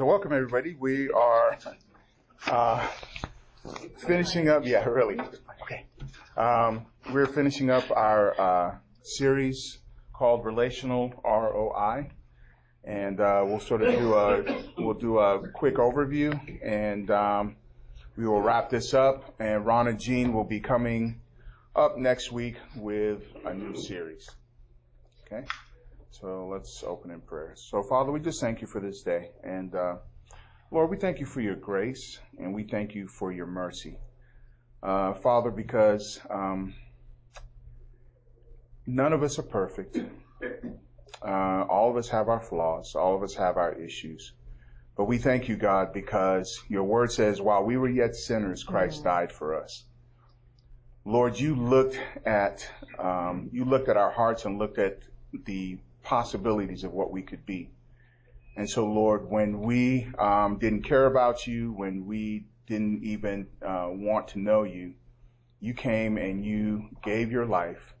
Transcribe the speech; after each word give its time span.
So 0.00 0.06
welcome 0.06 0.32
everybody. 0.32 0.76
We 0.80 1.10
are 1.10 1.58
uh, 2.46 2.88
finishing 3.98 4.48
up. 4.48 4.64
Yeah, 4.64 4.82
really. 4.88 5.20
Okay. 5.60 5.84
Um, 6.38 6.86
we're 7.12 7.26
finishing 7.26 7.68
up 7.68 7.90
our 7.90 8.40
uh, 8.40 8.74
series 9.02 9.76
called 10.14 10.46
Relational 10.46 11.12
ROI, 11.22 12.12
and 12.82 13.20
uh, 13.20 13.44
we'll 13.46 13.60
sort 13.60 13.82
of 13.82 13.92
do 13.92 14.14
a 14.14 14.64
we'll 14.78 14.94
do 14.94 15.18
a 15.18 15.46
quick 15.50 15.74
overview, 15.74 16.32
and 16.64 17.10
um, 17.10 17.56
we 18.16 18.26
will 18.26 18.40
wrap 18.40 18.70
this 18.70 18.94
up. 18.94 19.34
And 19.38 19.66
Ron 19.66 19.86
and 19.86 20.00
Jean 20.00 20.32
will 20.32 20.44
be 20.44 20.60
coming 20.60 21.20
up 21.76 21.98
next 21.98 22.32
week 22.32 22.56
with 22.74 23.20
a 23.44 23.52
new 23.52 23.76
series. 23.76 24.30
Okay. 25.26 25.44
So 26.10 26.48
let's 26.52 26.82
open 26.82 27.10
in 27.10 27.20
prayer. 27.20 27.54
So 27.56 27.82
Father, 27.82 28.12
we 28.12 28.20
just 28.20 28.40
thank 28.40 28.60
you 28.60 28.66
for 28.66 28.80
this 28.80 29.02
day. 29.02 29.30
And 29.42 29.74
uh, 29.74 29.96
Lord, 30.70 30.90
we 30.90 30.96
thank 30.96 31.20
you 31.20 31.26
for 31.26 31.40
your 31.40 31.56
grace 31.56 32.18
and 32.38 32.54
we 32.54 32.64
thank 32.64 32.94
you 32.94 33.08
for 33.08 33.32
your 33.32 33.46
mercy. 33.46 33.98
Uh, 34.82 35.14
Father, 35.14 35.50
because 35.50 36.20
um, 36.30 36.74
none 38.86 39.12
of 39.12 39.22
us 39.22 39.38
are 39.38 39.44
perfect. 39.44 39.98
Uh, 41.22 41.64
all 41.68 41.90
of 41.90 41.96
us 41.96 42.08
have 42.08 42.28
our 42.28 42.40
flaws. 42.40 42.94
All 42.94 43.14
of 43.14 43.22
us 43.22 43.34
have 43.34 43.56
our 43.56 43.74
issues. 43.74 44.32
But 44.96 45.04
we 45.04 45.18
thank 45.18 45.48
you, 45.48 45.56
God, 45.56 45.92
because 45.92 46.62
your 46.68 46.84
word 46.84 47.12
says, 47.12 47.40
while 47.40 47.64
we 47.64 47.76
were 47.76 47.88
yet 47.88 48.16
sinners, 48.16 48.64
Christ 48.64 48.96
mm-hmm. 48.96 49.08
died 49.08 49.32
for 49.32 49.62
us. 49.62 49.84
Lord, 51.04 51.38
you 51.38 51.54
looked 51.54 51.98
at 52.26 52.68
um, 52.98 53.48
you 53.52 53.64
looked 53.64 53.88
at 53.88 53.96
our 53.96 54.10
hearts 54.10 54.44
and 54.44 54.58
looked 54.58 54.78
at 54.78 54.98
the 55.32 55.78
possibilities 56.02 56.84
of 56.84 56.92
what 56.92 57.10
we 57.10 57.22
could 57.22 57.44
be. 57.46 57.70
And 58.56 58.68
so, 58.68 58.86
Lord, 58.86 59.30
when 59.30 59.60
we 59.60 60.08
um, 60.18 60.58
didn't 60.58 60.82
care 60.82 61.06
about 61.06 61.46
you, 61.46 61.72
when 61.72 62.06
we 62.06 62.46
didn't 62.66 63.02
even 63.04 63.46
uh, 63.64 63.88
want 63.90 64.28
to 64.28 64.38
know 64.38 64.64
you, 64.64 64.94
you 65.60 65.74
came 65.74 66.16
and 66.16 66.44
you 66.44 66.88
gave 67.02 67.30
your 67.30 67.46
life, 67.46 67.94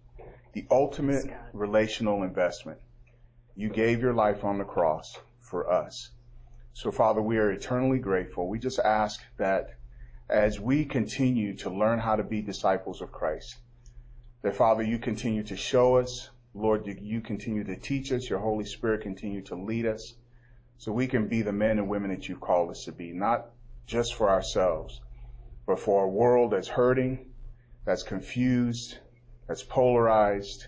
the 0.52 0.66
ultimate 0.70 1.26
relational 1.52 2.22
investment. 2.22 2.78
You 3.54 3.68
gave 3.68 4.00
your 4.00 4.14
life 4.14 4.44
on 4.44 4.58
the 4.58 4.64
cross 4.64 5.16
for 5.40 5.70
us. 5.70 6.10
So, 6.72 6.90
Father, 6.90 7.20
we 7.20 7.38
are 7.38 7.50
eternally 7.50 7.98
grateful. 7.98 8.48
We 8.48 8.58
just 8.58 8.78
ask 8.78 9.20
that 9.36 9.74
as 10.28 10.60
we 10.60 10.84
continue 10.84 11.56
to 11.56 11.70
learn 11.70 11.98
how 11.98 12.16
to 12.16 12.22
be 12.22 12.40
disciples 12.40 13.02
of 13.02 13.12
Christ, 13.12 13.56
that, 14.42 14.56
Father, 14.56 14.82
you 14.82 14.98
continue 14.98 15.42
to 15.44 15.56
show 15.56 15.96
us 15.96 16.30
Lord, 16.54 16.86
you 16.86 17.20
continue 17.20 17.64
to 17.64 17.76
teach 17.76 18.10
us. 18.12 18.28
Your 18.28 18.40
Holy 18.40 18.64
Spirit 18.64 19.02
continue 19.02 19.42
to 19.42 19.54
lead 19.54 19.86
us 19.86 20.14
so 20.78 20.90
we 20.92 21.06
can 21.06 21.28
be 21.28 21.42
the 21.42 21.52
men 21.52 21.78
and 21.78 21.88
women 21.88 22.10
that 22.10 22.28
you've 22.28 22.40
called 22.40 22.70
us 22.70 22.86
to 22.86 22.92
be, 22.92 23.12
not 23.12 23.50
just 23.86 24.14
for 24.14 24.28
ourselves, 24.28 25.00
but 25.66 25.78
for 25.78 26.04
a 26.04 26.08
world 26.08 26.52
that's 26.52 26.68
hurting, 26.68 27.26
that's 27.84 28.02
confused, 28.02 28.98
that's 29.46 29.62
polarized. 29.62 30.66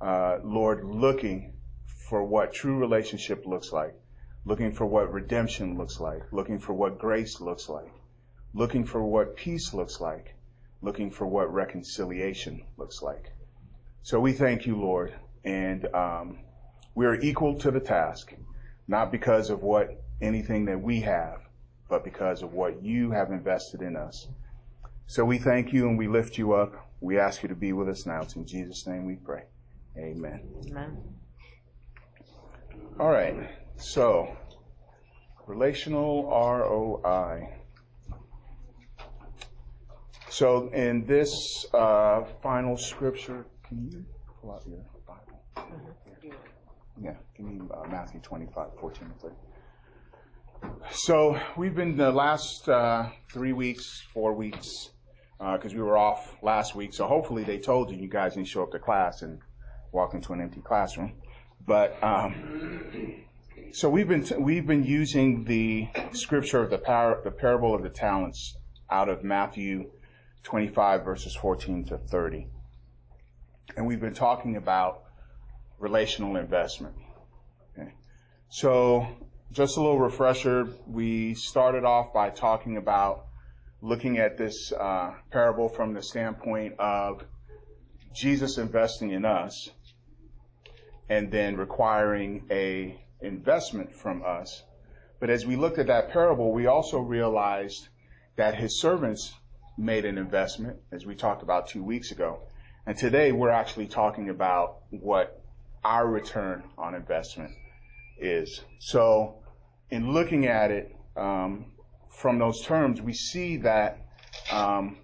Uh, 0.00 0.38
Lord, 0.44 0.84
looking 0.84 1.54
for 1.86 2.22
what 2.24 2.52
true 2.52 2.78
relationship 2.78 3.46
looks 3.46 3.72
like, 3.72 3.94
looking 4.44 4.72
for 4.72 4.86
what 4.86 5.12
redemption 5.12 5.78
looks 5.78 6.00
like, 6.00 6.22
looking 6.32 6.58
for 6.58 6.74
what 6.74 6.98
grace 6.98 7.40
looks 7.40 7.68
like, 7.68 7.92
looking 8.54 8.84
for 8.84 9.02
what 9.02 9.36
peace 9.36 9.72
looks 9.72 10.00
like, 10.00 10.34
looking 10.82 11.10
for 11.10 11.26
what 11.26 11.52
reconciliation 11.52 12.62
looks 12.76 13.02
like. 13.02 13.30
So 14.02 14.20
we 14.20 14.32
thank 14.32 14.66
you, 14.66 14.76
Lord, 14.76 15.14
and 15.44 15.86
um, 15.94 16.38
we 16.94 17.06
are 17.06 17.14
equal 17.20 17.58
to 17.60 17.70
the 17.70 17.80
task, 17.80 18.34
not 18.86 19.12
because 19.12 19.50
of 19.50 19.62
what 19.62 20.02
anything 20.20 20.64
that 20.66 20.80
we 20.80 21.00
have, 21.00 21.40
but 21.88 22.04
because 22.04 22.42
of 22.42 22.52
what 22.52 22.82
you 22.82 23.10
have 23.10 23.30
invested 23.30 23.82
in 23.82 23.96
us. 23.96 24.28
So 25.06 25.24
we 25.24 25.38
thank 25.38 25.72
you 25.72 25.88
and 25.88 25.98
we 25.98 26.08
lift 26.08 26.38
you 26.38 26.54
up. 26.54 26.90
We 27.00 27.18
ask 27.18 27.42
you 27.42 27.48
to 27.48 27.54
be 27.54 27.72
with 27.72 27.88
us 27.88 28.06
now. 28.06 28.22
It's 28.22 28.36
in 28.36 28.46
Jesus' 28.46 28.86
name 28.86 29.06
we 29.06 29.16
pray. 29.16 29.44
Amen. 29.96 30.40
Amen. 30.70 30.98
All 33.00 33.10
right. 33.10 33.48
So, 33.76 34.36
relational 35.46 36.24
ROI. 36.24 37.54
So, 40.28 40.68
in 40.68 41.06
this 41.06 41.64
uh, 41.72 42.24
final 42.42 42.76
scripture, 42.76 43.46
can 43.68 43.90
you 43.92 44.04
pull 44.40 44.52
out 44.52 44.62
your 44.66 44.78
Bible? 45.06 45.42
Yeah, 47.02 47.14
give 47.36 47.46
me 47.46 47.60
uh, 47.70 47.86
Matthew 47.88 48.20
25, 48.20 48.68
14 48.80 49.12
30. 49.20 49.34
So 50.90 51.38
we've 51.56 51.74
been 51.74 51.96
the 51.96 52.10
last 52.10 52.68
uh, 52.68 53.10
three 53.30 53.52
weeks, 53.52 54.02
four 54.12 54.32
weeks, 54.32 54.90
because 55.38 55.72
uh, 55.72 55.76
we 55.76 55.82
were 55.82 55.98
off 55.98 56.36
last 56.42 56.74
week. 56.74 56.94
So 56.94 57.06
hopefully 57.06 57.44
they 57.44 57.58
told 57.58 57.90
you 57.90 57.96
you 57.98 58.08
guys 58.08 58.34
didn't 58.34 58.48
show 58.48 58.62
up 58.62 58.72
to 58.72 58.78
class 58.78 59.22
and 59.22 59.38
walk 59.92 60.14
into 60.14 60.32
an 60.32 60.40
empty 60.40 60.60
classroom. 60.60 61.12
But 61.64 62.02
um, 62.02 63.22
so 63.72 63.90
we've 63.90 64.08
been 64.08 64.24
t- 64.24 64.36
we've 64.36 64.66
been 64.66 64.84
using 64.84 65.44
the 65.44 65.88
scripture 66.12 66.62
of 66.62 66.70
the 66.70 66.78
par- 66.78 67.20
the 67.22 67.30
parable 67.30 67.74
of 67.74 67.82
the 67.82 67.90
talents 67.90 68.56
out 68.90 69.10
of 69.10 69.22
Matthew 69.22 69.90
25 70.44 71.04
verses 71.04 71.36
14 71.36 71.84
to 71.84 71.98
30 71.98 72.48
and 73.76 73.86
we've 73.86 74.00
been 74.00 74.14
talking 74.14 74.56
about 74.56 75.02
relational 75.78 76.36
investment. 76.36 76.94
Okay. 77.78 77.92
So 78.48 79.06
just 79.52 79.76
a 79.76 79.80
little 79.80 79.98
refresher. 79.98 80.68
We 80.86 81.34
started 81.34 81.84
off 81.84 82.12
by 82.12 82.30
talking 82.30 82.76
about 82.76 83.26
looking 83.80 84.18
at 84.18 84.36
this 84.36 84.72
uh, 84.72 85.14
parable 85.30 85.68
from 85.68 85.94
the 85.94 86.02
standpoint 86.02 86.74
of 86.78 87.22
Jesus 88.12 88.58
investing 88.58 89.12
in 89.12 89.24
us 89.24 89.70
and 91.08 91.30
then 91.30 91.56
requiring 91.56 92.44
a 92.50 93.00
investment 93.20 93.94
from 93.94 94.22
us. 94.24 94.62
But 95.20 95.30
as 95.30 95.46
we 95.46 95.56
looked 95.56 95.78
at 95.78 95.86
that 95.88 96.10
parable, 96.10 96.52
we 96.52 96.66
also 96.66 96.98
realized 96.98 97.88
that 98.36 98.54
his 98.54 98.80
servants 98.80 99.34
made 99.76 100.04
an 100.04 100.18
investment, 100.18 100.78
as 100.92 101.06
we 101.06 101.14
talked 101.14 101.42
about 101.42 101.68
two 101.68 101.82
weeks 101.82 102.10
ago. 102.10 102.40
And 102.88 102.96
today 102.96 103.32
we're 103.32 103.50
actually 103.50 103.86
talking 103.86 104.30
about 104.30 104.78
what 104.88 105.42
our 105.84 106.08
return 106.08 106.62
on 106.78 106.94
investment 106.94 107.50
is. 108.18 108.62
So 108.78 109.42
in 109.90 110.10
looking 110.14 110.46
at 110.46 110.70
it 110.70 110.96
um, 111.14 111.66
from 112.08 112.38
those 112.38 112.62
terms, 112.62 113.02
we 113.02 113.12
see 113.12 113.58
that 113.58 114.06
um, 114.50 114.96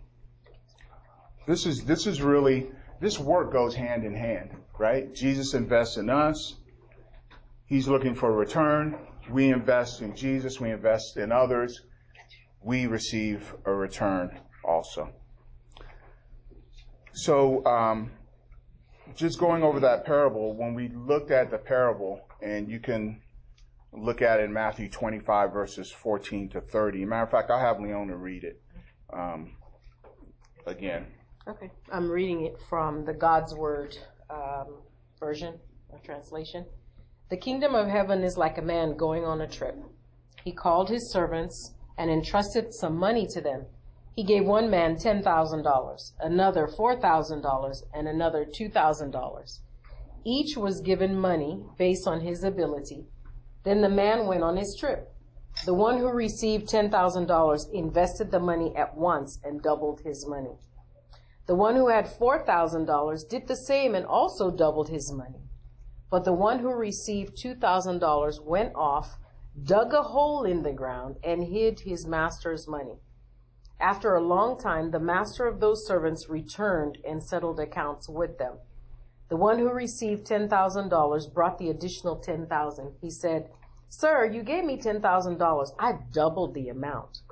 this 1.47 1.67
is 1.67 1.85
this 1.85 2.07
is 2.07 2.23
really 2.23 2.69
this 3.03 3.19
work 3.19 3.53
goes 3.53 3.75
hand 3.75 4.07
in 4.07 4.15
hand, 4.15 4.53
right? 4.79 5.15
Jesus 5.15 5.53
invests 5.53 5.99
in 5.99 6.09
us. 6.09 6.55
He's 7.67 7.87
looking 7.87 8.15
for 8.15 8.31
a 8.31 8.35
return. 8.35 8.97
We 9.29 9.51
invest 9.51 10.01
in 10.01 10.17
Jesus. 10.17 10.59
We 10.59 10.71
invest 10.71 11.19
in 11.19 11.31
others. 11.31 11.83
We 12.63 12.87
receive 12.87 13.55
a 13.67 13.75
return 13.75 14.41
also. 14.65 15.13
So, 17.15 17.65
um, 17.65 18.11
just 19.15 19.39
going 19.39 19.63
over 19.63 19.79
that 19.81 20.05
parable, 20.05 20.55
when 20.57 20.75
we 20.75 20.89
looked 20.89 21.31
at 21.31 21.51
the 21.51 21.59
parable, 21.59 22.21
and 22.43 22.69
you 22.69 22.81
can 22.81 23.23
look 23.93 24.21
at 24.21 24.41
it 24.41 24.45
in 24.45 24.53
Matthew 24.53 24.89
25, 24.89 25.53
verses 25.53 25.93
14 25.93 26.49
to 26.51 26.61
30. 26.61 27.05
Matter 27.05 27.23
of 27.23 27.31
fact, 27.31 27.51
I'll 27.51 27.61
have 27.61 27.81
Leona 27.81 28.17
read 28.17 28.43
it 28.43 28.61
um, 29.13 29.57
again. 30.67 31.07
Okay. 31.47 31.71
I'm 31.93 32.11
reading 32.11 32.47
it 32.47 32.57
from 32.69 33.05
the 33.05 33.15
God's 33.15 33.55
Word 33.55 33.97
um, 34.29 34.79
version 35.21 35.55
or 35.91 36.01
translation. 36.01 36.67
The 37.31 37.37
kingdom 37.37 37.77
of 37.77 37.87
heaven 37.87 38.25
is 38.25 38.37
like 38.37 38.59
a 38.59 38.63
man 38.63 38.97
going 38.97 39.25
on 39.25 39.41
a 39.41 39.47
trip. 39.47 39.77
He 40.43 40.53
called 40.53 40.89
his 40.89 41.13
servants 41.13 41.75
and 41.97 42.11
entrusted 42.11 42.75
some 42.75 42.97
money 42.97 43.29
to 43.29 43.41
them. 43.41 43.67
He 44.15 44.23
gave 44.23 44.47
one 44.47 44.71
man 44.71 44.95
$10,000, 44.95 46.13
another 46.21 46.69
$4,000, 46.69 47.83
and 47.93 48.07
another 48.07 48.45
$2,000. 48.45 49.59
Each 50.23 50.57
was 50.57 50.81
given 50.81 51.19
money 51.19 51.65
based 51.77 52.07
on 52.07 52.21
his 52.21 52.45
ability. 52.45 53.09
Then 53.65 53.81
the 53.81 53.89
man 53.89 54.29
went 54.29 54.45
on 54.45 54.57
his 54.57 54.77
trip. 54.77 55.13
The 55.65 55.75
one 55.75 55.99
who 55.99 56.09
received 56.11 56.69
$10,000 56.69 57.73
invested 57.73 58.31
the 58.31 58.39
money 58.39 58.75
at 58.77 58.97
once 58.97 59.41
and 59.43 59.61
doubled 59.61 60.03
his 60.03 60.27
money. 60.29 60.59
The 61.47 61.57
one 61.57 61.75
who 61.75 61.89
had 61.89 62.07
$4,000 62.07 63.29
did 63.29 63.49
the 63.49 63.57
same 63.57 63.97
and 63.97 64.07
also 64.07 64.51
doubled 64.51 64.91
his 64.91 65.11
money. 65.11 65.43
But 66.09 66.25
the 66.25 66.33
one 66.33 66.61
who 66.61 66.71
received 66.73 67.37
$2,000 67.37 68.45
went 68.45 68.77
off, 68.77 69.19
dug 69.61 69.93
a 69.93 70.03
hole 70.03 70.45
in 70.45 70.63
the 70.63 70.73
ground, 70.73 71.17
and 71.25 71.43
hid 71.43 71.81
his 71.81 72.07
master's 72.07 72.69
money. 72.69 73.01
After 73.81 74.15
a 74.15 74.21
long 74.21 74.59
time, 74.59 74.91
the 74.91 75.01
master 75.01 75.47
of 75.47 75.61
those 75.61 75.87
servants 75.87 76.29
returned 76.29 76.99
and 77.05 77.23
settled 77.23 77.61
accounts 77.61 78.09
with 78.09 78.39
them. 78.39 78.59
The 79.29 79.37
one 79.37 79.59
who 79.59 79.71
received 79.71 80.27
$10,000 80.27 81.35
brought 81.35 81.59
the 81.59 81.71
additional 81.71 82.17
10,000. 82.17 82.93
He 83.01 83.11
said, 83.11 83.51
Sir, 83.89 84.27
you 84.27 84.43
gave 84.43 84.65
me 84.65 84.77
$10,000. 84.77 85.75
I've 85.79 86.13
doubled 86.13 86.55
the 86.55 86.69
amount. 86.69 87.23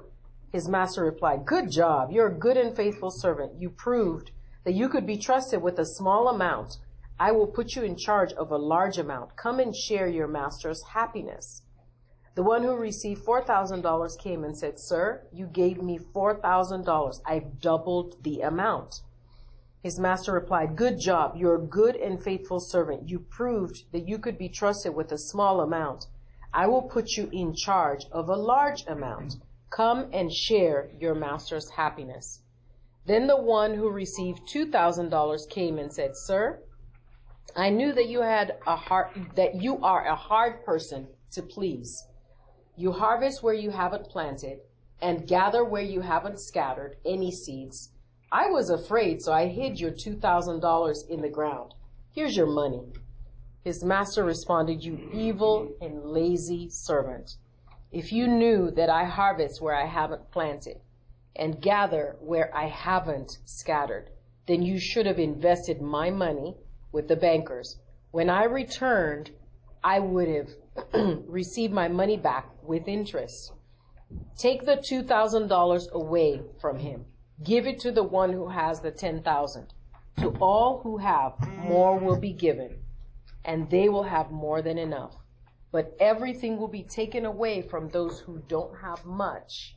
His 0.53 0.69
master 0.69 1.05
replied, 1.05 1.47
Good 1.47 1.71
job. 1.71 2.11
You're 2.11 2.29
a 2.29 2.39
good 2.39 2.57
and 2.57 2.77
faithful 2.77 3.11
servant. 3.11 3.61
You 3.61 3.71
proved 3.71 4.31
that 4.65 4.75
you 4.75 4.89
could 4.89 5.07
be 5.07 5.17
trusted 5.17 5.63
with 5.63 5.79
a 5.79 5.87
small 5.87 6.29
amount. 6.29 6.79
I 7.19 7.33
will 7.33 7.47
put 7.47 7.75
you 7.75 7.83
in 7.83 7.97
charge 7.97 8.33
of 8.33 8.51
a 8.51 8.57
large 8.57 8.99
amount. 8.99 9.37
Come 9.37 9.61
and 9.61 9.75
share 9.75 10.09
your 10.09 10.29
master's 10.29 10.83
happiness. 10.83 11.63
The 12.35 12.43
one 12.43 12.63
who 12.63 12.75
received 12.75 13.27
$4,000 13.27 14.19
came 14.19 14.43
and 14.43 14.57
said, 14.57 14.81
Sir, 14.81 15.27
you 15.33 15.47
gave 15.47 15.83
me 15.83 15.99
$4,000. 15.99 17.21
I've 17.27 17.61
doubled 17.61 18.17
the 18.25 18.41
amount. 18.41 19.03
His 19.83 19.99
master 19.99 20.33
replied, 20.33 20.75
Good 20.75 20.99
job. 20.99 21.37
You're 21.37 21.57
a 21.57 21.67
good 21.67 21.95
and 21.95 22.23
faithful 22.23 22.59
servant. 22.59 23.07
You 23.07 23.19
proved 23.19 23.85
that 23.93 24.09
you 24.09 24.19
could 24.19 24.39
be 24.39 24.49
trusted 24.49 24.95
with 24.95 25.13
a 25.13 25.19
small 25.19 25.61
amount. 25.61 26.07
I 26.55 26.69
will 26.69 26.83
put 26.83 27.19
you 27.19 27.29
in 27.33 27.55
charge 27.55 28.07
of 28.11 28.31
a 28.31 28.37
large 28.37 28.87
amount. 28.87 29.37
Come 29.69 30.09
and 30.15 30.33
share 30.33 30.89
your 30.99 31.15
master's 31.15 31.69
happiness. 31.69 32.41
Then 33.05 33.27
the 33.27 33.43
one 33.43 33.75
who 33.75 33.91
received 33.91 34.49
$2,000 34.49 35.51
came 35.51 35.79
and 35.79 35.93
said, 35.93 36.17
Sir, 36.17 36.63
I 37.55 37.69
knew 37.69 37.93
that 37.93 38.09
you 38.09 38.23
had 38.23 38.57
a 38.67 38.77
heart, 38.77 39.19
that 39.35 39.57
you 39.57 39.85
are 39.85 40.07
a 40.07 40.17
hard 40.17 40.65
person 40.65 41.09
to 41.33 41.43
please. 41.43 42.07
You 42.75 42.93
harvest 42.93 43.43
where 43.43 43.55
you 43.55 43.71
haven't 43.71 44.09
planted 44.09 44.61
and 45.03 45.27
gather 45.27 45.63
where 45.63 45.83
you 45.83 46.01
haven't 46.01 46.41
scattered 46.41 46.97
any 47.05 47.31
seeds. 47.31 47.91
I 48.31 48.49
was 48.49 48.71
afraid, 48.71 49.21
so 49.21 49.31
I 49.31 49.49
hid 49.49 49.79
your 49.79 49.91
$2,000 49.91 51.09
in 51.11 51.21
the 51.21 51.29
ground. 51.29 51.75
Here's 52.13 52.35
your 52.35 52.47
money. 52.47 52.83
His 53.63 53.85
master 53.85 54.25
responded, 54.25 54.83
You 54.83 54.97
evil 55.13 55.71
and 55.83 56.03
lazy 56.03 56.71
servant. 56.71 57.37
If 57.91 58.11
you 58.11 58.27
knew 58.27 58.71
that 58.71 58.89
I 58.89 59.05
harvest 59.05 59.61
where 59.61 59.75
I 59.75 59.85
haven't 59.85 60.31
planted 60.31 60.81
and 61.37 61.61
gather 61.61 62.17
where 62.21 62.51
I 62.57 62.69
haven't 62.69 63.39
scattered, 63.45 64.09
then 64.47 64.63
you 64.63 64.81
should 64.81 65.05
have 65.05 65.19
invested 65.19 65.83
my 65.83 66.09
money 66.09 66.57
with 66.91 67.07
the 67.07 67.17
bankers. 67.17 67.79
When 68.13 68.31
I 68.31 68.45
returned, 68.45 69.31
I 69.85 69.99
would 69.99 70.29
have 70.29 70.49
received 71.29 71.75
my 71.75 71.89
money 71.89 72.17
back 72.17 72.49
with 72.65 72.89
interest. 72.89 73.53
Take 74.37 74.65
the 74.67 74.77
$2,000 74.77 75.91
away 75.91 76.43
from 76.61 76.79
him. 76.79 77.07
Give 77.43 77.67
it 77.67 77.81
to 77.81 77.93
the 77.93 78.03
one 78.03 78.33
who 78.33 78.49
has 78.49 78.81
the 78.81 78.91
10,000. 78.91 79.73
To 80.19 80.29
all 80.41 80.81
who 80.81 80.99
have, 80.99 81.35
more 81.49 81.99
will 81.99 82.19
be 82.19 82.33
given, 82.33 82.83
and 83.45 83.71
they 83.71 83.89
will 83.89 84.05
have 84.05 84.31
more 84.31 84.63
than 84.63 84.79
enough. 84.79 85.17
But 85.71 85.97
everything 85.99 86.59
will 86.59 86.69
be 86.69 86.83
taken 86.83 87.25
away 87.25 87.63
from 87.63 87.89
those 87.89 88.21
who 88.21 88.43
don't 88.47 88.77
have 88.81 89.05
much. 89.07 89.77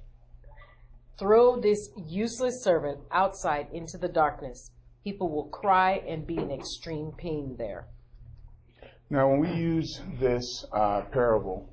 Throw 1.18 1.56
this 1.60 1.90
useless 1.96 2.62
servant 2.62 3.00
outside 3.12 3.68
into 3.72 3.98
the 3.98 4.10
darkness. 4.10 4.72
People 5.04 5.30
will 5.30 5.48
cry 5.48 6.04
and 6.06 6.28
be 6.28 6.38
in 6.38 6.52
extreme 6.52 7.14
pain 7.14 7.56
there. 7.58 7.88
Now, 9.10 9.30
when 9.30 9.40
we 9.40 9.54
use 9.54 10.02
this 10.20 10.66
uh, 10.74 11.02
parable, 11.04 11.70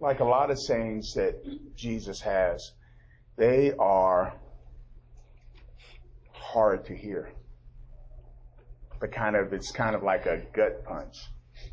like 0.00 0.20
a 0.20 0.24
lot 0.24 0.50
of 0.50 0.58
sayings 0.58 1.14
that 1.14 1.34
Jesus 1.76 2.20
has, 2.20 2.72
they 3.36 3.72
are 3.78 4.34
hard 6.32 6.84
to 6.86 6.94
hear. 6.94 7.32
But 9.00 9.12
kind 9.12 9.36
of, 9.36 9.52
it's 9.52 9.70
kind 9.70 9.94
of 9.94 10.02
like 10.02 10.26
a 10.26 10.42
gut 10.52 10.84
punch, 10.84 11.16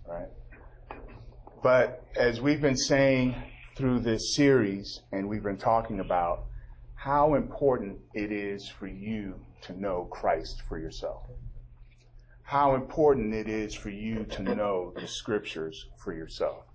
right? 0.08 0.30
But 1.64 2.04
as 2.16 2.42
we've 2.42 2.62
been 2.62 2.78
saying 2.78 3.36
through 3.76 4.00
this 4.00 4.36
series, 4.36 5.02
and 5.12 5.30
we've 5.30 5.44
been 5.44 5.58
talking 5.58 6.00
about 6.00 6.46
how 6.96 7.36
important 7.36 8.00
it 8.14 8.32
is 8.32 8.68
for 8.68 8.88
you 8.88 9.40
to 9.62 9.80
know 9.80 10.08
Christ 10.12 10.62
for 10.68 10.78
yourself. 10.78 11.24
How 12.44 12.76
important 12.76 13.34
it 13.34 13.48
is 13.48 13.74
for 13.74 13.90
you 13.90 14.26
to 14.26 14.44
know 14.44 14.94
the 15.00 15.08
scriptures 15.08 15.88
for 16.04 16.14
yourself. 16.14 16.66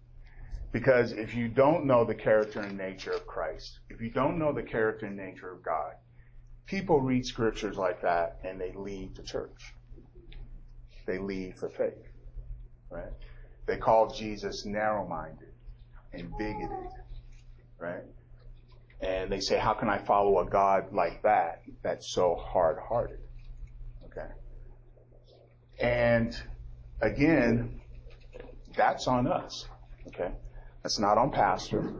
Because 0.76 1.12
if 1.12 1.34
you 1.34 1.48
don't 1.48 1.86
know 1.86 2.04
the 2.04 2.14
character 2.14 2.60
and 2.60 2.76
nature 2.76 3.12
of 3.12 3.26
Christ, 3.26 3.78
if 3.88 4.02
you 4.02 4.10
don't 4.10 4.38
know 4.38 4.52
the 4.52 4.62
character 4.62 5.06
and 5.06 5.16
nature 5.16 5.50
of 5.50 5.62
God, 5.62 5.94
people 6.66 7.00
read 7.00 7.24
scriptures 7.24 7.78
like 7.78 8.02
that 8.02 8.40
and 8.44 8.60
they 8.60 8.74
leave 8.76 9.14
the 9.14 9.22
church. 9.22 9.72
They 11.06 11.16
leave 11.16 11.56
for 11.56 11.70
faith. 11.70 11.94
Right? 12.90 13.14
They 13.64 13.78
call 13.78 14.10
Jesus 14.10 14.66
narrow 14.66 15.08
minded 15.08 15.48
and 16.12 16.30
bigoted. 16.36 16.92
Right? 17.78 18.04
And 19.00 19.32
they 19.32 19.40
say, 19.40 19.56
how 19.56 19.72
can 19.72 19.88
I 19.88 19.96
follow 19.96 20.40
a 20.40 20.44
God 20.44 20.92
like 20.92 21.22
that 21.22 21.62
that's 21.82 22.12
so 22.12 22.34
hard 22.34 22.76
hearted? 22.86 23.20
Okay. 24.08 24.28
And 25.80 26.38
again, 27.00 27.80
that's 28.76 29.06
on 29.08 29.26
us. 29.26 29.64
Okay. 30.08 30.32
That's 30.86 31.00
not 31.00 31.18
on 31.18 31.32
pastor. 31.32 31.94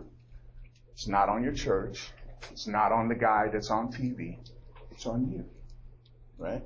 It's 0.93 1.09
not 1.09 1.29
on 1.29 1.43
your 1.43 1.53
church. 1.53 2.09
It's 2.53 2.69
not 2.69 2.93
on 2.93 3.09
the 3.09 3.17
guy 3.17 3.49
that's 3.53 3.69
on 3.69 3.93
TV. 3.93 4.39
It's 4.93 5.07
on 5.07 5.29
you. 5.29 5.45
Right? 6.39 6.63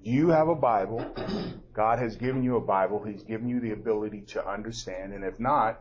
You 0.00 0.28
have 0.28 0.46
a 0.46 0.54
Bible. 0.54 1.04
God 1.72 1.98
has 1.98 2.14
given 2.14 2.44
you 2.44 2.58
a 2.58 2.60
Bible. 2.60 3.02
He's 3.02 3.24
given 3.24 3.48
you 3.48 3.58
the 3.58 3.72
ability 3.72 4.20
to 4.34 4.48
understand. 4.48 5.12
And 5.12 5.24
if 5.24 5.40
not, 5.40 5.80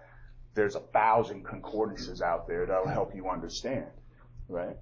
there's 0.56 0.74
a 0.74 0.80
thousand 0.80 1.46
concordances 1.46 2.24
out 2.24 2.48
there 2.48 2.66
that'll 2.66 2.88
help 2.88 3.14
you 3.14 3.30
understand. 3.30 3.86
Right? 4.50 4.78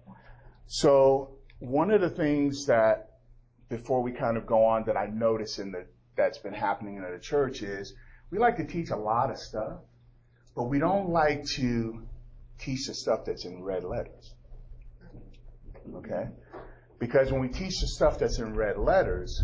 So 0.67 1.39
one 1.59 1.91
of 1.91 1.99
the 1.99 2.09
things 2.09 2.67
that 2.67 3.17
before 3.67 4.01
we 4.01 4.13
kind 4.13 4.37
of 4.37 4.45
go 4.45 4.63
on 4.63 4.85
that 4.85 4.95
I 4.95 5.07
notice 5.07 5.59
in 5.59 5.73
the 5.73 5.87
that's 6.15 6.37
been 6.37 6.53
happening 6.53 6.95
in 6.95 7.03
the 7.03 7.19
church 7.19 7.63
is 7.63 7.93
we 8.31 8.39
like 8.39 8.55
to 8.55 8.65
teach 8.65 8.91
a 8.91 8.95
lot 8.95 9.29
of 9.29 9.37
stuff, 9.37 9.79
but 10.55 10.63
we 10.63 10.79
don't 10.79 11.09
like 11.09 11.45
to 11.45 12.01
teach 12.57 12.87
the 12.87 12.93
stuff 12.93 13.25
that's 13.25 13.45
in 13.45 13.61
red 13.61 13.83
letters. 13.83 14.33
Okay? 15.95 16.29
Because 16.99 17.31
when 17.31 17.41
we 17.41 17.49
teach 17.49 17.81
the 17.81 17.87
stuff 17.87 18.17
that's 18.17 18.39
in 18.39 18.55
red 18.55 18.77
letters, 18.77 19.43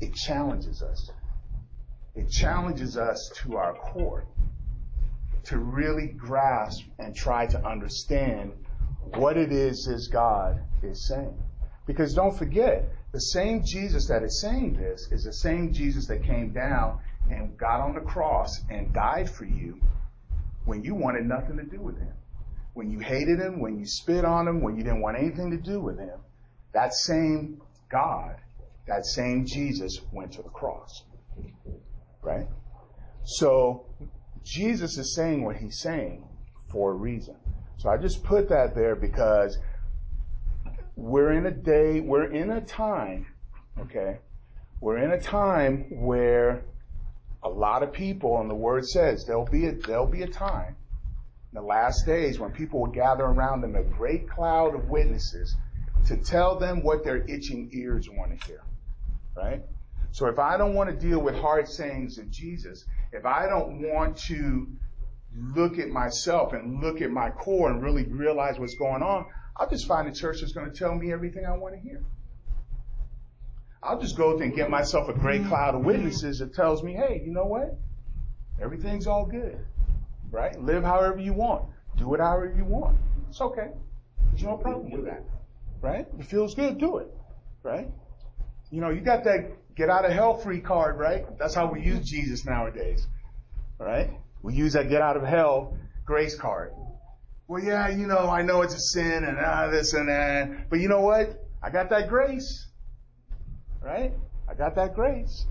it 0.00 0.14
challenges 0.14 0.82
us. 0.82 1.10
It 2.14 2.30
challenges 2.30 2.96
us 2.96 3.30
to 3.36 3.56
our 3.56 3.74
core 3.74 4.26
to 5.44 5.58
really 5.58 6.08
grasp 6.08 6.84
and 6.98 7.14
try 7.16 7.46
to 7.46 7.66
understand 7.66 8.52
what 9.14 9.38
it 9.38 9.50
is 9.50 9.86
this 9.88 10.08
God 10.08 10.60
is 10.82 11.08
saying. 11.08 11.36
Because 11.86 12.12
don't 12.12 12.36
forget, 12.36 12.90
the 13.12 13.20
same 13.20 13.64
Jesus 13.64 14.06
that 14.08 14.22
is 14.22 14.42
saying 14.42 14.74
this 14.74 15.08
is 15.10 15.24
the 15.24 15.32
same 15.32 15.72
Jesus 15.72 16.06
that 16.08 16.22
came 16.22 16.52
down 16.52 16.98
and 17.30 17.56
got 17.56 17.80
on 17.80 17.94
the 17.94 18.00
cross 18.00 18.60
and 18.68 18.92
died 18.92 19.30
for 19.30 19.46
you 19.46 19.80
when 20.68 20.84
you 20.84 20.94
wanted 20.94 21.24
nothing 21.24 21.56
to 21.56 21.62
do 21.62 21.80
with 21.80 21.96
him. 21.98 22.12
When 22.74 22.90
you 22.90 22.98
hated 22.98 23.40
him, 23.40 23.58
when 23.58 23.78
you 23.78 23.86
spit 23.86 24.22
on 24.22 24.46
him, 24.46 24.60
when 24.60 24.76
you 24.76 24.84
didn't 24.84 25.00
want 25.00 25.16
anything 25.16 25.50
to 25.50 25.56
do 25.56 25.80
with 25.80 25.98
him. 25.98 26.20
That 26.74 26.92
same 26.92 27.62
God, 27.90 28.36
that 28.86 29.06
same 29.06 29.46
Jesus 29.46 30.02
went 30.12 30.32
to 30.32 30.42
the 30.42 30.50
cross. 30.50 31.04
Right? 32.20 32.46
So 33.24 33.86
Jesus 34.44 34.98
is 34.98 35.14
saying 35.14 35.42
what 35.42 35.56
he's 35.56 35.78
saying 35.78 36.28
for 36.70 36.92
a 36.92 36.94
reason. 36.94 37.36
So 37.78 37.88
I 37.88 37.96
just 37.96 38.22
put 38.22 38.50
that 38.50 38.74
there 38.74 38.94
because 38.94 39.56
we're 40.96 41.32
in 41.32 41.46
a 41.46 41.50
day, 41.50 42.00
we're 42.00 42.30
in 42.30 42.50
a 42.50 42.60
time, 42.60 43.26
okay? 43.80 44.18
We're 44.82 44.98
in 44.98 45.12
a 45.12 45.20
time 45.20 45.86
where 45.88 46.64
a 47.48 47.54
lot 47.58 47.82
of 47.82 47.92
people, 47.92 48.40
and 48.40 48.50
the 48.50 48.54
word 48.54 48.86
says 48.86 49.24
there'll 49.26 49.44
be 49.44 49.66
a, 49.66 49.72
there'll 49.72 50.06
be 50.06 50.22
a 50.22 50.28
time 50.28 50.76
in 51.52 51.60
the 51.60 51.62
last 51.62 52.04
days 52.04 52.38
when 52.38 52.50
people 52.50 52.80
will 52.80 52.92
gather 52.92 53.24
around 53.24 53.62
them 53.62 53.74
a 53.74 53.82
great 53.82 54.28
cloud 54.28 54.74
of 54.74 54.88
witnesses 54.88 55.56
to 56.06 56.16
tell 56.16 56.58
them 56.58 56.82
what 56.82 57.04
their 57.04 57.18
itching 57.28 57.70
ears 57.72 58.08
want 58.10 58.38
to 58.38 58.46
hear. 58.46 58.62
Right? 59.36 59.62
So 60.10 60.26
if 60.26 60.38
I 60.38 60.56
don't 60.56 60.74
want 60.74 60.90
to 60.90 60.96
deal 60.96 61.20
with 61.20 61.36
hard 61.36 61.68
sayings 61.68 62.18
of 62.18 62.30
Jesus, 62.30 62.84
if 63.12 63.24
I 63.24 63.46
don't 63.48 63.82
want 63.82 64.16
to 64.28 64.66
look 65.36 65.78
at 65.78 65.88
myself 65.88 66.52
and 66.52 66.82
look 66.82 67.00
at 67.00 67.10
my 67.10 67.30
core 67.30 67.70
and 67.70 67.82
really 67.82 68.04
realize 68.04 68.58
what's 68.58 68.74
going 68.74 69.02
on, 69.02 69.26
I'll 69.56 69.68
just 69.68 69.86
find 69.86 70.08
a 70.08 70.12
church 70.12 70.40
that's 70.40 70.52
going 70.52 70.70
to 70.70 70.76
tell 70.76 70.94
me 70.94 71.12
everything 71.12 71.44
I 71.44 71.56
want 71.56 71.74
to 71.74 71.80
hear. 71.80 72.02
I'll 73.82 74.00
just 74.00 74.16
go 74.16 74.38
and 74.38 74.54
get 74.54 74.70
myself 74.70 75.08
a 75.08 75.12
great 75.12 75.46
cloud 75.46 75.74
of 75.74 75.84
witnesses 75.84 76.40
that 76.40 76.54
tells 76.54 76.82
me, 76.82 76.94
hey, 76.94 77.22
you 77.24 77.32
know 77.32 77.44
what? 77.44 77.78
Everything's 78.60 79.06
all 79.06 79.24
good. 79.24 79.58
Right? 80.30 80.60
Live 80.60 80.82
however 80.82 81.18
you 81.18 81.32
want. 81.32 81.64
Do 81.96 82.14
it 82.14 82.20
however 82.20 82.52
you 82.56 82.64
want. 82.64 82.98
It's 83.28 83.40
okay. 83.40 83.70
There's 84.30 84.42
no 84.42 84.56
problem 84.56 84.90
with 84.90 85.04
that 85.04 85.24
right? 85.80 86.06
It 86.18 86.26
feels 86.26 86.54
good, 86.54 86.78
do 86.78 86.98
it, 86.98 87.08
right? 87.62 87.88
You 88.70 88.80
know, 88.80 88.90
you 88.90 89.00
got 89.00 89.24
that 89.24 89.74
get 89.74 89.88
out 89.88 90.04
of 90.04 90.12
hell 90.12 90.38
free 90.38 90.60
card, 90.60 90.98
right? 90.98 91.26
That's 91.38 91.54
how 91.54 91.70
we 91.70 91.82
use 91.82 92.08
Jesus 92.08 92.44
nowadays, 92.44 93.06
right? 93.78 94.10
We 94.42 94.54
use 94.54 94.72
that 94.74 94.88
get 94.88 95.02
out 95.02 95.16
of 95.16 95.22
hell 95.22 95.76
grace 96.04 96.36
card. 96.36 96.72
Well, 97.46 97.62
yeah, 97.62 97.88
you 97.88 98.06
know, 98.06 98.28
I 98.28 98.42
know 98.42 98.62
it's 98.62 98.74
a 98.74 98.80
sin 98.80 99.24
and 99.24 99.38
ah, 99.38 99.68
this 99.68 99.94
and 99.94 100.08
that, 100.08 100.68
but 100.68 100.80
you 100.80 100.88
know 100.88 101.00
what? 101.00 101.44
I 101.62 101.70
got 101.70 101.90
that 101.90 102.08
grace. 102.08 102.66
Right? 103.82 104.12
I 104.48 104.54
got 104.54 104.74
that 104.76 104.94
grace. 104.94 105.46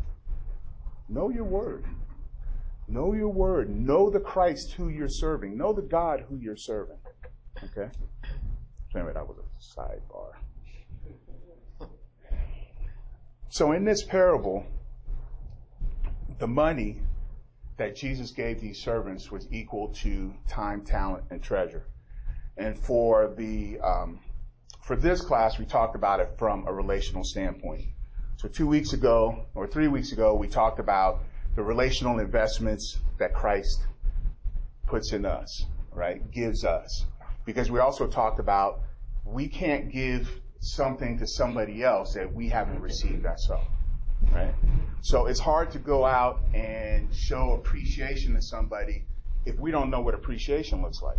Know 1.09 1.29
your 1.29 1.45
word. 1.45 1.85
Know 2.87 3.13
your 3.13 3.29
word. 3.29 3.69
Know 3.69 4.09
the 4.09 4.19
Christ 4.19 4.73
who 4.73 4.89
you're 4.89 5.09
serving. 5.09 5.57
Know 5.57 5.73
the 5.73 5.81
God 5.81 6.25
who 6.27 6.37
you're 6.37 6.57
serving. 6.57 6.97
Okay? 7.57 7.89
So 8.91 8.99
anyway, 8.99 9.13
that 9.13 9.27
was 9.27 9.37
a 9.37 9.79
sidebar. 9.79 10.31
So 13.49 13.71
in 13.71 13.85
this 13.85 14.03
parable, 14.03 14.65
the 16.39 16.47
money 16.47 17.01
that 17.77 17.95
Jesus 17.95 18.31
gave 18.31 18.59
these 18.59 18.79
servants 18.79 19.31
was 19.31 19.47
equal 19.51 19.89
to 19.89 20.33
time, 20.47 20.83
talent, 20.83 21.25
and 21.29 21.41
treasure. 21.41 21.87
And 22.57 22.77
for 22.77 23.33
the 23.35 23.79
um, 23.79 24.19
for 24.83 24.95
this 24.95 25.21
class, 25.21 25.59
we 25.59 25.65
talked 25.65 25.95
about 25.95 26.19
it 26.19 26.29
from 26.37 26.65
a 26.67 26.73
relational 26.73 27.23
standpoint. 27.23 27.85
So 28.37 28.47
two 28.47 28.67
weeks 28.67 28.93
ago, 28.93 29.47
or 29.55 29.65
three 29.65 29.87
weeks 29.87 30.11
ago, 30.11 30.35
we 30.35 30.47
talked 30.47 30.79
about 30.79 31.23
the 31.55 31.63
relational 31.63 32.19
investments 32.19 32.99
that 33.17 33.33
Christ 33.33 33.81
puts 34.85 35.11
in 35.11 35.25
us, 35.25 35.65
right? 35.91 36.29
Gives 36.31 36.63
us. 36.63 37.05
Because 37.45 37.71
we 37.71 37.79
also 37.79 38.05
talked 38.05 38.39
about 38.39 38.81
we 39.25 39.47
can't 39.47 39.91
give 39.91 40.29
something 40.59 41.17
to 41.17 41.25
somebody 41.25 41.83
else 41.83 42.13
that 42.13 42.31
we 42.31 42.47
haven't 42.49 42.79
received 42.79 43.25
ourselves, 43.25 43.67
right? 44.31 44.53
So 45.01 45.25
it's 45.25 45.39
hard 45.39 45.71
to 45.71 45.79
go 45.79 46.05
out 46.05 46.39
and 46.53 47.11
show 47.15 47.53
appreciation 47.53 48.35
to 48.35 48.41
somebody 48.43 49.05
if 49.47 49.57
we 49.57 49.71
don't 49.71 49.89
know 49.89 50.01
what 50.01 50.13
appreciation 50.13 50.83
looks 50.83 51.01
like, 51.01 51.17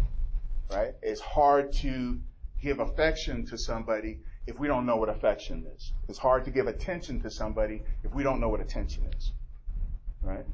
right? 0.70 0.94
It's 1.02 1.20
hard 1.20 1.72
to 1.75 2.20
give 2.62 2.78
affection 2.78 3.44
to 3.46 3.58
somebody 3.58 4.20
if 4.48 4.58
we 4.58 4.66
don't 4.66 4.86
know 4.86 4.96
what 4.96 5.08
affection 5.08 5.66
is. 5.76 5.92
It's 6.08 6.18
hard 6.18 6.44
to 6.46 6.50
give 6.50 6.66
attention 6.66 7.20
to 7.22 7.30
somebody 7.30 7.82
if 8.02 8.14
we 8.14 8.22
don't 8.22 8.40
know 8.40 8.48
what 8.48 8.60
attention 8.60 9.04
is, 9.16 9.32
right? 10.22 10.44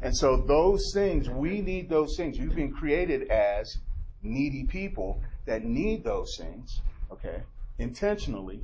And 0.00 0.16
so 0.16 0.38
those 0.38 0.92
things, 0.92 1.28
we 1.28 1.60
need 1.60 1.88
those 1.88 2.16
things. 2.16 2.38
You've 2.38 2.56
been 2.56 2.72
created 2.72 3.30
as 3.30 3.78
needy 4.22 4.64
people 4.64 5.22
that 5.46 5.64
need 5.64 6.02
those 6.02 6.36
things, 6.36 6.80
okay, 7.12 7.42
intentionally 7.78 8.62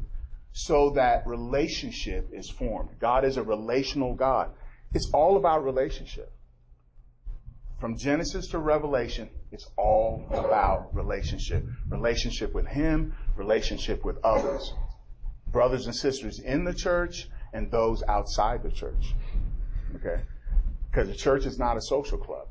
so 0.52 0.90
that 0.90 1.26
relationship 1.26 2.30
is 2.32 2.50
formed. 2.50 2.90
God 2.98 3.24
is 3.24 3.36
a 3.36 3.42
relational 3.42 4.14
God. 4.14 4.50
It's 4.92 5.08
all 5.12 5.36
about 5.36 5.64
relationship. 5.64 6.32
From 7.78 7.96
Genesis 7.96 8.48
to 8.48 8.58
Revelation, 8.58 9.28
it's 9.52 9.68
all 9.76 10.26
about 10.30 10.92
relationship. 10.94 11.64
Relationship 11.88 12.52
with 12.54 12.66
Him, 12.66 13.14
relationship 13.38 14.04
with 14.04 14.18
others. 14.24 14.74
Brothers 15.52 15.86
and 15.86 15.94
sisters 15.94 16.40
in 16.40 16.64
the 16.64 16.74
church 16.74 17.28
and 17.52 17.70
those 17.70 18.02
outside 18.08 18.62
the 18.62 18.70
church. 18.70 19.14
Okay? 19.96 20.20
Because 20.90 21.08
the 21.08 21.14
church 21.14 21.46
is 21.46 21.58
not 21.58 21.76
a 21.76 21.80
social 21.80 22.18
club. 22.18 22.48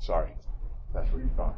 Sorry. 0.00 0.34
That's 0.94 1.10
what 1.12 1.22
you 1.22 1.30
thought. 1.36 1.56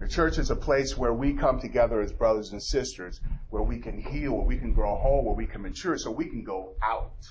The 0.00 0.08
church 0.08 0.38
is 0.38 0.50
a 0.50 0.56
place 0.56 0.96
where 0.96 1.14
we 1.14 1.32
come 1.32 1.58
together 1.60 2.00
as 2.02 2.12
brothers 2.12 2.52
and 2.52 2.62
sisters, 2.62 3.20
where 3.48 3.62
we 3.62 3.78
can 3.78 3.98
heal, 3.98 4.32
where 4.32 4.46
we 4.46 4.58
can 4.58 4.74
grow 4.74 4.94
whole, 4.96 5.24
where 5.24 5.34
we 5.34 5.46
can 5.46 5.62
mature, 5.62 5.96
so 5.96 6.10
we 6.10 6.26
can 6.26 6.44
go 6.44 6.74
out. 6.82 7.26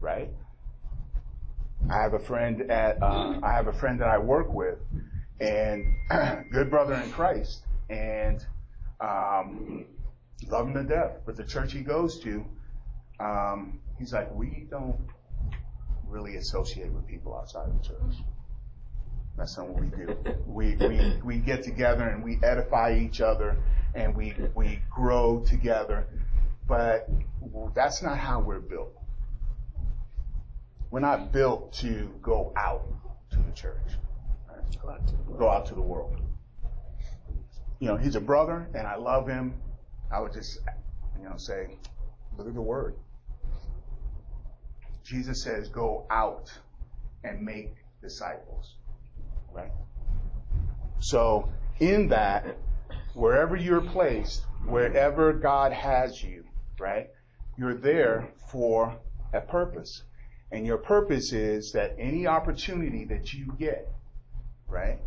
Right? 0.00 0.30
I 1.88 2.02
have 2.02 2.14
a 2.14 2.18
friend 2.18 2.70
at, 2.70 3.00
uh, 3.00 3.38
I 3.42 3.52
have 3.52 3.68
a 3.68 3.72
friend 3.72 4.00
that 4.00 4.08
I 4.08 4.18
work 4.18 4.52
with, 4.52 4.78
and 5.40 5.84
good 6.50 6.70
brother 6.70 6.94
in 6.94 7.10
Christ, 7.12 7.62
and 7.90 8.44
um, 9.00 9.86
love 10.48 10.68
him 10.68 10.74
to 10.74 10.84
death. 10.84 11.18
But 11.26 11.36
the 11.36 11.44
church 11.44 11.72
he 11.72 11.80
goes 11.80 12.20
to, 12.20 12.44
um, 13.20 13.80
he's 13.98 14.12
like, 14.12 14.34
we 14.34 14.66
don't 14.70 14.98
really 16.06 16.36
associate 16.36 16.90
with 16.92 17.06
people 17.06 17.36
outside 17.36 17.68
of 17.68 17.82
the 17.82 17.88
church. 17.88 18.22
That's 19.36 19.56
not 19.56 19.68
what 19.68 19.80
we 19.80 19.88
do. 19.88 20.16
We, 20.46 20.74
we, 20.74 21.20
we 21.22 21.38
get 21.38 21.62
together 21.62 22.08
and 22.08 22.24
we 22.24 22.40
edify 22.42 22.98
each 22.98 23.20
other 23.20 23.56
and 23.94 24.16
we, 24.16 24.34
we 24.56 24.80
grow 24.90 25.44
together. 25.46 26.08
But 26.66 27.08
that's 27.74 28.02
not 28.02 28.18
how 28.18 28.40
we're 28.40 28.58
built. 28.58 28.92
We're 30.90 31.00
not 31.00 31.32
built 31.32 31.72
to 31.74 32.10
go 32.22 32.52
out 32.56 32.88
to 33.30 33.36
the 33.36 33.52
church. 33.52 33.76
Right? 34.48 34.82
Go, 34.82 34.90
out 34.90 35.06
to 35.06 35.12
the 35.12 35.22
go 35.38 35.50
out 35.50 35.66
to 35.66 35.74
the 35.74 35.82
world. 35.82 36.20
You 37.80 37.88
know, 37.88 37.96
he's 37.96 38.16
a 38.16 38.20
brother 38.20 38.68
and 38.74 38.86
I 38.86 38.96
love 38.96 39.28
him. 39.28 39.54
I 40.12 40.20
would 40.20 40.32
just, 40.32 40.58
you 41.18 41.28
know, 41.28 41.36
say, 41.36 41.78
look 42.36 42.48
at 42.48 42.54
the 42.54 42.62
word. 42.62 42.96
Jesus 45.04 45.42
says, 45.42 45.68
go 45.68 46.06
out 46.10 46.52
and 47.24 47.42
make 47.42 47.74
disciples 48.02 48.76
right? 49.52 49.72
So 51.00 51.48
in 51.80 52.08
that, 52.08 52.56
wherever 53.14 53.56
you're 53.56 53.80
placed, 53.80 54.44
wherever 54.66 55.32
God 55.32 55.72
has 55.72 56.22
you, 56.22 56.44
right? 56.78 57.08
You're 57.56 57.74
there 57.74 58.28
for 58.50 58.96
a 59.32 59.40
purpose. 59.40 60.02
And 60.50 60.66
your 60.66 60.78
purpose 60.78 61.32
is 61.32 61.72
that 61.72 61.94
any 61.98 62.26
opportunity 62.26 63.04
that 63.06 63.32
you 63.34 63.52
get, 63.58 63.92
right, 64.66 64.98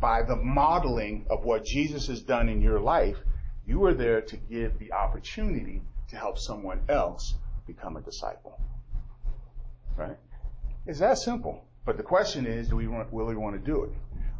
by 0.00 0.22
the 0.22 0.36
modeling 0.36 1.26
of 1.30 1.44
what 1.44 1.64
Jesus 1.64 2.06
has 2.08 2.22
done 2.22 2.48
in 2.48 2.60
your 2.60 2.80
life, 2.80 3.16
you 3.66 3.84
are 3.84 3.94
there 3.94 4.20
to 4.22 4.36
give 4.36 4.78
the 4.78 4.92
opportunity 4.92 5.82
to 6.08 6.16
help 6.16 6.38
someone 6.38 6.80
else 6.88 7.34
become 7.66 7.96
a 7.96 8.00
disciple. 8.00 8.58
Right? 9.96 10.16
It's 10.86 10.98
that 11.00 11.18
simple. 11.18 11.64
But 11.84 11.96
the 11.96 12.02
question 12.02 12.46
is, 12.46 12.68
do 12.68 12.76
we 12.76 12.88
want, 12.88 13.08
really 13.12 13.36
want 13.36 13.56
to 13.56 13.70
do 13.70 13.84
it? 13.84 13.90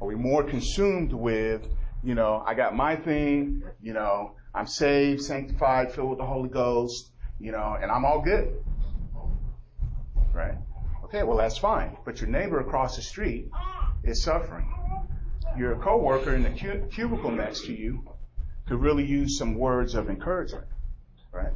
Are 0.01 0.07
we 0.07 0.15
more 0.15 0.43
consumed 0.43 1.13
with, 1.13 1.67
you 2.03 2.15
know, 2.15 2.43
I 2.47 2.55
got 2.55 2.75
my 2.75 2.97
thing, 2.97 3.63
you 3.83 3.93
know, 3.93 4.33
I'm 4.55 4.67
saved, 4.67 5.23
sanctified, 5.23 5.93
filled 5.93 6.11
with 6.11 6.19
the 6.19 6.27
Holy 6.27 6.49
Ghost, 6.49 7.13
you 7.39 7.53
know, 7.53 7.77
and 7.81 7.91
I'm 7.91 8.05
all 8.05 8.21
good. 8.21 8.65
Right? 10.33 10.55
Okay, 11.05 11.23
well 11.23 11.37
that's 11.37 11.59
fine. 11.59 11.97
But 12.05 12.21
your 12.21 12.31
neighbor 12.31 12.61
across 12.61 12.97
the 12.97 13.03
street 13.03 13.51
is 14.03 14.23
suffering. 14.23 14.80
Your 15.59 15.77
coworker 15.77 16.35
in 16.35 16.43
the 16.43 16.87
cubicle 16.91 17.31
next 17.31 17.67
to 17.67 17.73
you 17.73 18.05
could 18.69 18.81
really 18.81 19.05
use 19.05 19.37
some 19.39 19.57
words 19.57 19.95
of 19.95 20.09
encouragement. 20.09 20.67
Right? 21.33 21.53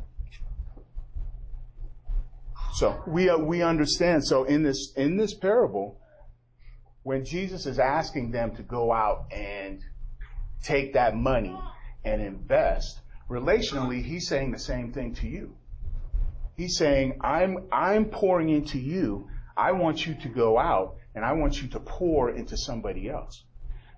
So 2.75 3.03
we 3.07 3.29
uh, 3.29 3.39
we 3.39 3.63
understand. 3.63 4.25
So 4.27 4.45
in 4.45 4.63
this 4.63 4.93
in 4.97 5.17
this 5.17 5.35
parable, 5.35 6.01
when 7.05 7.25
Jesus 7.25 7.67
is 7.67 7.79
asking 7.79 8.33
them 8.33 8.57
to 8.57 8.63
go 8.63 8.93
out 8.93 9.27
and 9.31 9.81
take 10.63 10.95
that 10.95 11.15
money 11.15 11.57
and 12.05 12.21
invest, 12.21 13.01
relationally, 13.31 14.03
he's 14.03 14.27
saying 14.27 14.53
the 14.53 14.59
same 14.59 14.93
thing 14.93 15.15
to 15.17 15.29
you. 15.29 15.55
He's 16.57 16.77
saying, 16.77 17.19
I'm, 17.21 17.69
I'm 17.73 18.07
pouring 18.07 18.49
into 18.49 18.79
you. 18.79 19.29
I 19.57 19.73
want 19.73 20.07
you 20.07 20.15
to 20.15 20.29
go 20.29 20.59
out 20.59 20.97
and 21.15 21.25
I 21.25 21.33
want 21.33 21.61
you 21.61 21.69
to 21.69 21.81
pour 21.81 22.31
into 22.31 22.57
somebody 22.57 23.09
else. 23.09 23.45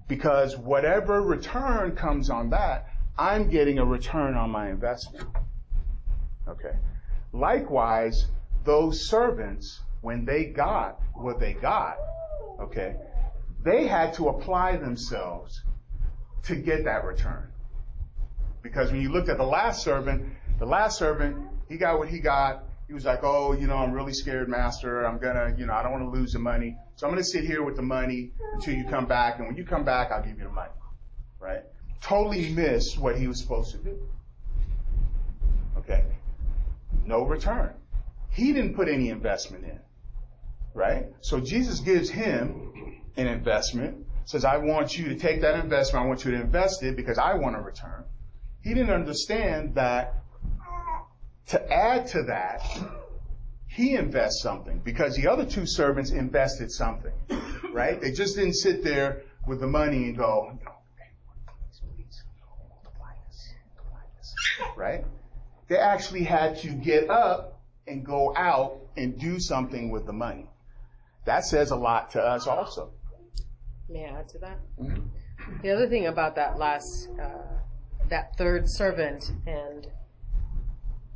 Because 0.09 0.57
whatever 0.57 1.23
return 1.23 1.97
comes 1.97 2.31
on 2.31 2.51
that, 2.51 2.89
I'm 3.19 3.49
getting 3.49 3.79
a 3.79 3.85
return 3.85 4.35
on 4.35 4.51
my 4.51 4.71
investment. 4.71 5.27
Okay. 6.47 6.77
Likewise, 7.33 8.27
those 8.65 9.09
servants, 9.09 9.81
when 10.01 10.25
they 10.25 10.45
got 10.45 11.01
what 11.15 11.41
they 11.41 11.55
got, 11.55 11.97
Okay? 12.61 12.97
They 13.65 13.87
had 13.87 14.15
to 14.15 14.29
apply 14.29 14.77
themselves 14.77 15.63
to 16.45 16.57
get 16.57 16.85
that 16.85 17.05
return. 17.05 17.49
Because 18.63 18.91
when 18.93 19.01
you 19.01 19.11
looked 19.11 19.29
at 19.29 19.39
the 19.39 19.45
last 19.45 19.83
servant, 19.83 20.29
the 20.59 20.67
last 20.67 20.99
servant, 20.99 21.37
he 21.69 21.77
got 21.77 21.99
what 21.99 22.09
he 22.09 22.19
got. 22.21 22.65
He 22.87 22.95
was 22.95 23.05
like, 23.05 23.21
oh, 23.23 23.53
you 23.53 23.67
know, 23.67 23.77
I'm 23.77 23.93
really 23.93 24.13
scared, 24.13 24.49
master. 24.49 25.05
I'm 25.05 25.19
gonna, 25.19 25.55
you 25.59 25.67
know, 25.67 25.73
I 25.73 25.83
don't 25.83 25.93
want 25.93 26.05
to 26.05 26.19
lose 26.19 26.33
the 26.33 26.39
money. 26.39 26.77
So 26.95 27.07
I'm 27.07 27.13
gonna 27.13 27.25
sit 27.25 27.45
here 27.45 27.63
with 27.63 27.77
the 27.77 27.83
money 27.83 28.33
until 28.55 28.75
you 28.75 28.85
come 28.85 29.07
back. 29.07 29.39
And 29.39 29.49
when 29.49 29.57
you 29.57 29.65
come 29.65 29.85
back, 29.85 30.13
I'll 30.13 30.23
give 30.23 30.39
you 30.39 30.45
the 30.45 30.51
money. 30.51 30.71
Right? 31.41 31.63
Totally 32.01 32.51
missed 32.51 32.99
what 32.99 33.19
he 33.19 33.27
was 33.27 33.41
supposed 33.41 33.73
to 33.73 33.79
do. 33.79 33.99
Okay? 35.79 36.05
No 37.05 37.25
return. 37.25 37.75
He 38.31 38.53
didn't 38.53 38.75
put 38.75 38.89
any 38.89 39.11
investment 39.11 39.65
in 39.65 39.81
right? 40.77 41.07
So 41.23 41.41
Jesus 41.41 41.81
gives 41.81 42.11
him 42.11 43.01
an 43.17 43.27
investment, 43.27 44.07
says, 44.27 44.45
I 44.45 44.59
want 44.59 44.97
you 44.97 45.09
to 45.09 45.17
take 45.17 45.41
that 45.41 45.59
investment, 45.59 46.05
I 46.05 46.09
want 46.09 46.25
you 46.25 46.33
to 46.33 46.41
invest 46.41 46.83
it 46.83 46.97
because 46.97 47.19
I 47.19 47.35
want 47.35 47.57
a 47.57 47.61
return. 47.61 48.05
He 48.63 48.75
didn't 48.75 48.91
understand 48.91 49.77
that 49.77 50.23
to 51.49 51.73
add 51.73 52.09
to 52.09 52.25
that, 52.25 52.63
he 53.67 53.95
invests 53.95 54.43
something 54.43 54.81
because 54.85 55.17
the 55.17 55.29
other 55.29 55.45
two 55.45 55.67
servants 55.67 56.11
invested 56.11 56.71
something, 56.73 57.13
right? 57.73 58.01
They 58.01 58.11
just 58.13 58.37
didn't 58.37 58.55
sit 58.55 58.83
there 58.83 59.23
with 59.47 59.61
the 59.61 59.67
money 59.67 60.05
and 60.05 60.17
go, 60.17 60.59
right? 64.77 65.05
They 65.69 65.77
actually 65.77 66.25
had 66.25 66.59
to 66.59 66.69
get 66.69 67.11
up 67.11 67.61
and 67.87 68.05
go 68.05 68.35
out 68.37 68.79
and 68.97 69.19
do 69.19 69.39
something 69.39 69.91
with 69.91 70.07
the 70.07 70.13
money. 70.13 70.49
That 71.25 71.45
says 71.45 71.71
a 71.71 71.77
lot 71.77 72.13
to 72.13 72.23
us 72.23 72.47
also. 72.47 72.91
May 73.89 74.05
I 74.05 74.21
add 74.21 74.29
to 74.31 74.39
that? 74.39 74.59
Mm-hmm. 74.81 75.61
The 75.63 75.71
other 75.71 75.89
thing 75.89 76.07
about 76.07 76.37
that 76.37 76.59
last, 76.59 77.09
uh, 77.21 77.59
that 78.09 78.37
third 78.37 78.69
servant 78.69 79.31
and 79.47 79.87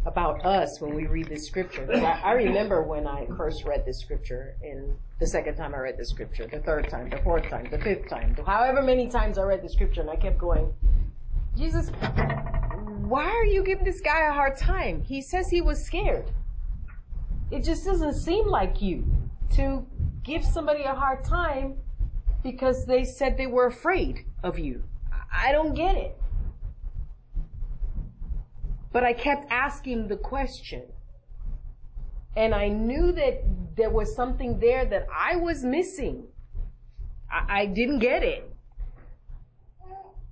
about 0.06 0.44
us 0.44 0.80
when 0.80 0.94
we 0.94 1.06
read 1.06 1.28
this 1.28 1.46
scripture. 1.46 1.86
I, 1.92 2.20
I, 2.24 2.32
remember 2.32 2.82
when 2.82 3.06
I 3.06 3.26
first 3.36 3.64
read 3.64 3.84
this 3.84 4.00
scripture, 4.00 4.56
in 4.62 4.96
the 5.18 5.26
second 5.26 5.56
time 5.56 5.74
I 5.74 5.78
read 5.78 5.98
the 5.98 6.04
scripture, 6.04 6.46
the 6.46 6.60
third 6.60 6.88
time, 6.88 7.10
the 7.10 7.18
fourth 7.18 7.48
time, 7.50 7.68
the 7.70 7.78
fifth 7.78 8.08
time, 8.08 8.34
however 8.46 8.82
many 8.82 9.08
times 9.08 9.36
I 9.36 9.42
read 9.42 9.62
the 9.62 9.68
scripture, 9.68 10.00
and 10.00 10.10
I 10.10 10.16
kept 10.16 10.38
going, 10.38 10.72
Jesus, 11.56 11.90
why 13.10 13.26
are 13.26 13.44
you 13.44 13.62
giving 13.62 13.84
this 13.84 14.00
guy 14.00 14.28
a 14.28 14.32
hard 14.32 14.56
time? 14.56 15.02
He 15.02 15.20
says 15.20 15.50
he 15.50 15.60
was 15.60 15.84
scared. 15.84 16.30
It 17.50 17.64
just 17.64 17.84
doesn't 17.84 18.14
seem 18.14 18.46
like 18.46 18.80
you 18.80 19.04
to 19.56 19.84
give 20.22 20.44
somebody 20.44 20.84
a 20.84 20.94
hard 20.94 21.24
time 21.24 21.74
because 22.42 22.86
they 22.86 23.04
said 23.04 23.36
they 23.36 23.48
were 23.48 23.66
afraid 23.66 24.24
of 24.42 24.58
you. 24.58 24.82
I 25.32 25.52
don't 25.52 25.74
get 25.74 25.96
it. 25.96 26.16
But 28.92 29.04
I 29.04 29.12
kept 29.12 29.50
asking 29.50 30.08
the 30.08 30.16
question. 30.16 30.82
And 32.36 32.54
I 32.54 32.68
knew 32.68 33.12
that 33.12 33.42
there 33.76 33.90
was 33.90 34.14
something 34.14 34.58
there 34.58 34.84
that 34.84 35.06
I 35.14 35.36
was 35.36 35.64
missing. 35.64 36.24
I, 37.30 37.60
I 37.60 37.66
didn't 37.66 37.98
get 37.98 38.22
it. 38.22 38.46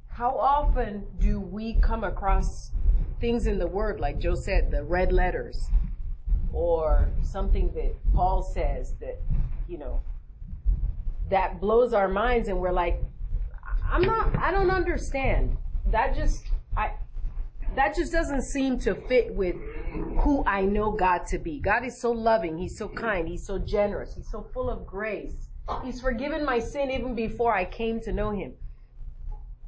How 0.08 0.36
often 0.36 1.06
do 1.20 1.40
we 1.40 1.74
come 1.74 2.02
across 2.04 2.72
things 3.20 3.46
in 3.46 3.58
the 3.58 3.66
Word, 3.66 4.00
like 4.00 4.18
Joe 4.18 4.34
said, 4.34 4.70
the 4.70 4.82
red 4.82 5.12
letters, 5.12 5.68
or 6.52 7.08
something 7.22 7.72
that 7.74 7.94
Paul 8.14 8.42
says 8.42 8.94
that, 9.00 9.20
you 9.68 9.78
know, 9.78 10.00
that 11.30 11.60
blows 11.60 11.92
our 11.92 12.08
minds 12.08 12.48
and 12.48 12.58
we're 12.58 12.72
like, 12.72 13.00
I'm 13.84 14.02
not, 14.02 14.36
I 14.36 14.50
don't 14.50 14.70
understand. 14.70 15.56
That 15.86 16.14
just, 16.14 16.46
I, 16.76 16.92
that 17.74 17.94
just 17.94 18.12
doesn't 18.12 18.42
seem 18.42 18.78
to 18.80 18.94
fit 18.94 19.34
with 19.34 19.56
who 20.20 20.44
I 20.46 20.62
know 20.62 20.92
God 20.92 21.26
to 21.28 21.38
be. 21.38 21.60
God 21.60 21.84
is 21.84 22.00
so 22.00 22.10
loving. 22.10 22.58
He's 22.58 22.76
so 22.76 22.88
kind. 22.88 23.28
He's 23.28 23.46
so 23.46 23.58
generous. 23.58 24.14
He's 24.14 24.30
so 24.30 24.46
full 24.52 24.68
of 24.70 24.86
grace. 24.86 25.48
He's 25.84 26.00
forgiven 26.00 26.44
my 26.44 26.58
sin 26.58 26.90
even 26.90 27.14
before 27.14 27.52
I 27.52 27.64
came 27.64 28.00
to 28.00 28.12
know 28.12 28.30
him. 28.30 28.54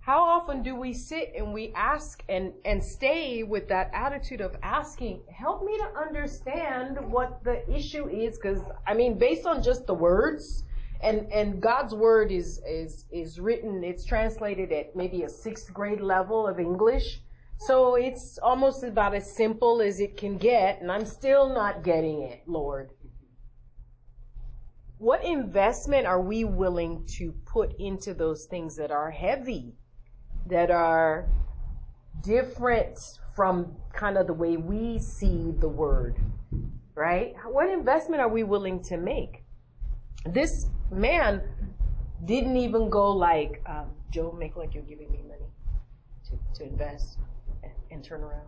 How 0.01 0.23
often 0.23 0.63
do 0.63 0.75
we 0.75 0.95
sit 0.95 1.35
and 1.37 1.53
we 1.53 1.73
ask 1.77 2.25
and, 2.29 2.53
and 2.65 2.83
stay 2.83 3.43
with 3.43 3.69
that 3.69 3.91
attitude 3.93 4.41
of 4.41 4.57
asking, 4.63 5.21
help 5.31 5.63
me 5.63 5.77
to 5.77 5.85
understand 5.97 6.99
what 7.13 7.45
the 7.45 7.69
issue 7.71 8.09
is? 8.09 8.39
Cause 8.39 8.61
I 8.87 8.95
mean, 8.95 9.19
based 9.19 9.47
on 9.47 9.63
just 9.63 9.87
the 9.87 9.95
words, 9.95 10.65
and 11.03 11.31
and 11.33 11.61
God's 11.61 11.95
word 11.95 12.31
is 12.31 12.61
is 12.69 13.05
is 13.11 13.41
written. 13.41 13.85
It's 13.85 14.05
translated 14.05 14.73
at 14.73 14.95
maybe 14.95 15.23
a 15.23 15.29
sixth 15.29 15.73
grade 15.73 16.01
level 16.01 16.47
of 16.47 16.59
English, 16.59 17.21
so 17.61 17.95
it's 17.97 18.39
almost 18.39 18.85
about 18.85 19.15
as 19.15 19.31
simple 19.31 19.83
as 19.83 20.01
it 20.01 20.17
can 20.17 20.39
get. 20.39 20.81
And 20.81 20.91
I'm 20.91 21.05
still 21.05 21.53
not 21.53 21.85
getting 21.85 22.23
it, 22.23 22.43
Lord. 22.47 22.91
What 24.97 25.23
investment 25.23 26.07
are 26.07 26.23
we 26.23 26.45
willing 26.45 27.05
to 27.19 27.33
put 27.45 27.79
into 27.79 28.15
those 28.15 28.47
things 28.47 28.77
that 28.77 28.91
are 28.91 29.11
heavy, 29.11 29.75
that 30.47 30.71
are 30.71 31.29
different 32.23 32.99
from 33.37 33.77
kind 33.93 34.17
of 34.17 34.27
the 34.27 34.33
way 34.33 34.57
we 34.57 34.99
see 34.99 35.53
the 35.59 35.69
word, 35.69 36.19
right? 36.95 37.35
What 37.45 37.69
investment 37.69 38.23
are 38.23 38.29
we 38.29 38.43
willing 38.43 38.83
to 38.85 38.97
make? 38.97 39.45
This 40.25 40.67
man 40.91 41.43
didn't 42.25 42.57
even 42.57 42.89
go 42.89 43.13
like, 43.13 43.63
um, 43.67 43.91
Joe, 44.11 44.33
make 44.33 44.57
like 44.57 44.75
you're 44.75 44.83
giving 44.83 45.11
me 45.11 45.23
money 45.29 45.51
to, 46.29 46.59
to 46.59 46.65
invest 46.65 47.19
and, 47.91 48.03
turn 48.03 48.23
around. 48.23 48.47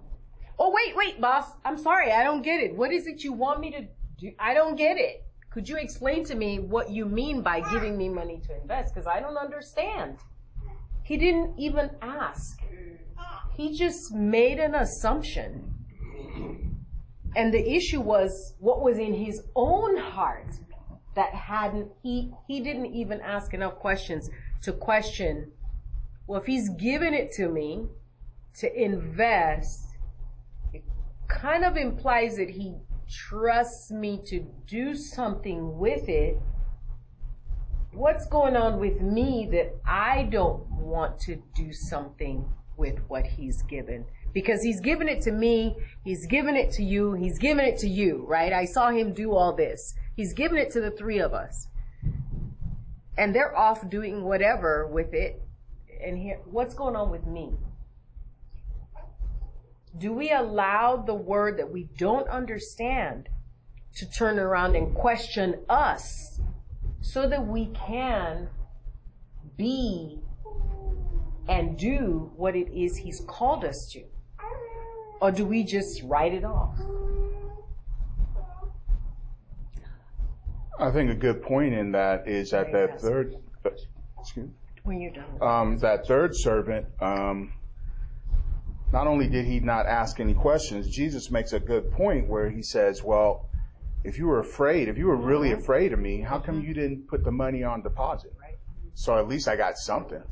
Oh, 0.59 0.73
wait, 0.73 0.97
wait, 0.97 1.21
boss. 1.21 1.47
I'm 1.65 1.79
sorry. 1.79 2.13
I 2.13 2.23
don't 2.23 2.43
get 2.43 2.61
it. 2.61 2.75
What 2.77 2.93
is 2.93 3.07
it 3.07 3.25
you 3.25 3.33
want 3.33 3.61
me 3.61 3.71
to 3.73 3.87
do? 4.19 4.33
I 4.39 4.55
don't 4.55 4.77
get 4.77 4.97
it. 4.97 5.25
Could 5.51 5.69
you 5.69 5.77
explain 5.77 6.25
to 6.25 6.35
me 6.35 6.61
what 6.61 6.91
you 6.91 7.05
mean 7.05 7.43
by 7.43 7.61
giving 7.71 7.97
me 7.97 8.09
money 8.09 8.41
to 8.47 8.61
invest? 8.61 8.95
Because 8.95 9.07
I 9.07 9.21
don't 9.21 9.37
understand. 9.37 10.19
He 11.03 11.17
didn't 11.17 11.59
even 11.59 11.91
ask. 12.01 12.61
He 13.55 13.77
just 13.77 14.13
made 14.13 14.59
an 14.59 14.75
assumption. 14.75 15.75
And 17.37 17.53
the 17.53 17.75
issue 17.75 18.01
was 18.01 18.55
what 18.61 18.83
was 18.83 18.99
in 18.99 19.15
his 19.15 19.43
own 19.55 19.97
heart 19.97 20.55
that 21.15 21.35
hadn't 21.35 21.91
he 22.03 22.33
he 22.49 22.61
didn't 22.61 22.95
even 22.95 23.21
ask 23.21 23.53
enough 23.53 23.77
questions 23.77 24.31
to 24.63 24.73
question 24.73 25.53
well 26.27 26.41
if 26.41 26.47
he's 26.47 26.71
given 26.71 27.13
it 27.13 27.31
to 27.33 27.49
me 27.49 27.87
to 28.59 28.83
invest 28.83 29.97
it 30.73 30.83
kind 31.29 31.65
of 31.65 31.77
implies 31.77 32.37
that 32.37 32.51
he 32.51 32.75
trusts 33.09 33.91
me 33.91 34.21
to 34.25 34.47
do 34.67 34.95
something 34.95 35.79
with 35.79 36.09
it 36.09 36.39
what's 37.93 38.27
going 38.27 38.57
on 38.57 38.79
with 38.79 39.01
me 39.01 39.49
that 39.51 39.75
I 39.87 40.25
don't 40.25 40.67
want 40.71 41.19
to 41.21 41.43
do 41.55 41.73
something 41.73 42.45
with 42.77 42.99
what 43.09 43.27
he's 43.27 43.63
given 43.63 44.05
because 44.33 44.63
he's 44.63 44.81
given 44.81 45.09
it 45.09 45.21
to 45.23 45.33
me 45.33 45.77
he's 46.05 46.27
given 46.27 46.57
it 46.57 46.71
to 46.73 46.83
you 46.83 47.13
he's 47.13 47.39
given 47.39 47.65
it 47.65 47.79
to 47.79 47.89
you 47.89 48.25
right 48.27 48.53
I 48.53 48.65
saw 48.65 48.91
him 48.91 49.13
do 49.13 49.35
all 49.35 49.55
this 49.55 49.95
He's 50.15 50.35
given 50.35 50.59
it 50.59 50.71
to 50.73 50.81
the 50.81 50.91
three 50.91 51.21
of 51.21 51.33
us. 51.33 51.69
And 53.17 53.35
they're 53.35 53.57
off 53.57 53.89
doing 53.89 54.25
whatever 54.25 54.87
with 54.87 55.15
it. 55.15 55.43
And 56.05 56.19
here, 56.19 56.41
what's 56.45 56.75
going 56.75 56.97
on 56.97 57.11
with 57.11 57.27
me? 57.27 57.53
Do 59.99 60.13
we 60.13 60.31
allow 60.31 60.97
the 60.97 61.15
word 61.15 61.59
that 61.59 61.71
we 61.71 61.85
don't 61.99 62.29
understand 62.29 63.29
to 63.97 64.11
turn 64.11 64.39
around 64.39 64.75
and 64.75 64.95
question 64.95 65.61
us 65.69 66.41
so 67.03 67.29
that 67.29 67.47
we 67.47 67.67
can 67.67 68.49
be 69.57 70.19
and 71.49 71.77
do 71.77 72.31
what 72.37 72.57
it 72.57 72.73
is 72.73 72.97
He's 72.97 73.21
called 73.27 73.65
us 73.65 73.91
to? 73.93 74.03
Or 75.21 75.31
do 75.31 75.45
we 75.45 75.63
just 75.63 76.03
write 76.05 76.33
it 76.33 76.45
off? 76.45 76.77
I 80.79 80.91
think 80.91 81.11
a 81.11 81.15
good 81.15 81.43
point 81.43 81.75
in 81.75 81.93
that 81.93 82.27
is 82.27 82.51
that 82.51 82.73
that 82.73 83.01
third, 83.01 83.37
excuse 84.19 84.47
me, 84.47 84.53
when 84.83 85.01
you're 85.01 85.13
done, 85.13 85.25
um, 85.41 85.79
that 85.79 86.07
third 86.09 86.35
servant, 86.35 86.87
um, 87.01 87.53
not 88.93 89.07
only 89.07 89.29
did 89.29 89.47
he 89.47 89.61
not 89.61 89.87
ask 89.87 90.21
any 90.21 90.35
questions, 90.35 90.89
Jesus 90.89 91.31
makes 91.31 91.53
a 91.53 91.61
good 91.61 91.91
point 91.93 92.29
where 92.29 92.51
he 92.51 92.63
says, 92.63 93.03
well, 93.03 93.49
if 94.05 94.19
you 94.19 94.27
were 94.27 94.41
afraid, 94.41 94.89
if 94.89 94.99
you 94.99 95.07
were 95.07 95.17
really 95.17 95.51
mm-hmm. 95.51 95.61
afraid 95.61 95.93
of 95.93 95.99
me, 95.99 96.21
how 96.21 96.39
come 96.39 96.57
mm-hmm. 96.57 96.69
you 96.69 96.75
didn't 96.75 97.09
put 97.09 97.25
the 97.25 97.31
money 97.31 97.63
on 97.63 97.83
deposit? 97.83 98.33
So 98.95 99.19
at 99.19 99.27
least 99.27 99.49
I 99.49 99.57
got 99.57 99.79
something. 99.79 100.23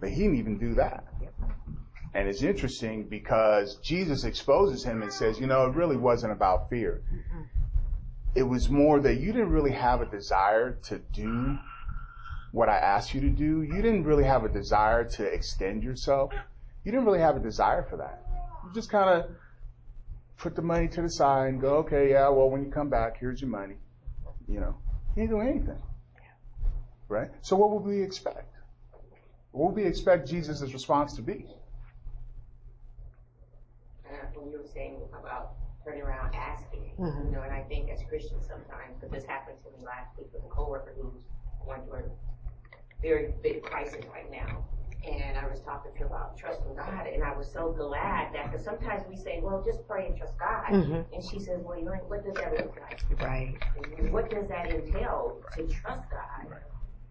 But 0.00 0.10
he 0.10 0.22
didn't 0.22 0.38
even 0.38 0.58
do 0.58 0.74
that. 0.74 1.04
And 2.14 2.28
it's 2.28 2.42
interesting 2.42 3.04
because 3.04 3.76
Jesus 3.76 4.24
exposes 4.24 4.84
him 4.84 5.02
and 5.02 5.12
says, 5.12 5.38
you 5.38 5.46
know, 5.46 5.66
it 5.66 5.74
really 5.74 5.96
wasn't 5.96 6.32
about 6.32 6.70
fear 6.70 7.02
it 8.34 8.42
was 8.42 8.68
more 8.68 9.00
that 9.00 9.20
you 9.20 9.32
didn't 9.32 9.50
really 9.50 9.72
have 9.72 10.00
a 10.00 10.06
desire 10.06 10.72
to 10.82 10.98
do 11.12 11.56
what 12.52 12.68
I 12.68 12.76
asked 12.76 13.14
you 13.14 13.20
to 13.20 13.30
do. 13.30 13.62
You 13.62 13.76
didn't 13.76 14.04
really 14.04 14.24
have 14.24 14.44
a 14.44 14.48
desire 14.48 15.04
to 15.10 15.24
extend 15.24 15.82
yourself. 15.82 16.32
You 16.84 16.92
didn't 16.92 17.06
really 17.06 17.20
have 17.20 17.36
a 17.36 17.40
desire 17.40 17.82
for 17.82 17.96
that. 17.96 18.22
You 18.64 18.72
just 18.74 18.90
kind 18.90 19.08
of 19.08 19.30
put 20.36 20.54
the 20.54 20.62
money 20.62 20.88
to 20.88 21.02
the 21.02 21.08
side 21.08 21.48
and 21.48 21.60
go, 21.60 21.76
okay, 21.76 22.10
yeah, 22.10 22.28
well, 22.28 22.50
when 22.50 22.62
you 22.64 22.70
come 22.70 22.90
back, 22.90 23.18
here's 23.18 23.40
your 23.40 23.50
money. 23.50 23.76
You 24.46 24.60
know, 24.60 24.76
you 25.16 25.22
didn't 25.22 25.30
do 25.30 25.40
anything. 25.40 25.82
Right? 27.08 27.30
So 27.40 27.56
what 27.56 27.70
would 27.70 27.84
we 27.84 28.02
expect? 28.02 28.54
What 29.52 29.72
would 29.72 29.82
we 29.82 29.88
expect 29.88 30.28
Jesus' 30.28 30.72
response 30.72 31.14
to 31.14 31.22
be? 31.22 31.46
When 34.34 34.50
you 34.50 34.58
were 34.58 34.66
saying 34.66 35.00
about 35.18 35.54
turning 35.84 36.02
around 36.02 36.34
asking, 36.34 36.92
mm-hmm. 36.98 37.26
you 37.28 37.32
know, 37.32 37.42
and 37.42 37.52
I 37.52 37.62
think 37.62 37.88
as 37.90 38.00
Christians 38.08 38.44
sometimes, 38.46 38.96
because 39.00 39.10
this 39.10 39.24
happened 39.24 39.56
to 39.64 39.78
me 39.78 39.86
last 39.86 40.16
week 40.18 40.26
with 40.34 40.42
a 40.44 40.48
coworker 40.48 40.94
who's 41.00 41.22
going 41.64 41.82
through 41.82 42.00
a 42.00 43.02
very 43.02 43.32
big 43.42 43.62
crisis 43.62 44.04
right 44.12 44.30
now. 44.30 44.64
And 45.06 45.36
I 45.38 45.46
was 45.48 45.60
talking 45.60 45.92
to 45.92 45.98
her 46.00 46.06
about 46.06 46.36
trusting 46.36 46.74
God, 46.76 47.06
and 47.06 47.22
I 47.22 47.36
was 47.36 47.50
so 47.50 47.72
glad 47.72 48.34
that 48.34 48.50
because 48.50 48.64
sometimes 48.64 49.02
we 49.08 49.16
say, 49.16 49.40
well, 49.42 49.62
just 49.64 49.86
pray 49.86 50.06
and 50.06 50.16
trust 50.16 50.38
God, 50.38 50.66
Mhm. 50.70 51.04
and 51.12 51.22
she 51.24 51.38
says, 51.38 51.60
well, 51.62 51.78
Elaine, 51.78 52.00
what 52.08 52.24
does 52.24 52.34
that 52.34 52.52
look 52.52 52.76
like? 52.80 53.00
Right. 53.22 53.56
And 53.98 54.12
what 54.12 54.30
does 54.30 54.48
that 54.48 54.70
entail 54.70 55.40
to 55.56 55.66
trust 55.68 56.10
God? 56.10 56.58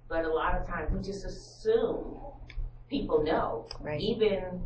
But 0.07 0.25
a 0.25 0.33
lot 0.33 0.55
of 0.59 0.67
times 0.67 0.91
we 0.91 0.99
just 1.01 1.25
assume 1.25 2.17
people 2.89 3.23
know. 3.23 3.67
Right. 3.79 3.99
Even 3.99 4.61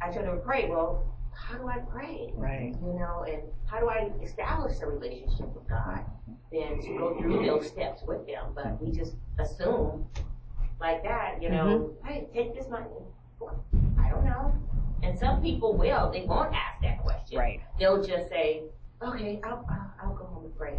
I 0.00 0.10
tell 0.10 0.22
them 0.24 0.40
pray. 0.44 0.68
Well, 0.68 1.04
how 1.34 1.58
do 1.58 1.68
I 1.68 1.78
pray? 1.78 2.32
Right. 2.34 2.74
You 2.80 2.92
know, 2.94 3.24
and 3.28 3.42
how 3.66 3.80
do 3.80 3.88
I 3.88 4.10
establish 4.22 4.80
a 4.80 4.86
relationship 4.86 5.52
with 5.54 5.66
God? 5.68 6.04
Then 6.52 6.80
to 6.82 6.98
go 6.98 7.18
through 7.18 7.44
those 7.46 7.66
steps 7.68 8.02
with 8.02 8.26
them. 8.26 8.52
But 8.54 8.80
we 8.82 8.92
just 8.92 9.14
assume 9.38 10.06
like 10.82 11.02
that, 11.04 11.40
you 11.40 11.48
know, 11.48 11.94
hey, 12.04 12.26
take 12.34 12.54
this 12.54 12.68
money. 12.68 12.86
I 13.98 14.08
don't 14.10 14.24
know. 14.24 14.52
And 15.02 15.18
some 15.18 15.40
people 15.40 15.74
will. 15.76 16.10
They 16.12 16.22
won't 16.24 16.52
ask 16.54 16.82
that 16.82 17.02
question. 17.02 17.38
Right. 17.38 17.60
They'll 17.78 18.02
just 18.04 18.28
say, 18.28 18.64
okay, 19.02 19.40
I'll, 19.44 19.64
I'll, 19.70 19.94
I'll 20.02 20.14
go 20.14 20.24
home 20.26 20.44
and 20.44 20.56
pray. 20.56 20.74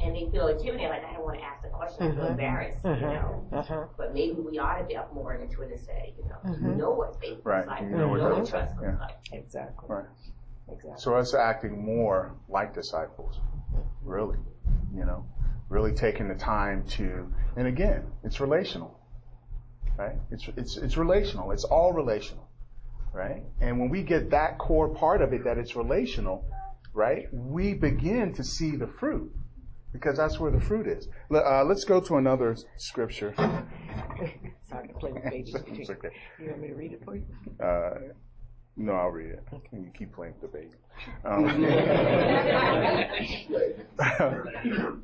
And 0.00 0.16
they 0.16 0.28
feel 0.32 0.48
intimidated, 0.48 0.90
like 0.90 1.04
I 1.04 1.12
don't 1.12 1.24
want 1.24 1.38
to 1.38 1.44
ask 1.44 1.62
the 1.62 1.68
question, 1.68 2.02
I 2.10 2.14
feel 2.14 2.24
Mhm. 2.24 2.30
embarrassed, 2.30 2.78
you 2.84 2.90
know. 3.06 3.44
Uh-huh. 3.52 3.84
But 3.96 4.14
maybe 4.14 4.32
we 4.40 4.58
ought 4.58 4.78
to 4.78 4.92
delve 4.94 5.12
more 5.14 5.34
into 5.34 5.62
it 5.62 5.70
and 5.70 5.80
say, 5.80 6.14
you 6.18 6.24
know, 6.28 6.38
Mhm. 6.44 6.62
you 6.62 6.74
know 6.74 6.90
what 6.90 7.20
faith 7.20 7.38
Right, 7.44 7.58
looks 7.58 7.68
like, 7.68 7.82
you 7.82 7.86
you 7.88 7.92
know 7.96 8.06
know, 8.16 8.24
what 8.28 8.38
what 8.38 8.46
trust 8.46 8.76
looks 8.76 8.88
yeah. 8.98 8.98
like. 8.98 9.16
Exactly. 9.32 9.88
Right. 9.88 10.04
Exactly. 10.68 10.92
So 11.00 11.14
us 11.14 11.34
acting 11.34 11.84
more 11.84 12.34
like 12.48 12.74
disciples, 12.74 13.40
really, 14.02 14.38
you 14.92 15.04
know, 15.04 15.24
really 15.72 15.92
taking 15.92 16.28
the 16.28 16.34
time 16.34 16.84
to, 16.86 17.26
and 17.56 17.66
again, 17.66 18.04
it's 18.22 18.40
relational, 18.40 19.00
right? 19.96 20.16
It's, 20.30 20.48
it's, 20.56 20.76
it's 20.76 20.96
relational. 20.96 21.50
It's 21.50 21.64
all 21.64 21.92
relational, 21.92 22.48
right? 23.12 23.42
And 23.60 23.80
when 23.80 23.88
we 23.88 24.02
get 24.02 24.30
that 24.30 24.58
core 24.58 24.90
part 24.90 25.22
of 25.22 25.32
it, 25.32 25.44
that 25.44 25.58
it's 25.58 25.74
relational, 25.74 26.44
right? 26.92 27.26
We 27.32 27.72
begin 27.72 28.34
to 28.34 28.44
see 28.44 28.76
the 28.76 28.86
fruit 28.86 29.32
because 29.92 30.18
that's 30.18 30.38
where 30.38 30.50
the 30.50 30.60
fruit 30.60 30.86
is. 30.86 31.08
Uh, 31.34 31.64
let's 31.64 31.84
go 31.84 32.00
to 32.00 32.16
another 32.16 32.56
scripture. 32.76 33.34
Sorry 34.68 34.88
to 34.88 34.94
play 34.94 35.12
with 35.12 35.24
babies. 35.24 35.56
It's 35.66 35.90
okay. 35.90 36.10
You 36.38 36.48
want 36.48 36.60
me 36.60 36.68
to 36.68 36.74
read 36.74 36.92
it 36.92 37.02
for 37.04 37.16
you? 37.16 37.24
Uh, 37.62 37.94
no, 38.76 38.92
I'll 38.92 39.08
read 39.08 39.30
it. 39.30 39.42
And 39.72 39.84
you 39.84 39.90
keep 39.96 40.14
playing 40.14 40.34
with 40.40 40.52
the 40.52 40.58
baby. 40.58 40.76
Um, 41.24 41.64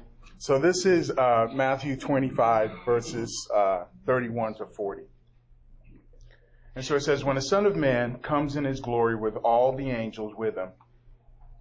so 0.36 0.58
this 0.58 0.84
is 0.84 1.10
uh, 1.10 1.48
Matthew 1.52 1.96
25, 1.96 2.70
verses 2.84 3.48
uh, 3.54 3.84
31 4.06 4.54
to 4.56 4.66
40. 4.66 5.02
And 6.76 6.84
so 6.84 6.94
it 6.94 7.00
says, 7.00 7.24
When 7.24 7.36
the 7.36 7.42
Son 7.42 7.66
of 7.66 7.74
Man 7.74 8.18
comes 8.18 8.54
in 8.54 8.64
his 8.64 8.80
glory 8.80 9.16
with 9.16 9.36
all 9.36 9.74
the 9.74 9.90
angels 9.90 10.34
with 10.36 10.56
him, 10.56 10.68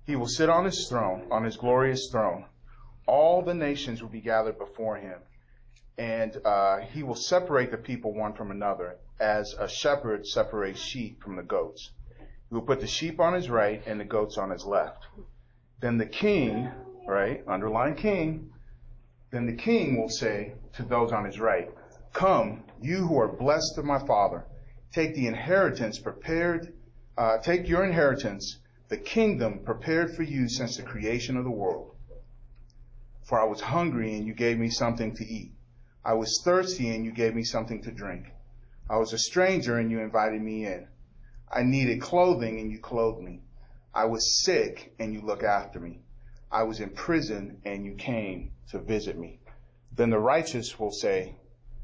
he 0.06 0.16
will 0.16 0.28
sit 0.28 0.48
on 0.48 0.66
his 0.66 0.88
throne, 0.88 1.28
on 1.32 1.44
his 1.44 1.58
glorious 1.58 2.10
throne. 2.12 2.46
All 3.08 3.42
the 3.42 3.54
nations 3.54 4.02
will 4.02 4.10
be 4.10 4.22
gathered 4.22 4.60
before 4.60 4.98
him, 4.98 5.20
and 5.98 6.40
uh, 6.46 6.78
he 6.94 7.04
will 7.04 7.16
separate 7.16 7.72
the 7.72 7.78
people 7.78 8.14
one 8.14 8.34
from 8.34 8.52
another, 8.52 8.98
as 9.20 9.56
a 9.58 9.68
shepherd 9.68 10.28
separates 10.28 10.80
sheep 10.80 11.22
from 11.24 11.36
the 11.36 11.44
goats. 11.44 11.92
He 12.50 12.56
will 12.56 12.62
put 12.62 12.80
the 12.80 12.88
sheep 12.88 13.20
on 13.20 13.34
his 13.34 13.50
right 13.50 13.82
and 13.88 14.00
the 14.00 14.06
goats 14.06 14.38
on 14.38 14.52
his 14.52 14.66
left. 14.66 15.04
Then 15.82 15.98
the 15.98 16.06
king, 16.06 16.70
right, 17.08 17.44
underline 17.48 17.96
king, 17.96 18.52
then 19.32 19.46
the 19.46 19.54
king 19.54 19.98
will 20.00 20.10
say 20.10 20.54
to 20.74 20.84
those 20.84 21.12
on 21.12 21.26
his 21.26 21.40
right, 21.40 21.70
Come, 22.14 22.64
you 22.82 23.06
who 23.08 23.20
are 23.20 23.28
blessed 23.28 23.78
of 23.78 23.86
my 23.86 24.00
Father, 24.00 24.46
take 24.92 25.14
the 25.14 25.28
inheritance 25.28 26.00
prepared, 26.00 26.74
uh, 27.18 27.38
take 27.40 27.68
your 27.68 27.84
inheritance, 27.84 28.60
the 28.90 28.98
kingdom 28.98 29.60
prepared 29.66 30.16
for 30.16 30.24
you 30.24 30.48
since 30.48 30.78
the 30.78 30.84
creation 30.84 31.36
of 31.36 31.44
the 31.44 31.52
world. 31.52 31.96
For 33.24 33.40
I 33.40 33.44
was 33.44 33.60
hungry 33.60 34.16
and 34.16 34.26
you 34.26 34.34
gave 34.34 34.58
me 34.58 34.70
something 34.70 35.14
to 35.16 35.26
eat. 35.26 35.52
I 36.06 36.14
was 36.14 36.42
thirsty 36.46 36.96
and 36.96 37.04
you 37.04 37.12
gave 37.12 37.36
me 37.36 37.44
something 37.44 37.82
to 37.84 37.92
drink. 37.92 38.28
I 38.90 38.98
was 38.98 39.12
a 39.12 39.18
stranger 39.18 39.78
and 39.78 39.92
you 39.92 40.00
invited 40.00 40.42
me 40.42 40.66
in. 40.66 40.88
I 41.52 41.64
needed 41.64 42.02
clothing 42.02 42.60
and 42.60 42.72
you 42.72 42.80
clothed 42.80 43.22
me. 43.22 43.42
I 43.94 44.06
was 44.06 44.42
sick 44.44 44.94
and 45.00 45.14
you 45.14 45.22
looked 45.22 45.44
after 45.44 45.80
me. 45.82 46.00
I 46.50 46.64
was 46.64 46.80
in 46.80 46.92
prison 46.92 47.62
and 47.66 47.86
you 47.86 47.96
came 47.96 48.54
to 48.70 48.80
visit 48.80 49.18
me. 49.18 49.42
Then 49.92 50.10
the 50.10 50.20
righteous 50.20 50.80
will 50.80 50.92
say 50.92 51.36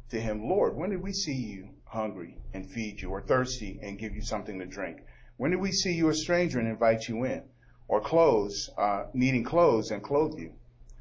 to 0.10 0.22
him, 0.22 0.48
Lord, 0.48 0.76
when 0.76 0.92
did 0.92 1.02
we 1.02 1.12
see 1.12 1.34
you 1.36 1.70
hungry 1.84 2.38
and 2.54 2.70
feed 2.70 3.02
you 3.02 3.10
or 3.10 3.22
thirsty 3.22 3.80
and 3.82 4.00
give 4.00 4.16
you 4.16 4.22
something 4.22 4.60
to 4.60 4.66
drink? 4.66 5.02
When 5.36 5.52
did 5.52 5.60
we 5.60 5.72
see 5.74 5.94
you 5.94 6.08
a 6.08 6.16
stranger 6.16 6.60
and 6.60 6.68
invite 6.68 7.10
you 7.10 7.26
in 7.26 7.44
or 7.90 8.00
clothes, 8.00 8.70
uh, 8.78 9.08
needing 9.14 9.44
clothes 9.44 9.92
and 9.92 10.02
clothe 10.02 10.40
you? 10.40 10.54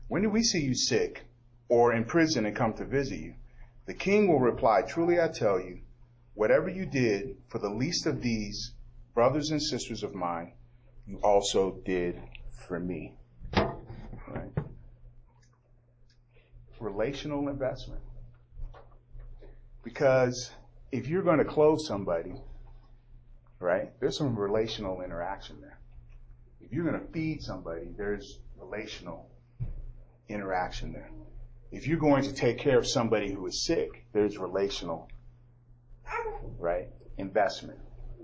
When 0.08 0.22
did 0.22 0.32
we 0.32 0.42
see 0.42 0.60
you 0.60 0.74
sick 0.74 1.22
or 1.68 1.92
in 1.92 2.04
prison 2.04 2.46
and 2.46 2.56
come 2.56 2.74
to 2.74 2.84
visit 2.84 3.20
you? 3.20 3.34
The 3.86 3.94
king 3.94 4.26
will 4.26 4.40
reply, 4.40 4.82
truly 4.82 5.20
I 5.20 5.28
tell 5.28 5.60
you, 5.60 5.82
whatever 6.34 6.68
you 6.68 6.86
did 6.86 7.36
for 7.48 7.58
the 7.58 7.70
least 7.70 8.06
of 8.06 8.22
these 8.22 8.72
brothers 9.14 9.50
and 9.50 9.62
sisters 9.62 10.02
of 10.02 10.14
mine, 10.14 10.54
you 11.06 11.18
also 11.18 11.80
did 11.84 12.20
for 12.66 12.80
me. 12.80 13.14
Right? 14.32 14.50
Relational 16.80 17.48
investment. 17.48 18.00
Because 19.84 20.50
if 20.90 21.08
you're 21.08 21.22
going 21.22 21.38
to 21.38 21.44
close 21.44 21.86
somebody, 21.86 22.34
right, 23.58 23.90
there's 24.00 24.16
some 24.16 24.38
relational 24.38 25.02
interaction 25.02 25.60
there. 25.60 25.78
If 26.60 26.72
you're 26.72 26.84
going 26.84 27.00
to 27.00 27.12
feed 27.12 27.42
somebody, 27.42 27.88
there's 27.96 28.38
relational 28.58 29.28
interaction 30.28 30.92
there. 30.92 31.10
If 31.70 31.86
you're 31.86 31.98
going 31.98 32.24
to 32.24 32.32
take 32.32 32.58
care 32.58 32.78
of 32.78 32.86
somebody 32.86 33.32
who 33.32 33.46
is 33.46 33.64
sick, 33.64 34.04
there's 34.12 34.38
relational, 34.38 35.08
right, 36.58 36.88
investment 37.18 37.78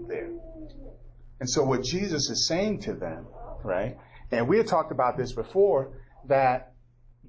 there. 0.07 0.31
And 1.41 1.49
so 1.49 1.65
what 1.65 1.83
Jesus 1.83 2.29
is 2.31 2.47
saying 2.47 2.81
to 2.81 2.95
them, 2.95 3.27
right, 3.65 3.97
and 4.31 4.49
we 4.49 4.59
had 4.59 4.67
talked 4.67 4.93
about 4.93 5.17
this 5.17 5.33
before, 5.33 5.93
that 6.27 6.73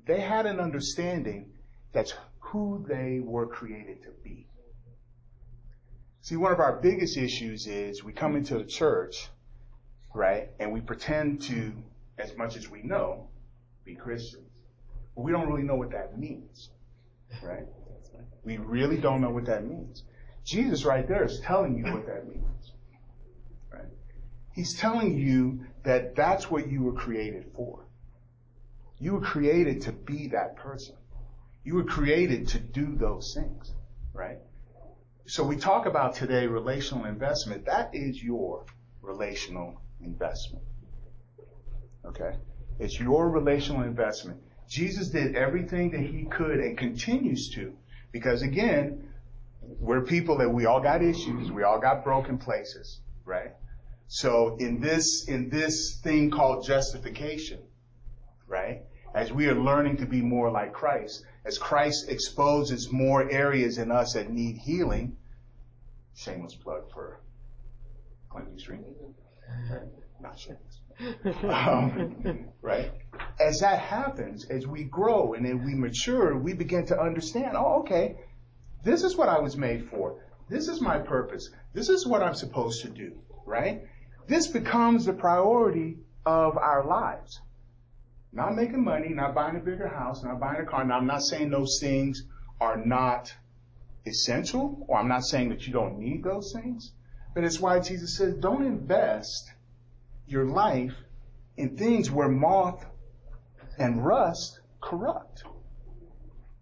they 0.05 0.19
had 0.19 0.45
an 0.45 0.59
understanding 0.59 1.51
that's 1.93 2.13
who 2.39 2.85
they 2.87 3.19
were 3.19 3.47
created 3.47 4.03
to 4.03 4.09
be. 4.23 4.47
See, 6.21 6.35
one 6.35 6.51
of 6.51 6.59
our 6.59 6.79
biggest 6.81 7.17
issues 7.17 7.67
is 7.67 8.03
we 8.03 8.11
come 8.11 8.35
into 8.35 8.57
the 8.57 8.65
church, 8.65 9.29
right, 10.13 10.49
and 10.59 10.73
we 10.73 10.81
pretend 10.81 11.41
to, 11.43 11.73
as 12.17 12.35
much 12.35 12.57
as 12.57 12.69
we 12.69 12.81
know, 12.83 13.29
be 13.85 13.95
Christians. 13.95 14.49
But 15.15 15.21
we 15.21 15.31
don't 15.31 15.47
really 15.47 15.63
know 15.63 15.75
what 15.75 15.91
that 15.91 16.17
means, 16.17 16.69
right? 17.41 17.65
We 18.43 18.57
really 18.57 18.97
don't 18.97 19.21
know 19.21 19.29
what 19.29 19.45
that 19.45 19.65
means. 19.65 20.03
Jesus 20.43 20.85
right 20.85 21.07
there 21.07 21.23
is 21.23 21.39
telling 21.41 21.77
you 21.77 21.83
what 21.91 22.07
that 22.07 22.27
means? 22.27 22.58
He's 24.53 24.73
telling 24.73 25.17
you 25.17 25.65
that 25.83 26.15
that's 26.15 26.49
what 26.49 26.69
you 26.69 26.83
were 26.83 26.93
created 26.93 27.51
for. 27.55 27.85
You 28.99 29.13
were 29.13 29.21
created 29.21 29.83
to 29.83 29.91
be 29.91 30.27
that 30.29 30.57
person. 30.57 30.95
You 31.63 31.75
were 31.75 31.83
created 31.83 32.49
to 32.49 32.59
do 32.59 32.95
those 32.95 33.33
things, 33.33 33.71
right? 34.13 34.39
So 35.25 35.43
we 35.43 35.57
talk 35.57 35.85
about 35.85 36.15
today 36.15 36.47
relational 36.47 37.05
investment. 37.05 37.65
That 37.65 37.91
is 37.93 38.21
your 38.21 38.65
relational 39.01 39.79
investment. 40.01 40.63
Okay? 42.05 42.35
It's 42.79 42.99
your 42.99 43.29
relational 43.29 43.83
investment. 43.83 44.41
Jesus 44.67 45.09
did 45.09 45.35
everything 45.35 45.91
that 45.91 46.01
he 46.01 46.25
could 46.25 46.59
and 46.59 46.77
continues 46.77 47.49
to. 47.55 47.73
Because 48.11 48.41
again, 48.41 49.09
we're 49.61 50.01
people 50.01 50.37
that 50.39 50.49
we 50.49 50.65
all 50.65 50.81
got 50.81 51.03
issues, 51.03 51.51
we 51.51 51.63
all 51.63 51.79
got 51.79 52.03
broken 52.03 52.37
places, 52.37 52.99
right? 53.25 53.51
So 54.11 54.57
in 54.57 54.79
this, 54.81 55.27
in 55.27 55.49
this 55.49 55.99
thing 56.03 56.31
called 56.31 56.65
justification, 56.65 57.59
right? 58.47 58.81
As 59.13 59.31
we 59.31 59.47
are 59.47 59.55
learning 59.55 59.97
to 59.97 60.07
be 60.07 60.19
more 60.19 60.49
like 60.49 60.73
Christ, 60.73 61.23
as 61.45 61.59
Christ 61.59 62.09
exposes 62.09 62.91
more 62.91 63.29
areas 63.29 63.77
in 63.77 63.91
us 63.91 64.13
that 64.13 64.31
need 64.31 64.57
healing, 64.57 65.15
shameless 66.15 66.55
plug 66.55 66.91
for 66.91 67.21
Clinton 68.29 68.57
Street, 68.57 68.81
right? 69.69 69.81
Not 70.19 70.39
shameless. 70.39 70.81
Um, 71.43 72.49
right? 72.63 72.91
As 73.39 73.59
that 73.59 73.79
happens, 73.79 74.45
as 74.49 74.65
we 74.65 74.85
grow 74.85 75.33
and 75.33 75.45
as 75.45 75.55
we 75.63 75.75
mature, 75.75 76.35
we 76.35 76.53
begin 76.53 76.87
to 76.87 76.99
understand, 76.99 77.55
oh, 77.55 77.81
okay, 77.81 78.17
this 78.83 79.03
is 79.03 79.15
what 79.15 79.29
I 79.29 79.39
was 79.39 79.55
made 79.55 79.87
for. 79.87 80.23
This 80.49 80.67
is 80.67 80.81
my 80.81 80.97
purpose. 80.97 81.51
This 81.73 81.89
is 81.89 82.07
what 82.07 82.23
I'm 82.23 82.33
supposed 82.33 82.81
to 82.81 82.89
do, 82.89 83.13
right? 83.45 83.83
This 84.29 84.45
becomes 84.45 85.05
the 85.05 85.13
priority 85.13 85.97
of 86.23 86.55
our 86.55 86.85
lives. 86.85 87.41
Not 88.31 88.55
making 88.55 88.83
money, 88.83 89.09
not 89.09 89.33
buying 89.33 89.55
a 89.55 89.59
bigger 89.59 89.87
house, 89.87 90.23
not 90.23 90.39
buying 90.39 90.61
a 90.61 90.65
car. 90.65 90.85
Now, 90.85 90.97
I'm 90.97 91.07
not 91.07 91.23
saying 91.23 91.49
those 91.49 91.79
things 91.81 92.25
are 92.61 92.77
not 92.77 93.33
essential, 94.05 94.85
or 94.87 94.99
I'm 94.99 95.07
not 95.07 95.23
saying 95.23 95.49
that 95.49 95.65
you 95.65 95.73
don't 95.73 95.97
need 95.97 96.23
those 96.23 96.53
things, 96.53 96.91
but 97.33 97.43
it's 97.43 97.59
why 97.59 97.79
Jesus 97.79 98.17
says 98.17 98.35
don't 98.35 98.63
invest 98.63 99.51
your 100.27 100.45
life 100.45 100.93
in 101.57 101.75
things 101.75 102.11
where 102.11 102.29
moth 102.29 102.85
and 103.79 104.05
rust 104.05 104.59
corrupt. 104.79 105.43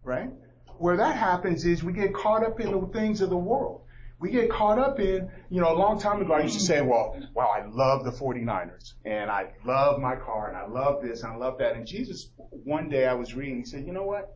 Right? 0.05 0.31
Where 0.77 0.95
that 0.95 1.17
happens 1.17 1.65
is 1.65 1.83
we 1.83 1.91
get 1.91 2.13
caught 2.13 2.45
up 2.45 2.61
in 2.61 2.71
the 2.71 2.87
things 2.87 3.19
of 3.19 3.29
the 3.29 3.37
world. 3.37 3.81
We 4.19 4.31
get 4.31 4.49
caught 4.49 4.79
up 4.79 4.99
in, 4.99 5.29
you 5.49 5.61
know, 5.61 5.71
a 5.71 5.77
long 5.77 5.99
time 5.99 6.21
ago 6.21 6.33
I 6.33 6.41
used 6.41 6.57
to 6.57 6.63
say, 6.63 6.81
well, 6.81 7.15
wow, 7.35 7.49
I 7.55 7.65
love 7.67 8.03
the 8.03 8.11
49ers 8.11 8.93
and 9.05 9.29
I 9.29 9.51
love 9.63 9.99
my 9.99 10.15
car 10.15 10.47
and 10.47 10.57
I 10.57 10.65
love 10.65 11.03
this 11.03 11.21
and 11.21 11.33
I 11.33 11.35
love 11.35 11.59
that. 11.59 11.75
And 11.75 11.85
Jesus, 11.85 12.31
one 12.37 12.89
day 12.89 13.05
I 13.05 13.13
was 13.13 13.35
reading, 13.35 13.57
he 13.57 13.65
said, 13.65 13.85
you 13.85 13.93
know 13.93 14.05
what? 14.05 14.35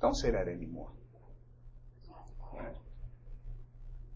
Don't 0.00 0.16
say 0.16 0.30
that 0.30 0.48
anymore. 0.48 0.90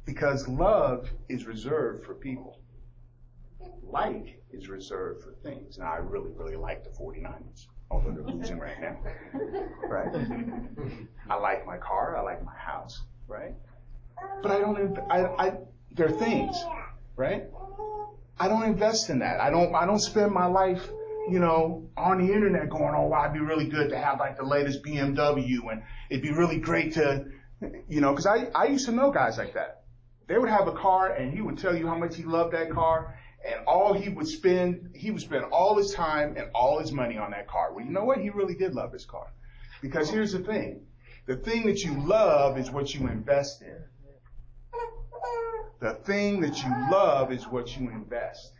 Because 0.04 0.48
love 0.48 1.08
is 1.28 1.44
reserved 1.44 2.04
for 2.04 2.14
people. 2.14 2.58
Like 3.82 4.42
is 4.50 4.68
reserved 4.68 5.22
for 5.22 5.34
things. 5.42 5.78
Now 5.78 5.92
I 5.92 5.98
really, 5.98 6.30
really 6.32 6.56
like 6.56 6.82
the 6.82 6.90
49ers 6.90 7.66
although 7.90 8.10
they're 8.10 8.34
losing 8.34 8.58
right 8.58 8.80
now. 8.80 8.96
Right? 9.88 10.08
I 11.30 11.36
like 11.36 11.66
my 11.66 11.78
car. 11.78 12.16
I 12.16 12.22
like 12.22 12.44
my 12.44 12.56
house. 12.56 13.02
Right? 13.26 13.54
But 14.42 14.52
I 14.52 14.60
don't, 14.60 14.98
I, 15.10 15.24
I, 15.24 15.52
they're 15.92 16.10
things. 16.10 16.56
Right? 17.16 17.44
I 18.38 18.48
don't 18.48 18.62
invest 18.62 19.10
in 19.10 19.18
that. 19.20 19.40
I 19.40 19.50
don't, 19.50 19.74
I 19.74 19.84
don't 19.86 19.98
spend 19.98 20.32
my 20.32 20.46
life, 20.46 20.88
you 21.28 21.40
know, 21.40 21.90
on 21.96 22.24
the 22.24 22.32
internet 22.32 22.70
going, 22.70 22.94
oh, 22.96 23.08
wow, 23.08 23.24
it'd 23.24 23.34
be 23.34 23.40
really 23.40 23.66
good 23.66 23.90
to 23.90 23.98
have 23.98 24.20
like 24.20 24.36
the 24.36 24.44
latest 24.44 24.84
BMW 24.84 25.72
and 25.72 25.82
it'd 26.08 26.22
be 26.22 26.30
really 26.30 26.58
great 26.58 26.94
to, 26.94 27.26
you 27.88 28.00
know, 28.00 28.14
cause 28.14 28.26
I, 28.26 28.48
I 28.54 28.66
used 28.66 28.86
to 28.86 28.92
know 28.92 29.10
guys 29.10 29.38
like 29.38 29.54
that. 29.54 29.82
They 30.28 30.38
would 30.38 30.50
have 30.50 30.68
a 30.68 30.72
car 30.72 31.12
and 31.12 31.32
he 31.34 31.40
would 31.40 31.58
tell 31.58 31.76
you 31.76 31.88
how 31.88 31.98
much 31.98 32.14
he 32.14 32.22
loved 32.22 32.54
that 32.54 32.70
car 32.70 33.18
and 33.44 33.64
all 33.66 33.94
he 33.94 34.08
would 34.08 34.28
spend, 34.28 34.90
he 34.94 35.10
would 35.10 35.20
spend 35.20 35.44
all 35.44 35.76
his 35.76 35.92
time 35.92 36.36
and 36.36 36.50
all 36.54 36.78
his 36.78 36.92
money 36.92 37.18
on 37.18 37.32
that 37.32 37.48
car. 37.48 37.72
Well, 37.72 37.84
you 37.84 37.90
know 37.90 38.04
what? 38.04 38.18
He 38.18 38.30
really 38.30 38.54
did 38.54 38.74
love 38.74 38.92
his 38.92 39.04
car. 39.04 39.32
Because 39.80 40.10
here's 40.10 40.32
the 40.32 40.40
thing. 40.40 40.86
The 41.26 41.36
thing 41.36 41.66
that 41.66 41.84
you 41.84 42.00
love 42.00 42.58
is 42.58 42.70
what 42.70 42.94
you 42.94 43.06
invest 43.06 43.62
in. 43.62 43.78
The 45.80 45.94
thing 45.94 46.40
that 46.40 46.62
you 46.62 46.70
love 46.90 47.32
is 47.32 47.46
what 47.46 47.76
you 47.76 47.88
invest. 47.90 48.52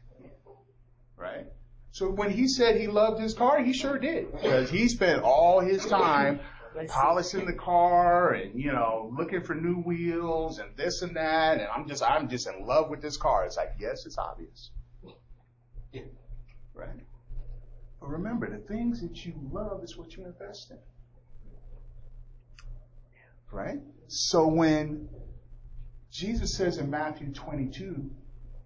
Right? 1.17 1.47
So 1.91 2.11
when 2.11 2.31
he 2.31 2.47
said 2.47 2.81
he 2.81 2.87
loved 2.87 3.21
his 3.21 3.35
car, 3.35 3.63
he 3.63 3.73
sure 3.73 3.99
did. 3.99 4.31
Because 4.33 4.71
he 4.71 4.89
spent 4.89 5.23
all 5.23 5.61
his 5.61 5.85
time 5.85 6.41
polishing 6.87 7.45
the 7.45 7.55
car 7.55 8.35
and, 8.35 8.61
you 8.61 8.71
know, 8.71 9.13
looking 9.19 9.43
for 9.43 9.55
new 9.55 9.77
wheels 9.77 10.61
and 10.61 10.77
this 10.77 11.03
and 11.03 11.17
that. 11.17 11.59
And 11.59 11.67
I'm 11.75 11.89
just, 11.89 12.03
I'm 12.03 12.29
just 12.29 12.47
in 12.47 12.67
love 12.67 12.89
with 12.89 13.03
this 13.03 13.17
car. 13.17 13.47
It's 13.47 13.57
like, 13.57 13.75
yes, 13.81 14.07
it's 14.07 14.17
obvious. 14.17 14.71
Right? 16.73 17.01
But 17.99 18.11
remember, 18.11 18.49
the 18.49 18.65
things 18.65 19.01
that 19.01 19.27
you 19.27 19.35
love 19.51 19.83
is 19.83 19.97
what 19.97 20.17
you 20.17 20.25
invest 20.25 20.71
in. 20.71 20.79
Right? 23.51 23.81
So 24.07 24.47
when 24.47 25.09
Jesus 26.11 26.57
says 26.57 26.79
in 26.79 26.91
Matthew 26.91 27.33
22, 27.33 28.11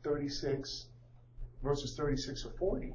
36, 0.05 0.87
verses 1.63 1.97
36 1.97 2.45
or 2.45 2.51
40, 2.59 2.95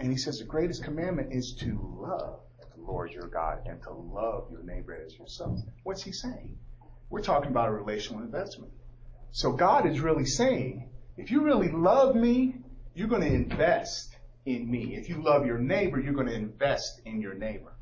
and 0.00 0.10
he 0.10 0.16
says 0.16 0.38
the 0.38 0.44
greatest 0.44 0.82
commandment 0.82 1.32
is 1.32 1.54
to 1.60 1.78
love 1.98 2.40
the 2.74 2.82
Lord 2.82 3.12
your 3.12 3.28
God 3.28 3.60
and 3.66 3.80
to 3.82 3.92
love 3.92 4.48
your 4.50 4.62
neighbor 4.62 4.98
as 5.04 5.16
yourself. 5.16 5.58
What's 5.82 6.02
he 6.02 6.12
saying? 6.12 6.58
We're 7.10 7.22
talking 7.22 7.50
about 7.50 7.68
a 7.68 7.72
relational 7.72 8.22
investment. 8.22 8.72
So 9.32 9.52
God 9.52 9.86
is 9.86 10.00
really 10.00 10.26
saying, 10.26 10.88
if 11.16 11.30
you 11.30 11.42
really 11.42 11.68
love 11.68 12.16
me, 12.16 12.56
you're 12.94 13.08
going 13.08 13.22
to 13.22 13.32
invest 13.32 14.16
in 14.44 14.70
me. 14.70 14.96
If 14.96 15.08
you 15.08 15.22
love 15.22 15.46
your 15.46 15.58
neighbor, 15.58 16.00
you're 16.00 16.14
going 16.14 16.26
to 16.26 16.34
invest 16.34 17.00
in 17.04 17.20
your 17.20 17.34
neighbor. 17.34 17.72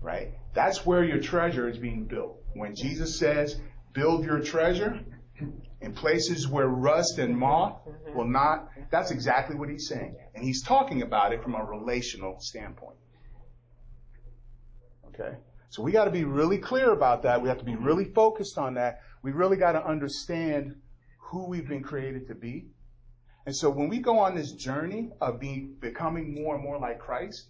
Right? 0.00 0.34
That's 0.54 0.84
where 0.86 1.04
your 1.04 1.20
treasure 1.20 1.68
is 1.68 1.78
being 1.78 2.04
built. 2.06 2.42
When 2.54 2.74
Jesus 2.74 3.18
says, 3.18 3.60
build 3.92 4.24
your 4.24 4.40
treasure 4.40 5.00
in 5.80 5.92
places 5.94 6.46
where 6.46 6.68
rust 6.68 7.18
and 7.18 7.36
moth 7.36 7.78
will 8.14 8.26
not, 8.26 8.68
that's 8.90 9.10
exactly 9.10 9.56
what 9.56 9.68
he's 9.68 9.88
saying. 9.88 10.16
And 10.34 10.44
he's 10.44 10.62
talking 10.62 11.02
about 11.02 11.32
it 11.32 11.42
from 11.42 11.54
a 11.54 11.64
relational 11.64 12.40
standpoint. 12.40 12.96
Okay? 15.08 15.36
So 15.70 15.82
we 15.82 15.92
got 15.92 16.04
to 16.04 16.10
be 16.10 16.24
really 16.24 16.58
clear 16.58 16.92
about 16.92 17.22
that. 17.22 17.40
We 17.40 17.48
have 17.48 17.58
to 17.58 17.64
be 17.64 17.76
really 17.76 18.04
focused 18.04 18.58
on 18.58 18.74
that. 18.74 19.00
We 19.22 19.32
really 19.32 19.56
got 19.56 19.72
to 19.72 19.84
understand 19.84 20.74
who 21.18 21.46
we've 21.46 21.68
been 21.68 21.82
created 21.82 22.28
to 22.28 22.34
be. 22.34 22.66
And 23.46 23.56
so 23.56 23.70
when 23.70 23.88
we 23.88 24.00
go 24.00 24.18
on 24.18 24.34
this 24.34 24.52
journey 24.52 25.10
of 25.20 25.40
being, 25.40 25.76
becoming 25.80 26.34
more 26.34 26.56
and 26.56 26.64
more 26.64 26.78
like 26.78 26.98
Christ, 26.98 27.48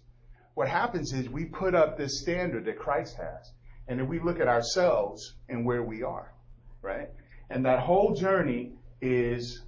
what 0.53 0.67
happens 0.67 1.13
is 1.13 1.29
we 1.29 1.45
put 1.45 1.75
up 1.75 1.97
this 1.97 2.19
standard 2.19 2.65
that 2.65 2.77
Christ 2.77 3.17
has. 3.17 3.51
And 3.87 3.99
then 3.99 4.07
we 4.07 4.19
look 4.19 4.39
at 4.39 4.47
ourselves 4.47 5.35
and 5.49 5.65
where 5.65 5.83
we 5.83 6.03
are, 6.03 6.33
right? 6.81 7.09
And 7.49 7.65
that 7.65 7.79
whole 7.79 8.13
journey 8.15 8.73
is 9.01 9.63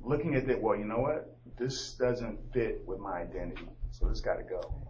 looking 0.00 0.34
at 0.34 0.46
that, 0.48 0.60
well, 0.60 0.76
you 0.76 0.84
know 0.84 0.98
what? 0.98 1.36
This 1.58 1.94
doesn't 1.94 2.52
fit 2.52 2.82
with 2.86 2.98
my 2.98 3.20
identity. 3.20 3.68
So 3.90 4.08
this 4.08 4.20
got 4.20 4.36
to 4.36 4.44
go 4.44 4.88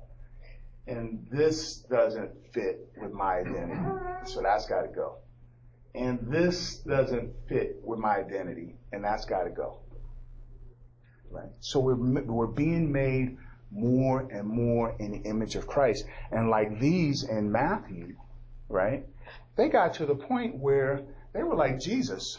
and 0.88 1.26
this 1.30 1.76
doesn't 1.90 2.30
fit 2.52 2.88
with 2.96 3.12
my 3.12 3.40
identity. 3.40 4.00
So 4.24 4.40
that's 4.42 4.66
got 4.66 4.82
to 4.82 4.88
go. 4.88 5.18
And 5.94 6.18
this 6.30 6.76
doesn't 6.78 7.30
fit 7.48 7.76
with 7.82 7.98
my 7.98 8.16
identity, 8.16 8.76
and 8.92 9.04
that's 9.04 9.26
got 9.26 9.44
to 9.44 9.50
go. 9.50 9.80
Right? 11.30 11.50
So 11.60 11.78
we're, 11.80 11.94
we're 11.94 12.46
being 12.46 12.90
made 12.90 13.36
more 13.70 14.28
and 14.32 14.48
more 14.48 14.96
in 14.98 15.12
the 15.12 15.28
image 15.28 15.56
of 15.56 15.66
Christ. 15.66 16.04
And 16.32 16.48
like 16.48 16.80
these 16.80 17.22
in 17.22 17.52
Matthew, 17.52 18.16
right? 18.68 19.06
They 19.56 19.68
got 19.68 19.94
to 19.94 20.06
the 20.06 20.14
point 20.14 20.56
where 20.56 21.02
they 21.32 21.42
were 21.42 21.54
like, 21.54 21.80
Jesus, 21.80 22.38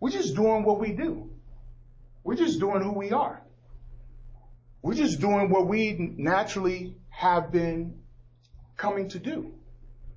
we're 0.00 0.10
just 0.10 0.34
doing 0.34 0.64
what 0.64 0.78
we 0.78 0.92
do. 0.92 1.30
We're 2.24 2.36
just 2.36 2.60
doing 2.60 2.82
who 2.82 2.92
we 2.92 3.12
are. 3.12 3.40
We're 4.82 4.94
just 4.94 5.20
doing 5.20 5.50
what 5.50 5.66
we 5.66 6.14
naturally 6.16 6.96
have 7.08 7.50
been 7.50 8.00
coming 8.76 9.08
to 9.10 9.18
do. 9.18 9.52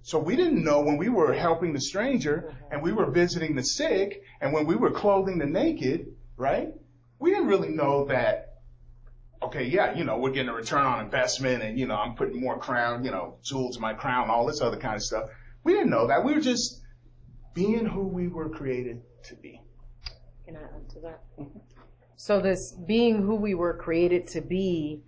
So 0.02 0.20
we 0.20 0.36
didn't 0.36 0.64
know 0.64 0.82
when 0.82 0.98
we 0.98 1.10
were 1.10 1.34
helping 1.34 1.74
the 1.74 1.82
stranger 1.82 2.54
and 2.72 2.82
we 2.82 2.92
were 2.92 3.10
visiting 3.10 3.56
the 3.56 3.64
sick 3.64 4.24
and 4.42 4.54
when 4.54 4.66
we 4.66 4.76
were 4.76 4.92
clothing 4.92 5.38
the 5.38 5.46
naked, 5.46 6.08
right? 6.38 6.74
We 7.20 7.32
didn't 7.32 7.48
really 7.48 7.70
know 7.70 8.06
that, 8.06 8.49
okay, 9.42 9.66
yeah, 9.66 9.96
you 9.96 10.04
know, 10.04 10.18
we're 10.18 10.32
getting 10.32 10.50
a 10.50 10.54
return 10.54 10.86
on 10.86 11.04
investment 11.04 11.64
and, 11.64 11.80
you 11.80 11.88
know, 11.88 11.96
I'm 11.96 12.16
putting 12.16 12.40
more 12.40 12.58
crown, 12.58 13.06
you 13.06 13.12
know, 13.12 13.38
jewels 13.44 13.76
in 13.76 13.82
my 13.82 13.94
crown, 13.94 14.30
all 14.30 14.46
this 14.46 14.62
other 14.62 14.78
kind 14.78 14.96
of 14.96 15.04
stuff. 15.04 15.30
We 15.64 15.74
didn't 15.74 15.90
know 15.90 16.08
that. 16.08 16.24
We 16.24 16.34
were 16.34 16.42
just 16.42 16.82
being 17.54 17.86
who 17.86 18.08
we 18.08 18.28
were 18.28 18.50
created 18.50 19.02
to 19.24 19.36
be. 19.36 19.62
Can 20.46 20.58
I 20.58 20.62
add 20.62 20.90
to 20.90 21.00
that? 21.02 21.22
Mm-hmm. 21.40 21.60
So 22.16 22.42
this 22.42 22.74
being 22.86 23.22
who 23.22 23.36
we 23.36 23.54
were 23.54 23.78
created 23.78 24.28
to 24.28 24.42
be 24.42 25.04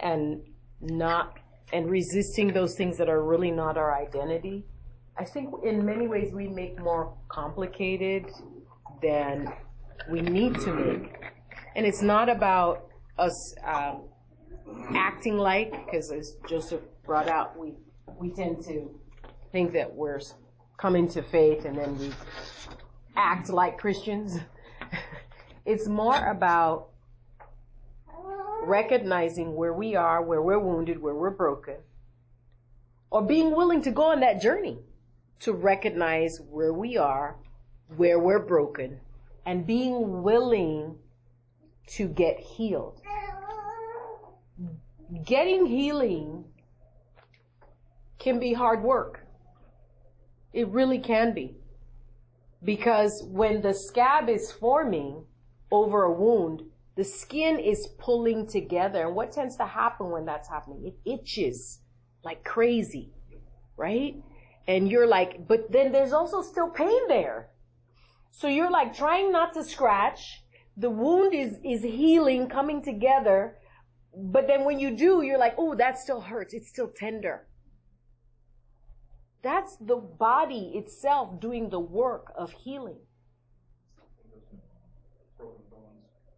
and 0.00 0.40
not 0.80 1.38
and 1.72 1.90
resisting 1.90 2.52
those 2.52 2.74
things 2.74 2.96
that 2.98 3.08
are 3.08 3.22
really 3.22 3.50
not 3.50 3.76
our 3.76 3.94
identity. 3.94 4.64
I 5.18 5.24
think 5.24 5.52
in 5.64 5.84
many 5.84 6.06
ways 6.08 6.32
we 6.32 6.48
make 6.48 6.78
more 6.78 7.14
complicated 7.28 8.26
than 9.02 9.52
we 10.08 10.20
need 10.20 10.54
to 10.60 10.72
make. 10.72 11.20
And 11.76 11.84
it's 11.84 12.02
not 12.02 12.28
about 12.28 12.88
us 13.18 13.54
um, 13.64 14.02
acting 14.94 15.38
like, 15.38 15.84
because 15.84 16.10
as 16.10 16.36
Joseph 16.48 16.82
brought 17.04 17.28
out, 17.28 17.58
we, 17.58 17.74
we 18.18 18.30
tend 18.30 18.64
to 18.64 18.90
think 19.52 19.72
that 19.72 19.92
we're 19.92 20.20
coming 20.76 21.08
to 21.08 21.22
faith 21.22 21.64
and 21.64 21.78
then 21.78 21.98
we 21.98 22.10
act 23.16 23.48
like 23.48 23.78
Christians. 23.78 24.38
it's 25.64 25.86
more 25.86 26.28
about 26.28 26.88
recognizing 28.64 29.54
where 29.54 29.72
we 29.72 29.94
are, 29.94 30.22
where 30.22 30.42
we're 30.42 30.58
wounded, 30.58 31.00
where 31.00 31.14
we're 31.14 31.30
broken, 31.30 31.76
or 33.10 33.22
being 33.22 33.54
willing 33.54 33.82
to 33.82 33.90
go 33.90 34.04
on 34.04 34.20
that 34.20 34.40
journey 34.40 34.78
to 35.40 35.52
recognize 35.52 36.40
where 36.50 36.72
we 36.72 36.96
are, 36.96 37.36
where 37.96 38.18
we're 38.18 38.44
broken, 38.44 38.98
and 39.46 39.66
being 39.66 40.22
willing 40.22 40.96
to 41.86 42.08
get 42.08 42.38
healed. 42.38 43.00
Getting 45.24 45.66
healing 45.66 46.44
can 48.18 48.38
be 48.38 48.52
hard 48.52 48.82
work. 48.82 49.26
It 50.52 50.68
really 50.68 50.98
can 50.98 51.34
be. 51.34 51.56
Because 52.62 53.22
when 53.24 53.60
the 53.60 53.74
scab 53.74 54.28
is 54.28 54.50
forming 54.50 55.24
over 55.70 56.04
a 56.04 56.12
wound, 56.12 56.62
the 56.96 57.04
skin 57.04 57.58
is 57.58 57.88
pulling 57.98 58.46
together. 58.46 59.06
And 59.06 59.16
what 59.16 59.32
tends 59.32 59.56
to 59.56 59.66
happen 59.66 60.10
when 60.10 60.24
that's 60.24 60.48
happening? 60.48 60.86
It 60.86 61.10
itches 61.10 61.80
like 62.22 62.44
crazy, 62.44 63.12
right? 63.76 64.14
And 64.66 64.90
you're 64.90 65.06
like, 65.06 65.46
but 65.46 65.70
then 65.70 65.92
there's 65.92 66.12
also 66.12 66.40
still 66.40 66.70
pain 66.70 67.08
there. 67.08 67.50
So 68.30 68.48
you're 68.48 68.70
like 68.70 68.96
trying 68.96 69.30
not 69.30 69.52
to 69.54 69.64
scratch. 69.64 70.43
The 70.76 70.90
wound 70.90 71.34
is, 71.34 71.56
is 71.64 71.82
healing, 71.82 72.48
coming 72.48 72.82
together. 72.82 73.58
But 74.16 74.46
then 74.46 74.64
when 74.64 74.78
you 74.78 74.96
do, 74.96 75.22
you're 75.22 75.38
like, 75.38 75.54
oh, 75.58 75.74
that 75.76 75.98
still 75.98 76.20
hurts. 76.20 76.54
It's 76.54 76.68
still 76.68 76.88
tender. 76.88 77.46
That's 79.42 79.76
the 79.76 79.96
body 79.96 80.72
itself 80.74 81.40
doing 81.40 81.68
the 81.68 81.80
work 81.80 82.32
of 82.36 82.50
healing. 82.50 82.98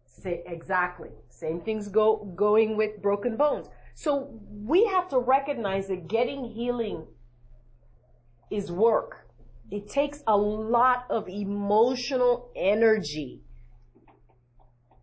Say 0.05 0.43
exactly. 0.45 1.11
Same 1.29 1.61
things 1.61 1.87
go 1.87 2.33
going 2.35 2.75
with 2.75 3.01
broken 3.01 3.37
bones. 3.37 3.67
So 3.93 4.39
we 4.51 4.85
have 4.85 5.07
to 5.09 5.19
recognize 5.19 5.87
that 5.87 6.07
getting 6.07 6.45
healing 6.45 7.07
is 8.51 8.71
work. 8.71 9.27
It 9.71 9.89
takes 9.89 10.21
a 10.27 10.35
lot 10.35 11.05
of 11.09 11.27
emotional 11.27 12.51
energy 12.55 13.41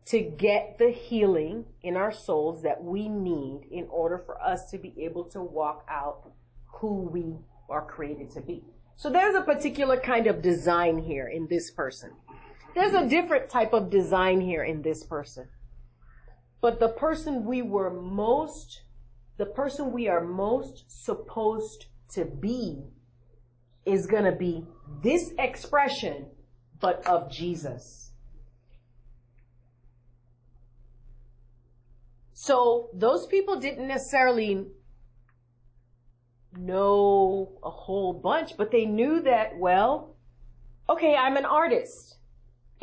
to 0.06 0.20
get 0.20 0.76
the 0.78 0.90
healing 0.90 1.64
in 1.82 1.96
our 1.96 2.12
souls 2.12 2.62
that 2.62 2.82
we 2.82 3.08
need 3.08 3.62
in 3.70 3.86
order 3.88 4.18
for 4.18 4.40
us 4.42 4.70
to 4.70 4.78
be 4.78 4.94
able 4.98 5.24
to 5.24 5.40
walk 5.40 5.86
out 5.88 6.30
who 6.66 7.08
we 7.10 7.36
are 7.70 7.84
created 7.84 8.30
to 8.30 8.40
be. 8.40 8.62
So 8.96 9.10
there's 9.10 9.34
a 9.34 9.40
particular 9.40 9.98
kind 9.98 10.26
of 10.26 10.42
design 10.42 10.98
here 10.98 11.28
in 11.28 11.46
this 11.48 11.70
person. 11.70 12.10
There's 12.74 12.94
a 12.94 13.08
different 13.08 13.48
type 13.48 13.72
of 13.72 13.90
design 13.90 14.40
here 14.40 14.64
in 14.64 14.82
this 14.82 15.04
person. 15.04 15.48
But 16.60 16.80
the 16.80 16.88
person 16.88 17.44
we 17.44 17.62
were 17.62 17.90
most, 17.90 18.82
the 19.36 19.46
person 19.46 19.92
we 19.92 20.08
are 20.08 20.24
most 20.24 20.84
supposed 20.88 21.86
to 22.14 22.24
be 22.24 22.84
is 23.84 24.06
to 24.06 24.32
be 24.32 24.66
this 25.02 25.32
expression, 25.38 26.26
but 26.80 27.06
of 27.06 27.30
Jesus. 27.30 28.12
So 32.34 32.90
those 32.92 33.26
people 33.28 33.60
didn't 33.60 33.86
necessarily 33.86 34.66
know 36.58 37.58
a 37.62 37.70
whole 37.70 38.12
bunch, 38.12 38.56
but 38.56 38.72
they 38.72 38.86
knew 38.86 39.22
that, 39.22 39.56
well, 39.56 40.16
okay, 40.88 41.14
I'm 41.14 41.36
an 41.36 41.44
artist. 41.44 42.16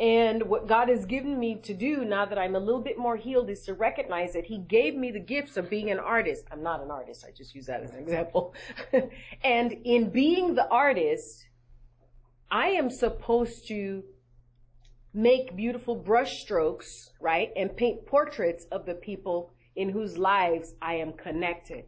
And 0.00 0.44
what 0.44 0.66
God 0.66 0.88
has 0.88 1.04
given 1.04 1.38
me 1.38 1.60
to 1.64 1.74
do 1.74 2.04
now 2.06 2.24
that 2.24 2.38
I'm 2.38 2.56
a 2.56 2.58
little 2.58 2.80
bit 2.80 2.98
more 2.98 3.14
healed 3.14 3.50
is 3.50 3.62
to 3.66 3.74
recognize 3.74 4.32
that 4.32 4.46
He 4.46 4.56
gave 4.56 4.96
me 4.96 5.10
the 5.10 5.20
gifts 5.20 5.58
of 5.58 5.68
being 5.68 5.90
an 5.90 5.98
artist. 5.98 6.44
I'm 6.50 6.62
not 6.62 6.82
an 6.82 6.90
artist. 6.90 7.24
I 7.28 7.30
just 7.30 7.54
use 7.54 7.66
that 7.66 7.82
as 7.82 7.90
an 7.90 7.98
example. 7.98 8.54
and 9.44 9.72
in 9.84 10.08
being 10.08 10.54
the 10.54 10.66
artist, 10.68 11.46
I 12.50 12.68
am 12.68 12.90
supposed 12.90 13.68
to 13.68 14.02
make 15.14 15.56
beautiful 15.56 15.94
brush 15.94 16.40
strokes, 16.40 17.10
right? 17.20 17.50
And 17.56 17.76
paint 17.76 18.06
portraits 18.06 18.66
of 18.72 18.86
the 18.86 18.94
people 18.94 19.52
in 19.76 19.88
whose 19.88 20.16
lives 20.16 20.74
I 20.80 20.94
am 20.94 21.12
connected. 21.12 21.84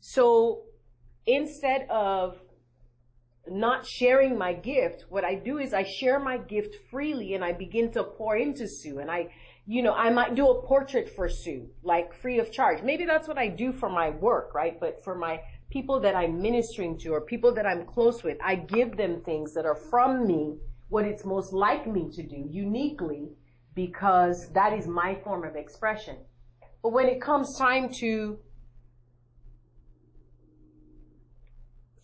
So 0.00 0.64
instead 1.26 1.86
of 1.90 2.38
not 3.50 3.86
sharing 3.86 4.36
my 4.36 4.52
gift, 4.52 5.06
what 5.08 5.24
I 5.24 5.34
do 5.34 5.58
is 5.58 5.72
I 5.72 5.84
share 5.84 6.18
my 6.18 6.38
gift 6.38 6.76
freely 6.90 7.34
and 7.34 7.44
I 7.44 7.52
begin 7.52 7.90
to 7.92 8.04
pour 8.04 8.36
into 8.36 8.68
Sue 8.68 8.98
and 8.98 9.10
I, 9.10 9.28
you 9.66 9.82
know, 9.82 9.94
I 9.94 10.10
might 10.10 10.34
do 10.34 10.48
a 10.48 10.66
portrait 10.66 11.14
for 11.14 11.28
Sue, 11.28 11.68
like 11.82 12.14
free 12.14 12.38
of 12.38 12.52
charge. 12.52 12.82
Maybe 12.82 13.04
that's 13.06 13.28
what 13.28 13.38
I 13.38 13.48
do 13.48 13.72
for 13.72 13.88
my 13.88 14.10
work, 14.10 14.54
right? 14.54 14.78
But 14.78 15.02
for 15.02 15.14
my 15.14 15.40
people 15.70 16.00
that 16.00 16.14
I'm 16.14 16.40
ministering 16.40 16.98
to 16.98 17.10
or 17.10 17.20
people 17.22 17.54
that 17.54 17.66
I'm 17.66 17.86
close 17.86 18.22
with, 18.22 18.38
I 18.44 18.54
give 18.54 18.96
them 18.96 19.22
things 19.22 19.54
that 19.54 19.66
are 19.66 19.78
from 19.90 20.26
me, 20.26 20.56
what 20.88 21.04
it's 21.04 21.24
most 21.24 21.52
like 21.52 21.86
me 21.86 22.08
to 22.12 22.22
do 22.22 22.48
uniquely 22.50 23.28
because 23.74 24.50
that 24.52 24.72
is 24.72 24.86
my 24.86 25.14
form 25.22 25.44
of 25.44 25.56
expression. 25.56 26.16
But 26.82 26.92
when 26.92 27.06
it 27.06 27.20
comes 27.20 27.56
time 27.58 27.90
to 28.00 28.38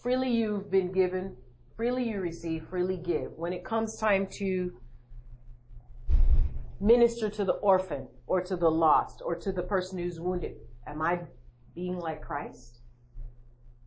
Freely 0.05 0.31
you've 0.31 0.71
been 0.71 0.93
given, 0.93 1.35
freely 1.79 2.07
you 2.07 2.21
receive, 2.21 2.69
freely 2.69 2.99
give. 2.99 3.33
When 3.37 3.55
it 3.55 3.65
comes 3.65 3.97
time 3.97 4.29
to 4.33 4.71
minister 6.79 7.31
to 7.31 7.43
the 7.43 7.55
orphan 7.55 8.09
or 8.27 8.43
to 8.43 8.55
the 8.55 8.71
lost 8.71 9.23
or 9.25 9.35
to 9.37 9.51
the 9.51 9.63
person 9.63 9.99
who's 9.99 10.21
wounded, 10.21 10.57
am 10.87 11.01
I 11.01 11.21
being 11.75 11.99
like 11.99 12.21
Christ? 12.21 12.81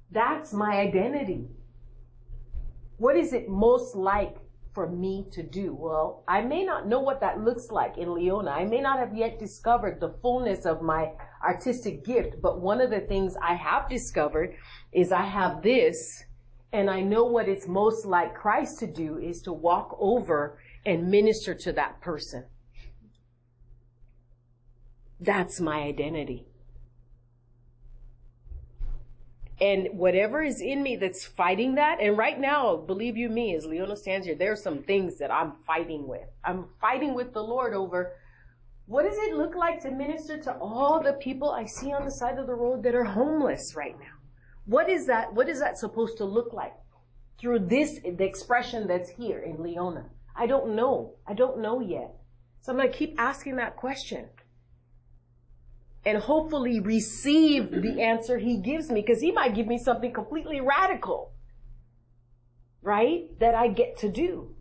That's 0.10 0.54
my 0.54 0.78
identity. 0.80 1.50
What 2.98 3.16
is 3.16 3.32
it 3.32 3.48
most 3.48 3.96
like 3.96 4.38
for 4.78 4.88
me 4.88 5.26
to 5.32 5.42
do? 5.42 5.74
Well, 5.74 6.24
I 6.28 6.42
may 6.42 6.64
not 6.64 6.88
know 6.88 7.00
what 7.00 7.20
that 7.22 7.44
looks 7.44 7.72
like 7.72 7.98
in 7.98 8.14
Leona. 8.14 8.52
I 8.52 8.64
may 8.64 8.80
not 8.80 9.00
have 9.00 9.18
yet 9.18 9.40
discovered 9.40 10.00
the 10.00 10.14
fullness 10.22 10.68
of 10.68 10.84
my 10.84 11.14
artistic 11.44 12.06
gift, 12.06 12.44
but 12.44 12.62
one 12.62 12.80
of 12.80 12.92
the 12.92 13.00
things 13.00 13.36
I 13.42 13.56
have 13.56 13.90
discovered 13.90 14.54
is 14.92 15.12
I 15.12 15.24
have 15.24 15.64
this 15.64 16.24
and 16.72 16.92
I 16.92 17.02
know 17.02 17.24
what 17.24 17.50
it's 17.50 17.68
most 17.68 18.06
like 18.06 18.36
Christ 18.36 18.78
to 18.78 18.86
do 18.86 19.18
is 19.18 19.42
to 19.42 19.52
walk 19.52 19.98
over 20.00 20.60
and 20.86 21.10
minister 21.10 21.56
to 21.56 21.74
that 21.74 22.00
person. 22.00 22.46
That's 25.20 25.60
my 25.60 25.80
identity. 25.80 26.46
And 29.60 29.88
whatever 29.94 30.44
is 30.44 30.62
in 30.62 30.84
me 30.84 30.98
that's 30.98 31.26
fighting 31.26 31.76
that, 31.76 32.00
and 32.00 32.16
right 32.16 32.40
now, 32.40 32.78
believe 32.78 33.18
you 33.18 33.28
me, 33.28 33.56
as 33.56 33.66
Leona 33.66 33.96
stands 33.96 34.28
here, 34.28 34.36
there 34.36 34.52
are 34.52 34.56
some 34.58 34.84
things 34.84 35.18
that 35.18 35.32
I'm 35.32 35.54
fighting 35.66 36.08
with. 36.08 36.28
I'm 36.44 36.66
fighting 36.80 37.16
with 37.16 37.34
the 37.34 37.42
Lord 37.42 37.74
over 37.74 38.14
what 38.86 39.04
does 39.04 39.18
it 39.18 39.36
look 39.36 39.56
like 39.56 39.82
to 39.82 39.92
minister 39.92 40.38
to 40.44 40.58
all 40.60 41.02
the 41.04 41.14
people 41.14 41.52
I 41.52 41.66
see 41.66 41.92
on 41.92 42.06
the 42.06 42.12
side 42.12 42.38
of 42.38 42.48
the 42.48 42.56
road 42.56 42.84
that 42.84 42.96
are 42.96 43.04
homeless 43.04 43.76
right 43.76 44.00
now? 44.00 44.16
What 44.66 44.90
is 44.90 45.08
that? 45.08 45.34
What 45.34 45.50
is 45.50 45.60
that 45.60 45.78
supposed 45.78 46.18
to 46.18 46.26
look 46.26 46.54
like 46.54 46.74
through 47.38 47.68
this, 47.68 48.00
the 48.00 48.24
expression 48.24 48.88
that's 48.88 49.10
here 49.10 49.40
in 49.40 49.62
Leona? 49.62 50.06
I 50.36 50.48
don't 50.48 50.76
know. 50.76 51.16
I 51.28 51.34
don't 51.34 51.60
know 51.60 51.82
yet. 51.82 52.16
So 52.62 52.72
I'm 52.72 52.78
going 52.78 52.92
to 52.92 52.98
keep 52.98 53.16
asking 53.18 53.58
that 53.58 53.76
question 53.76 54.30
and 56.06 56.18
hopefully 56.18 56.80
receive 56.80 57.70
the 57.72 58.02
answer 58.02 58.38
he 58.38 58.58
gives 58.58 58.90
me 58.90 59.02
because 59.02 59.22
he 59.22 59.32
might 59.32 59.56
give 59.56 59.68
me 59.68 59.78
something 59.78 60.14
completely 60.14 60.62
radical, 60.62 61.34
right? 62.82 63.28
That 63.40 63.56
I 63.56 63.68
get 63.68 63.98
to 64.00 64.10
do. 64.10 64.56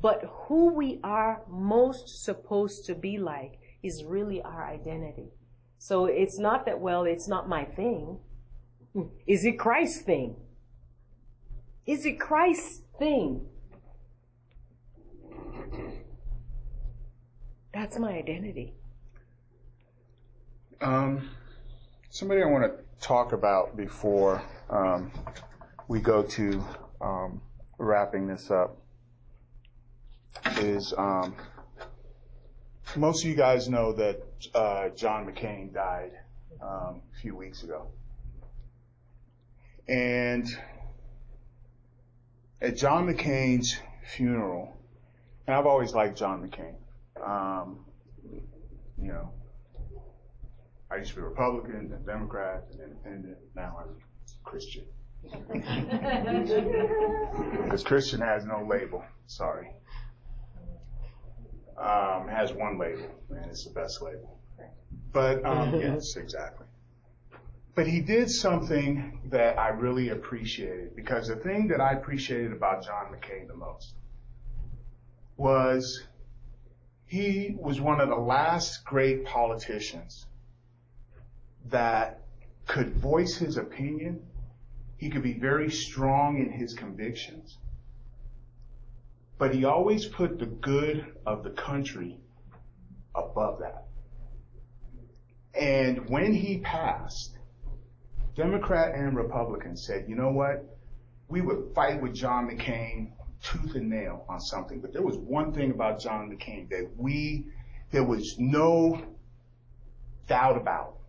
But 0.00 0.22
who 0.24 0.72
we 0.72 0.98
are 1.04 1.42
most 1.48 2.24
supposed 2.24 2.86
to 2.86 2.94
be 2.94 3.18
like 3.18 3.58
is 3.82 4.04
really 4.04 4.42
our 4.42 4.66
identity. 4.66 5.30
So 5.78 6.06
it's 6.06 6.38
not 6.38 6.66
that, 6.66 6.80
well, 6.80 7.04
it's 7.04 7.28
not 7.28 7.48
my 7.48 7.64
thing. 7.64 8.18
Is 9.26 9.44
it 9.44 9.58
Christ's 9.58 10.02
thing? 10.02 10.36
Is 11.86 12.04
it 12.04 12.18
Christ's 12.18 12.82
thing? 12.98 13.46
That's 17.72 17.98
my 17.98 18.12
identity. 18.12 18.74
Um, 20.82 21.28
somebody 22.08 22.42
I 22.42 22.46
want 22.46 22.64
to 22.64 23.06
talk 23.06 23.32
about 23.32 23.76
before 23.76 24.42
um, 24.70 25.12
we 25.88 26.00
go 26.00 26.22
to 26.22 26.64
um, 27.02 27.42
wrapping 27.76 28.26
this 28.26 28.50
up 28.50 28.78
is 30.56 30.94
um, 30.96 31.34
most 32.96 33.22
of 33.24 33.28
you 33.28 33.36
guys 33.36 33.68
know 33.68 33.92
that 33.92 34.22
uh, 34.54 34.88
John 34.90 35.26
McCain 35.26 35.74
died 35.74 36.12
um, 36.62 37.02
a 37.14 37.20
few 37.20 37.36
weeks 37.36 37.62
ago. 37.62 37.88
And 39.86 40.48
at 42.62 42.78
John 42.78 43.06
McCain's 43.06 43.76
funeral, 44.16 44.74
and 45.46 45.54
I've 45.54 45.66
always 45.66 45.92
liked 45.92 46.16
John 46.16 46.48
McCain. 46.48 46.74
Um, 47.22 47.84
you 48.98 49.08
know, 49.08 49.30
I 50.90 50.96
used 50.96 51.10
to 51.10 51.16
be 51.16 51.22
Republican, 51.22 51.88
then 51.90 52.04
Democrat, 52.04 52.64
and 52.72 52.80
Independent. 52.80 53.38
Now 53.54 53.78
I'm 53.80 53.96
Christian. 54.44 54.84
Because 57.62 57.84
Christian 57.84 58.20
has 58.20 58.44
no 58.44 58.66
label. 58.68 59.04
Sorry 59.26 59.70
um, 61.80 62.28
has 62.28 62.52
one 62.52 62.78
label, 62.78 63.06
and 63.30 63.46
it's 63.46 63.64
the 63.64 63.70
best 63.70 64.02
label. 64.02 64.38
But 65.12 65.44
um, 65.44 65.74
yes, 65.80 66.16
exactly. 66.16 66.66
But 67.74 67.86
he 67.86 68.00
did 68.00 68.30
something 68.30 69.20
that 69.26 69.58
I 69.58 69.68
really 69.68 70.10
appreciated 70.10 70.94
because 70.94 71.28
the 71.28 71.36
thing 71.36 71.68
that 71.68 71.80
I 71.80 71.92
appreciated 71.92 72.52
about 72.52 72.84
John 72.84 73.06
McCain 73.06 73.48
the 73.48 73.54
most 73.54 73.94
was 75.36 76.02
he 77.06 77.56
was 77.58 77.80
one 77.80 78.00
of 78.00 78.08
the 78.08 78.16
last 78.16 78.84
great 78.84 79.24
politicians 79.24 80.26
that 81.66 82.22
could 82.66 82.94
voice 82.94 83.36
his 83.36 83.56
opinion 83.56 84.22
He 84.96 85.08
could 85.08 85.22
be 85.22 85.32
very 85.32 85.70
strong 85.70 86.38
in 86.38 86.50
his 86.52 86.74
convictions. 86.74 87.56
But 89.38 89.54
he 89.54 89.64
always 89.64 90.04
put 90.04 90.38
the 90.38 90.46
good 90.46 91.16
of 91.24 91.42
the 91.42 91.50
country 91.50 92.18
above 93.14 93.60
that. 93.60 93.86
And 95.54 96.08
when 96.10 96.34
he 96.34 96.58
passed, 96.58 97.38
Democrat 98.36 98.94
and 98.94 99.16
Republican 99.16 99.76
said, 99.76 100.04
you 100.06 100.14
know 100.16 100.30
what? 100.30 100.78
We 101.28 101.40
would 101.40 101.74
fight 101.74 102.02
with 102.02 102.14
John 102.14 102.48
McCain 102.50 103.12
tooth 103.42 103.74
and 103.74 103.88
nail 103.88 104.24
on 104.28 104.40
something. 104.40 104.80
But 104.80 104.92
there 104.92 105.02
was 105.02 105.16
one 105.16 105.52
thing 105.52 105.70
about 105.70 106.00
John 106.00 106.30
McCain 106.30 106.68
that 106.68 106.90
we, 106.96 107.46
there 107.90 108.04
was 108.04 108.38
no 108.38 109.02
doubt 110.28 110.58
about, 110.58 110.99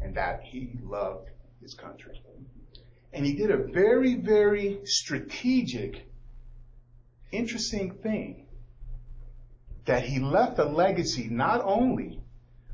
and 0.00 0.14
that 0.16 0.42
he 0.42 0.78
loved 0.82 1.30
his 1.60 1.74
country. 1.74 2.20
And 3.12 3.24
he 3.24 3.34
did 3.34 3.50
a 3.50 3.56
very, 3.56 4.14
very 4.14 4.80
strategic, 4.84 6.08
interesting 7.32 7.92
thing 7.94 8.46
that 9.86 10.04
he 10.04 10.20
left 10.20 10.58
a 10.58 10.64
legacy 10.64 11.28
not 11.30 11.62
only 11.64 12.20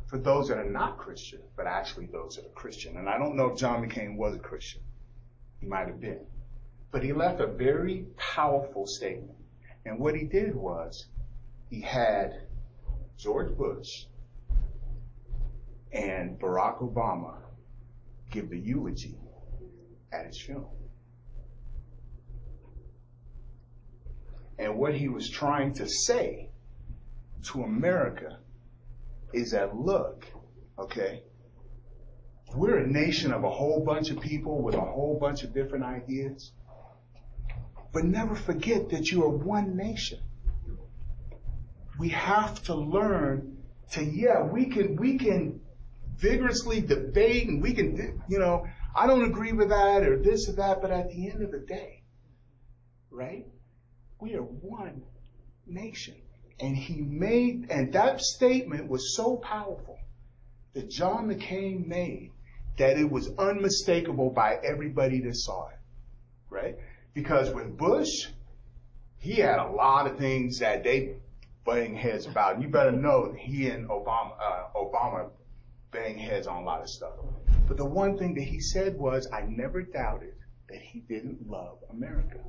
for 0.07 0.19
those 0.19 0.49
that 0.49 0.59
are 0.59 0.69
not 0.69 0.99
Christian, 0.99 1.41
but 1.57 1.67
actually 1.67 2.07
those 2.07 2.37
that 2.37 2.45
are 2.45 2.51
Christian. 2.51 2.97
And 2.97 3.09
I 3.09 3.19
don't 3.19 3.37
know 3.37 3.53
if 3.53 3.59
John 3.59 3.85
McCain 3.85 4.17
was 4.17 4.35
a 4.35 4.41
Christian. 4.41 4.83
He 5.61 5.67
might 5.67 5.87
have 5.87 6.01
been. 6.01 6.27
But 6.91 7.03
he 7.03 7.13
left 7.13 7.41
a 7.41 7.47
very 7.47 8.07
powerful 8.17 8.87
statement. 8.87 9.39
And 9.85 9.99
what 9.99 10.17
he 10.17 10.25
did 10.25 10.55
was 10.55 11.07
he 11.71 11.81
had 11.81 12.43
George 13.17 13.57
Bush 13.57 14.07
and 15.95 16.39
Barack 16.39 16.83
Obama 16.83 17.37
give 18.31 18.51
the 18.51 18.59
eulogy 18.59 19.17
at 20.13 20.27
his 20.27 20.41
funeral. 20.41 20.77
And 24.59 24.77
what 24.77 24.95
he 24.95 25.09
was 25.09 25.31
trying 25.31 25.75
to 25.75 25.89
say 25.89 26.51
to 27.45 27.63
America 27.63 28.39
is 29.33 29.53
that 29.53 29.77
look, 29.77 30.27
okay, 30.79 31.23
we're 32.55 32.79
a 32.79 32.87
nation 32.87 33.33
of 33.33 33.45
a 33.45 33.51
whole 33.51 33.85
bunch 33.85 34.11
of 34.11 34.21
people 34.21 34.63
with 34.63 34.75
a 34.75 34.81
whole 34.81 35.19
bunch 35.21 35.43
of 35.43 35.55
different 35.55 35.85
ideas. 35.85 36.53
But 37.93 38.05
never 38.05 38.35
forget 38.35 38.91
that 38.91 39.11
you 39.11 39.23
are 39.25 39.29
one 39.29 39.77
nation. 39.77 40.21
We 41.99 42.09
have 42.09 42.63
to 42.65 42.75
learn 42.75 43.59
to, 43.93 44.05
yeah, 44.05 44.43
we 44.43 44.67
can, 44.67 44.97
we 44.97 45.19
can 45.19 45.61
vigorously 46.17 46.81
debate 46.81 47.49
and 47.49 47.63
we 47.63 47.73
can, 47.73 48.23
you 48.29 48.39
know, 48.39 48.67
I 48.95 49.07
don't 49.07 49.25
agree 49.25 49.53
with 49.53 49.71
that 49.71 50.07
or 50.07 50.17
this 50.19 50.49
or 50.49 50.53
that, 50.53 50.81
but 50.81 50.91
at 50.91 51.11
the 51.11 51.31
end 51.31 51.43
of 51.43 51.51
the 51.51 51.59
day, 51.59 52.03
right? 53.11 53.47
We 54.21 54.35
are 54.35 54.43
one 54.43 55.03
nation. 55.67 56.15
And 56.61 56.77
he 56.77 57.03
made, 57.03 57.67
and 57.71 57.93
that 57.95 58.21
statement 58.21 58.89
was 58.89 59.17
so 59.17 59.37
powerful 59.37 59.99
that 60.75 60.89
John 60.89 61.29
McCain 61.29 61.87
made 61.87 62.31
that 62.79 62.99
it 62.99 63.11
was 63.11 63.31
unmistakable 63.39 64.31
by 64.31 64.59
everybody 64.63 65.21
that 65.21 65.37
saw 65.37 65.69
it, 65.69 65.79
right? 66.51 66.79
Because 67.13 67.51
with 67.51 67.77
Bush, 67.77 68.29
he 69.19 69.35
had 69.35 69.59
a 69.59 69.71
lot 69.71 70.07
of 70.07 70.19
things 70.19 70.59
that 70.59 70.85
they 70.85 71.17
butting 71.65 71.97
heads 71.97 72.27
about. 72.27 72.61
You 72.61 72.69
better 72.69 72.93
know 72.93 73.33
that 73.33 73.39
he 73.39 73.69
and 73.69 73.89
Obama, 73.89 74.33
uh, 74.41 74.65
Obama 74.77 75.31
bang 75.95 76.19
heads 76.19 76.47
on 76.49 76.63
a 76.63 76.67
lot 76.67 76.83
of 76.83 76.91
stuff. 76.91 77.13
But 77.69 77.77
the 77.79 77.85
one 77.85 78.19
thing 78.19 78.35
that 78.35 78.43
he 78.43 78.61
said 78.61 78.99
was, 78.99 79.29
I 79.33 79.43
never 79.43 79.81
doubted 79.81 80.35
that 80.69 80.81
he 80.81 81.01
didn't 81.01 81.49
love 81.49 81.79
America. 81.91 82.41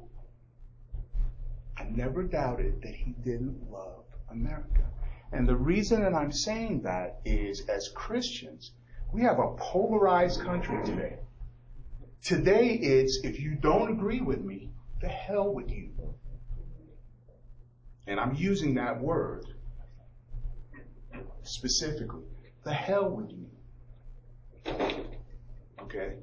I 1.77 1.83
never 1.83 2.23
doubted 2.23 2.81
that 2.81 2.95
he 2.95 3.11
didn't 3.23 3.71
love 3.71 4.03
America. 4.29 4.83
And 5.31 5.47
the 5.47 5.55
reason 5.55 6.01
that 6.01 6.13
I'm 6.13 6.31
saying 6.31 6.81
that 6.81 7.19
is 7.23 7.61
as 7.69 7.89
Christians, 7.89 8.71
we 9.13 9.21
have 9.21 9.39
a 9.39 9.55
polarized 9.57 10.41
country 10.41 10.83
today. 10.83 11.17
Today 12.23 12.69
it's, 12.69 13.19
if 13.23 13.39
you 13.39 13.55
don't 13.55 13.91
agree 13.91 14.21
with 14.21 14.41
me, 14.41 14.69
the 15.01 15.07
hell 15.07 15.53
with 15.53 15.69
you. 15.69 15.91
And 18.07 18.19
I'm 18.19 18.33
using 18.33 18.75
that 18.75 18.99
word 18.99 19.45
specifically. 21.43 22.23
The 22.65 22.73
hell 22.73 23.09
with 23.09 23.31
you. 23.31 23.47
Okay? 25.83 26.15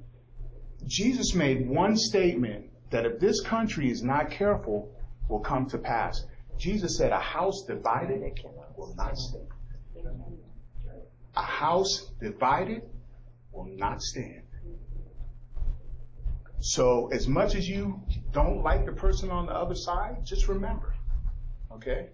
Jesus 0.86 1.34
made 1.34 1.68
one 1.68 1.96
statement 1.96 2.66
that 2.90 3.06
if 3.06 3.20
this 3.20 3.40
country 3.40 3.90
is 3.90 4.02
not 4.02 4.30
careful, 4.30 4.92
will 5.28 5.40
come 5.40 5.66
to 5.70 5.78
pass. 5.78 6.24
Jesus 6.58 6.96
said, 6.96 7.12
a 7.12 7.18
house 7.18 7.64
divided 7.64 8.22
will 8.76 8.94
not 8.96 9.16
stand. 9.16 9.46
A 11.36 11.42
house 11.42 12.10
divided 12.20 12.82
will 13.52 13.66
not 13.76 14.02
stand. 14.02 14.42
So 16.58 17.08
as 17.12 17.26
much 17.26 17.54
as 17.54 17.68
you 17.68 18.02
don't 18.32 18.62
like 18.62 18.84
the 18.84 18.92
person 18.92 19.30
on 19.30 19.46
the 19.46 19.52
other 19.52 19.74
side, 19.74 20.24
just 20.24 20.48
remember, 20.48 20.94
okay? 21.72 22.10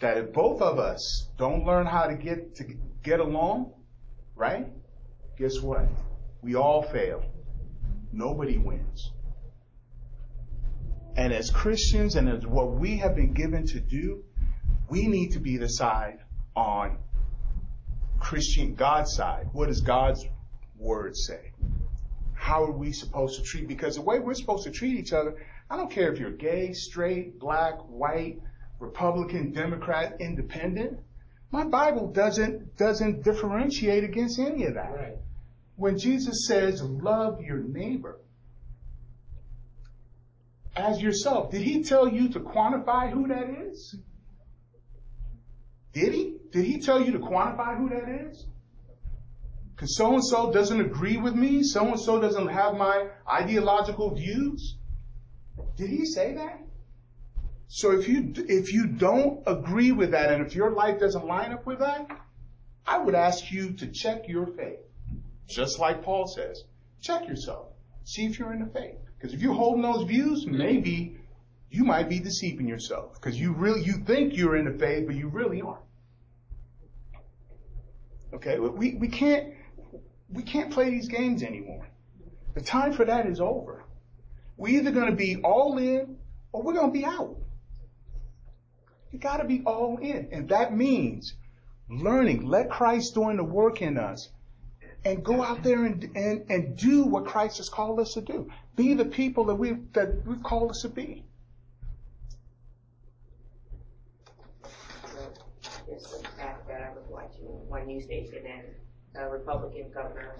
That 0.00 0.18
if 0.18 0.32
both 0.32 0.60
of 0.60 0.78
us 0.78 1.28
don't 1.38 1.64
learn 1.64 1.86
how 1.86 2.06
to 2.06 2.14
get 2.14 2.56
to 2.56 2.64
get 3.02 3.20
along, 3.20 3.72
right? 4.34 4.68
Guess 5.38 5.60
what? 5.60 5.88
We 6.42 6.54
all 6.54 6.82
fail. 6.82 7.24
Nobody 8.12 8.58
wins. 8.58 9.12
And 11.16 11.32
as 11.32 11.50
Christians 11.50 12.14
and 12.14 12.28
as 12.28 12.46
what 12.46 12.72
we 12.72 12.98
have 12.98 13.16
been 13.16 13.32
given 13.32 13.66
to 13.68 13.80
do, 13.80 14.24
we 14.90 15.06
need 15.06 15.32
to 15.32 15.40
be 15.40 15.56
the 15.56 15.68
side 15.68 16.18
on 16.54 16.98
Christian 18.20 18.74
God's 18.74 19.14
side. 19.14 19.48
What 19.52 19.68
does 19.68 19.80
God's 19.80 20.26
word 20.78 21.16
say? 21.16 21.52
How 22.34 22.64
are 22.64 22.72
we 22.72 22.92
supposed 22.92 23.38
to 23.38 23.42
treat? 23.42 23.66
Because 23.66 23.96
the 23.96 24.02
way 24.02 24.18
we're 24.18 24.34
supposed 24.34 24.64
to 24.64 24.70
treat 24.70 24.98
each 24.98 25.12
other, 25.12 25.36
I 25.70 25.76
don't 25.76 25.90
care 25.90 26.12
if 26.12 26.20
you're 26.20 26.30
gay, 26.30 26.72
straight, 26.74 27.38
black, 27.40 27.78
white, 27.88 28.40
Republican, 28.78 29.52
Democrat, 29.52 30.16
independent. 30.20 30.98
My 31.50 31.64
Bible 31.64 32.08
doesn't 32.08 32.76
doesn't 32.76 33.22
differentiate 33.24 34.04
against 34.04 34.38
any 34.38 34.64
of 34.64 34.74
that. 34.74 34.92
Right. 34.92 35.16
When 35.76 35.98
Jesus 35.98 36.46
says 36.46 36.82
love 36.82 37.40
your 37.40 37.58
neighbor 37.58 38.18
as 40.74 41.00
yourself, 41.00 41.50
did 41.50 41.62
he 41.62 41.82
tell 41.82 42.08
you 42.08 42.28
to 42.30 42.40
quantify 42.40 43.10
who 43.10 43.28
that 43.28 43.48
is? 43.48 43.96
Did 45.92 46.12
he? 46.12 46.36
Did 46.52 46.64
he 46.64 46.80
tell 46.80 47.00
you 47.00 47.12
to 47.12 47.18
quantify 47.18 47.76
who 47.76 47.88
that 47.88 48.28
is? 48.28 48.46
Because 49.74 49.96
so 49.96 50.14
and 50.14 50.24
so 50.24 50.52
doesn't 50.52 50.80
agree 50.80 51.18
with 51.18 51.34
me, 51.34 51.62
so 51.62 51.86
and 51.86 52.00
so 52.00 52.20
doesn't 52.20 52.48
have 52.48 52.76
my 52.76 53.08
ideological 53.30 54.14
views. 54.14 54.76
Did 55.76 55.90
he 55.90 56.06
say 56.06 56.34
that? 56.34 56.65
So 57.68 57.92
if 57.92 58.08
you 58.08 58.32
if 58.36 58.72
you 58.72 58.86
don't 58.86 59.42
agree 59.46 59.92
with 59.92 60.12
that, 60.12 60.32
and 60.32 60.46
if 60.46 60.54
your 60.54 60.70
life 60.70 61.00
doesn't 61.00 61.26
line 61.26 61.52
up 61.52 61.66
with 61.66 61.80
that, 61.80 62.06
I 62.86 62.98
would 62.98 63.14
ask 63.14 63.50
you 63.50 63.72
to 63.74 63.88
check 63.88 64.28
your 64.28 64.46
faith, 64.46 64.78
just 65.48 65.78
like 65.78 66.02
Paul 66.02 66.26
says. 66.26 66.64
Check 67.00 67.28
yourself, 67.28 67.68
see 68.04 68.26
if 68.26 68.38
you're 68.38 68.52
in 68.52 68.60
the 68.60 68.70
faith. 68.70 68.96
Because 69.18 69.34
if 69.34 69.40
you're 69.40 69.54
holding 69.54 69.82
those 69.82 70.04
views, 70.04 70.46
maybe 70.46 71.18
you 71.70 71.84
might 71.84 72.08
be 72.08 72.20
deceiving 72.20 72.68
yourself. 72.68 73.14
Because 73.14 73.38
you 73.38 73.52
really 73.52 73.82
you 73.82 73.94
think 73.94 74.36
you're 74.36 74.56
in 74.56 74.66
the 74.66 74.78
faith, 74.78 75.06
but 75.06 75.16
you 75.16 75.28
really 75.28 75.60
aren't. 75.60 75.82
Okay, 78.32 78.58
we 78.58 78.94
we 78.94 79.08
can't 79.08 79.54
we 80.30 80.42
can't 80.42 80.70
play 80.72 80.90
these 80.90 81.08
games 81.08 81.42
anymore. 81.42 81.88
The 82.54 82.60
time 82.60 82.92
for 82.92 83.04
that 83.04 83.26
is 83.26 83.40
over. 83.40 83.84
We're 84.56 84.80
either 84.80 84.90
going 84.90 85.10
to 85.10 85.16
be 85.16 85.36
all 85.42 85.76
in 85.78 86.16
or 86.52 86.62
we're 86.62 86.74
going 86.74 86.92
to 86.92 86.98
be 86.98 87.04
out. 87.04 87.36
You 89.16 89.20
got 89.20 89.38
to 89.38 89.44
be 89.44 89.62
all 89.64 89.96
in. 89.96 90.28
And 90.30 90.50
that 90.50 90.76
means 90.76 91.32
learning, 91.88 92.46
let 92.46 92.68
Christ 92.68 93.14
doing 93.14 93.38
the 93.38 93.44
work 93.44 93.80
in 93.80 93.96
us 93.96 94.28
and 95.06 95.24
go 95.24 95.42
out 95.42 95.62
there 95.62 95.86
and, 95.86 96.04
and, 96.14 96.44
and 96.50 96.76
do 96.76 97.04
what 97.04 97.24
Christ 97.24 97.56
has 97.56 97.70
called 97.70 97.98
us 97.98 98.12
to 98.12 98.20
do. 98.20 98.50
Be 98.76 98.92
the 98.92 99.06
people 99.06 99.44
that 99.46 99.54
we've, 99.54 99.90
that 99.94 100.26
we've 100.26 100.42
called 100.42 100.72
us 100.72 100.82
to 100.82 100.90
be. 100.90 101.24
Just 105.88 106.22
the 106.22 106.28
fact 106.36 106.68
that 106.68 106.82
I 106.82 106.90
was 106.90 107.06
watching 107.08 107.46
one 107.68 107.86
news 107.86 108.04
station 108.04 108.42
and 108.44 108.66
a 109.18 109.30
Republican 109.30 109.86
governor 109.94 110.36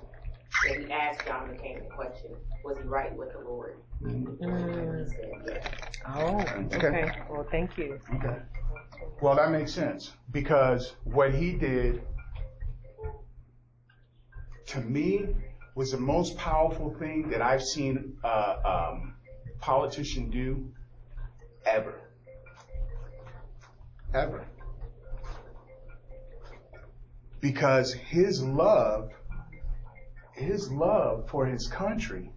that 0.69 0.79
he 0.81 0.93
asked 0.93 1.27
John 1.27 1.49
McCain 1.49 1.83
the 1.83 1.95
question, 1.95 2.33
was 2.63 2.77
he 2.77 2.85
right 2.85 3.15
with 3.17 3.33
the 3.33 3.39
Lord? 3.39 3.79
Mm. 4.03 4.39
And 4.43 5.09
he 5.09 5.17
said, 5.17 5.31
yes. 5.47 5.67
Oh, 6.15 6.41
okay. 6.75 7.11
Well, 7.31 7.47
thank 7.51 7.77
you. 7.79 8.01
Okay. 8.15 8.37
Well, 9.21 9.37
that 9.37 9.51
makes 9.51 9.73
sense 9.73 10.13
because 10.31 10.95
what 11.05 11.35
he 11.35 11.53
did 11.53 12.03
to 14.67 14.81
me 14.81 15.35
was 15.75 15.93
the 15.93 15.99
most 15.99 16.37
powerful 16.37 16.91
thing 16.99 17.29
that 17.31 17.41
I've 17.41 17.63
seen 17.63 18.17
a 18.25 18.29
um, 18.29 19.15
politician 19.61 20.31
do 20.31 20.71
ever. 21.65 21.95
Ever. 24.15 24.47
Because 27.41 27.93
his 27.93 28.43
love, 28.43 29.13
his 30.33 30.71
love 30.71 31.29
for 31.29 31.47
his 31.47 31.69
country, 31.69 32.33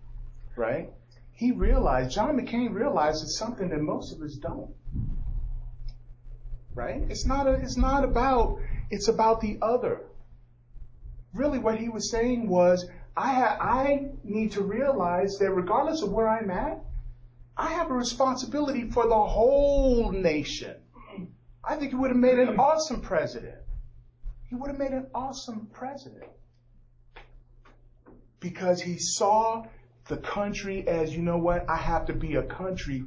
right? 0.55 0.91
He 1.31 1.51
realized, 1.51 2.11
John 2.11 2.37
McCain 2.37 2.73
realizes 2.73 3.37
something 3.37 3.69
that 3.69 3.79
most 3.79 4.13
of 4.13 4.21
us 4.21 4.35
don't. 4.35 4.75
Right? 6.73 7.03
It's 7.09 7.25
not 7.25 7.47
a, 7.47 7.53
it's 7.53 7.77
not 7.77 8.03
about, 8.03 8.59
it's 8.89 9.07
about 9.07 9.41
the 9.41 9.57
other. 9.61 10.01
Really 11.33 11.59
what 11.59 11.77
he 11.77 11.89
was 11.89 12.09
saying 12.09 12.47
was, 12.47 12.85
I, 13.17 13.33
ha- 13.33 13.57
I 13.59 14.07
need 14.23 14.53
to 14.53 14.63
realize 14.63 15.37
that 15.39 15.51
regardless 15.51 16.01
of 16.01 16.11
where 16.11 16.27
I'm 16.27 16.49
at, 16.49 16.79
I 17.57 17.73
have 17.73 17.91
a 17.91 17.93
responsibility 17.93 18.89
for 18.89 19.07
the 19.07 19.19
whole 19.19 20.11
nation. 20.11 20.75
I 21.63 21.75
think 21.75 21.91
he 21.91 21.97
would 21.97 22.11
have 22.11 22.17
made 22.17 22.39
an 22.39 22.57
awesome 22.57 23.01
president. 23.01 23.57
He 24.47 24.55
would 24.55 24.69
have 24.69 24.79
made 24.79 24.91
an 24.91 25.07
awesome 25.13 25.67
president. 25.73 26.31
Because 28.39 28.81
he 28.81 28.97
saw 28.97 29.65
the 30.07 30.17
country 30.17 30.87
as, 30.87 31.13
you 31.13 31.21
know 31.21 31.37
what, 31.37 31.69
I 31.69 31.75
have 31.75 32.05
to 32.07 32.13
be 32.13 32.35
a 32.35 32.43
country 32.43 33.03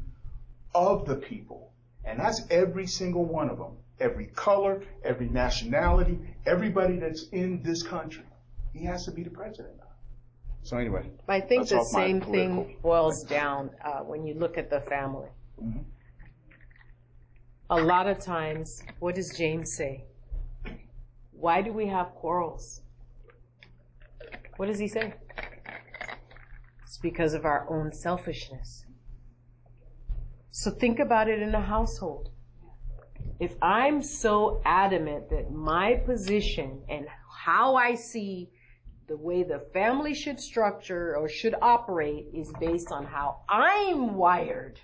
of 0.75 1.07
the 1.07 1.17
people. 1.17 1.72
And 2.05 2.19
that's 2.19 2.43
every 2.51 2.87
single 2.87 3.25
one 3.25 3.49
of 3.49 3.59
them. 3.59 3.77
Every 4.01 4.27
color, 4.27 4.83
every 5.05 5.29
nationality, 5.29 6.19
everybody 6.47 6.99
that's 6.99 7.29
in 7.29 7.63
this 7.63 7.83
country. 7.83 8.25
He 8.73 8.85
has 8.85 9.05
to 9.05 9.11
be 9.11 9.23
the 9.23 9.31
president. 9.31 9.75
So 10.65 10.77
anyway, 10.77 11.11
I 11.29 11.41
think 11.41 11.69
the 11.69 11.85
same 11.85 12.21
thing 12.21 12.77
boils 12.83 13.25
down 13.25 13.71
uh, 13.85 14.01
when 14.01 14.25
you 14.25 14.35
look 14.35 14.57
at 14.59 14.71
the 14.71 14.81
family. 14.83 15.29
Mm-hmm. 15.61 15.81
A 17.71 17.77
lot 17.77 18.07
of 18.07 18.21
times, 18.21 18.83
what 19.01 19.17
does 19.17 19.37
James 19.37 19.73
say? 19.73 20.05
Why 21.33 21.63
do 21.63 21.73
we 21.73 21.87
have 21.89 22.15
quarrels? 22.15 22.83
What 24.57 24.67
does 24.67 24.79
he 24.79 24.87
say? 24.87 25.15
It's 26.85 26.99
because 26.99 27.35
of 27.35 27.45
our 27.45 27.67
own 27.69 27.93
selfishness. 27.93 28.85
So 30.55 30.71
think 30.71 30.99
about 30.99 31.31
it 31.31 31.41
in 31.41 31.55
a 31.55 31.63
household. 31.63 32.29
If 33.41 33.55
I'm 33.63 34.03
so 34.03 34.61
adamant 34.67 35.31
that 35.31 35.51
my 35.51 35.95
position 35.95 36.83
and 36.91 37.07
how 37.45 37.75
I 37.75 37.95
see 37.95 38.51
the 39.09 39.17
way 39.17 39.45
the 39.45 39.61
family 39.73 40.13
should 40.13 40.39
structure 40.39 41.17
or 41.17 41.27
should 41.27 41.55
operate 41.63 42.27
is 42.35 42.53
based 42.61 42.93
on 42.93 43.07
how 43.07 43.41
I'm 43.49 44.15
wired, 44.15 44.79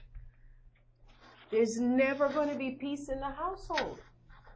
there's 1.51 1.79
never 1.79 2.31
going 2.31 2.49
to 2.49 2.57
be 2.57 2.71
peace 2.71 3.11
in 3.11 3.21
the 3.21 3.27
household 3.27 4.01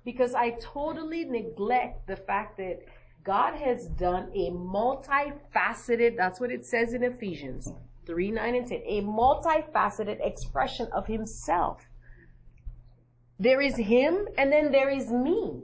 because 0.07 0.35
I 0.35 0.57
totally 0.63 1.27
neglect 1.27 2.07
the 2.07 2.17
fact 2.17 2.57
that 2.57 2.81
God 3.23 3.55
has 3.55 3.87
done 3.87 4.31
a 4.35 4.51
multifaceted, 4.51 6.17
that's 6.17 6.41
what 6.41 6.51
it 6.51 6.65
says 6.65 6.95
in 6.95 7.05
Ephesians 7.05 7.71
3, 8.07 8.31
9, 8.31 8.55
and 8.55 8.67
10, 8.67 8.83
a 8.87 9.03
multifaceted 9.03 10.25
expression 10.25 10.89
of 10.93 11.07
Himself. 11.07 11.83
There 13.39 13.61
is 13.61 13.77
Him 13.77 14.29
and 14.37 14.53
then 14.53 14.73
there 14.73 14.91
is 14.91 15.11
me. 15.11 15.63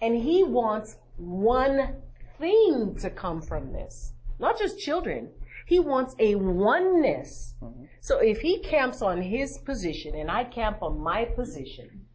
And 0.00 0.16
He 0.16 0.44
wants 0.44 0.96
one 1.16 1.96
thing 2.38 2.96
to 3.00 3.10
come 3.10 3.42
from 3.42 3.72
this. 3.72 4.12
Not 4.38 4.58
just 4.58 4.78
children. 4.78 5.30
He 5.66 5.80
wants 5.80 6.14
a 6.18 6.34
oneness. 6.36 7.54
Mm-hmm. 7.62 7.84
So 8.00 8.20
if 8.20 8.40
he 8.40 8.60
camps 8.60 9.02
on 9.02 9.20
his 9.20 9.58
position 9.58 10.14
and 10.14 10.30
I 10.30 10.44
camp 10.44 10.82
on 10.82 10.98
my 10.98 11.26
position, 11.26 12.06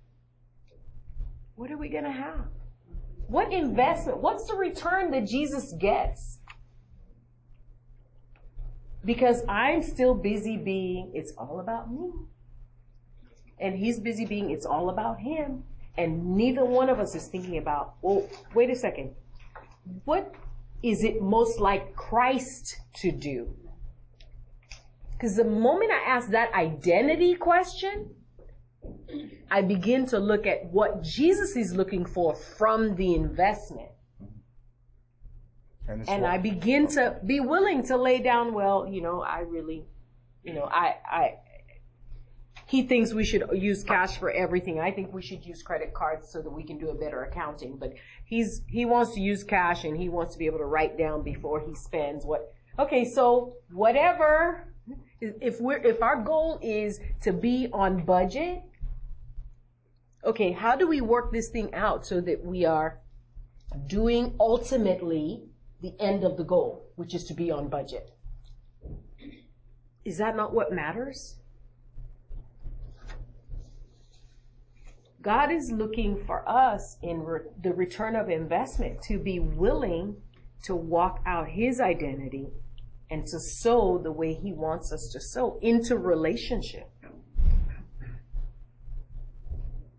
what 1.56 1.70
are 1.72 1.78
we 1.78 1.90
going 1.90 2.06
to 2.06 2.12
have? 2.12 2.48
What 3.28 3.54
investment? 3.54 4.20
What's 4.20 4.48
the 4.48 4.56
return 4.56 5.12
that 5.12 5.28
Jesus 5.28 5.74
gets? 5.80 6.40
Because 9.06 9.44
I'm 9.50 9.84
still 9.84 10.14
busy 10.14 10.58
being, 10.58 11.12
it's 11.14 11.34
all 11.38 11.60
about 11.60 11.92
me. 11.92 12.12
And 13.60 13.76
he's 13.76 14.00
busy 14.00 14.26
being, 14.26 14.52
it's 14.52 14.66
all 14.66 14.90
about 14.90 15.20
him. 15.20 15.64
And 15.98 16.36
neither 16.36 16.66
one 16.66 16.90
of 16.90 17.00
us 17.00 17.14
is 17.14 17.28
thinking 17.28 17.58
about, 17.58 17.96
well, 18.02 18.28
wait 18.54 18.70
a 18.70 18.76
second 18.76 19.14
what 20.06 20.34
is 20.82 21.04
it 21.04 21.22
most 21.22 21.60
like 21.60 21.96
Christ 21.96 22.80
to 22.96 23.12
do? 23.12 23.56
Because 25.12 25.36
the 25.36 25.46
moment 25.46 25.92
I 25.92 26.10
ask 26.10 26.30
that 26.30 26.54
identity 26.54 27.36
question, 27.36 28.10
I 29.50 29.62
begin 29.62 30.06
to 30.08 30.20
look 30.20 30.46
at 30.46 30.66
what 30.66 31.02
Jesus 31.02 31.56
is 31.56 31.74
looking 31.74 32.06
for 32.06 32.36
from 32.36 32.96
the 32.96 33.16
investment. 33.16 33.90
And, 35.88 36.08
and 36.10 36.26
I 36.26 36.38
begin 36.38 36.88
to 36.90 37.20
be 37.26 37.40
willing 37.40 37.86
to 37.88 37.98
lay 37.98 38.22
down, 38.22 38.54
well, 38.54 38.88
you 38.88 39.02
know, 39.02 39.22
I 39.22 39.40
really, 39.40 39.86
you 40.44 40.54
know, 40.54 40.64
I, 40.64 40.96
I, 41.06 41.34
he 42.68 42.84
thinks 42.84 43.14
we 43.14 43.26
should 43.26 43.44
use 43.54 43.84
cash 43.84 44.18
for 44.18 44.32
everything. 44.32 44.80
I 44.80 44.92
think 44.92 45.14
we 45.14 45.22
should 45.22 45.46
use 45.46 45.62
credit 45.62 45.94
cards 45.94 46.30
so 46.30 46.42
that 46.42 46.50
we 46.50 46.64
can 46.64 46.78
do 46.78 46.90
a 46.90 46.96
better 46.96 47.24
accounting. 47.24 47.78
But 47.78 47.94
he's 48.26 48.62
he 48.68 48.86
wants 48.86 49.14
to 49.14 49.22
use 49.22 49.44
cash 49.44 49.84
and 49.84 49.96
he 49.96 50.10
wants 50.10 50.34
to 50.34 50.40
be 50.40 50.46
able 50.46 50.60
to 50.60 50.66
write 50.66 50.98
down 50.98 51.22
before 51.22 51.60
he 51.60 51.76
spends 51.76 52.26
what. 52.26 52.54
Okay, 52.80 53.06
so 53.06 53.58
whatever. 53.72 54.74
If 55.22 55.62
we're 55.62 55.78
if 55.78 56.02
our 56.02 56.22
goal 56.24 56.60
is 56.62 57.00
to 57.22 57.32
be 57.32 57.70
on 57.72 58.06
budget, 58.06 58.64
okay, 60.26 60.52
how 60.52 60.76
do 60.76 60.88
we 60.88 61.02
work 61.02 61.32
this 61.32 61.50
thing 61.50 61.74
out 61.74 62.06
so 62.06 62.22
that 62.22 62.44
we 62.44 62.66
are 62.66 63.00
doing 63.88 64.36
ultimately 64.40 65.44
the 65.84 65.94
end 66.00 66.24
of 66.24 66.38
the 66.38 66.44
goal, 66.46 66.90
which 66.96 67.14
is 67.14 67.26
to 67.26 67.34
be 67.34 67.52
on 67.52 67.68
budget? 67.68 68.10
Is 70.06 70.18
that 70.18 70.36
not 70.36 70.54
what 70.54 70.72
matters? 70.72 71.36
God 75.22 75.52
is 75.52 75.72
looking 75.72 76.24
for 76.26 76.48
us 76.48 76.98
in 77.02 77.22
re- 77.22 77.42
the 77.62 77.74
return 77.74 78.16
of 78.16 78.30
investment 78.30 79.02
to 79.04 79.20
be 79.20 79.40
willing 79.40 80.16
to 80.64 80.74
walk 80.74 81.22
out 81.26 81.50
his 81.50 81.82
identity 81.82 82.48
and 83.12 83.26
to 83.28 83.40
sow 83.40 83.98
the 83.98 84.12
way 84.12 84.34
he 84.34 84.54
wants 84.54 84.94
us 84.94 85.10
to 85.10 85.20
sow 85.20 85.60
into 85.62 85.98
relationship. 85.98 86.90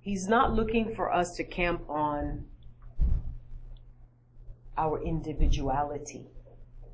He's 0.00 0.28
not 0.28 0.54
looking 0.54 0.94
for 0.94 1.12
us 1.12 1.34
to 1.36 1.44
camp 1.44 1.82
on 1.88 2.46
our 4.76 5.02
individuality 5.02 6.26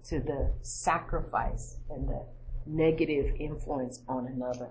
to 0.05 0.21
the 0.21 0.53
sacrifice 0.63 1.77
and 1.91 2.09
the 2.09 2.25
negative 2.67 3.35
influence 3.39 4.01
on 4.09 4.27
another. 4.27 4.69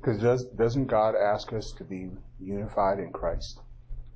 Because 0.00 0.20
does, 0.20 0.44
doesn't 0.44 0.86
God 0.86 1.14
ask 1.14 1.52
us 1.52 1.72
to 1.78 1.84
be 1.84 2.10
unified 2.40 2.98
in 2.98 3.12
Christ? 3.12 3.60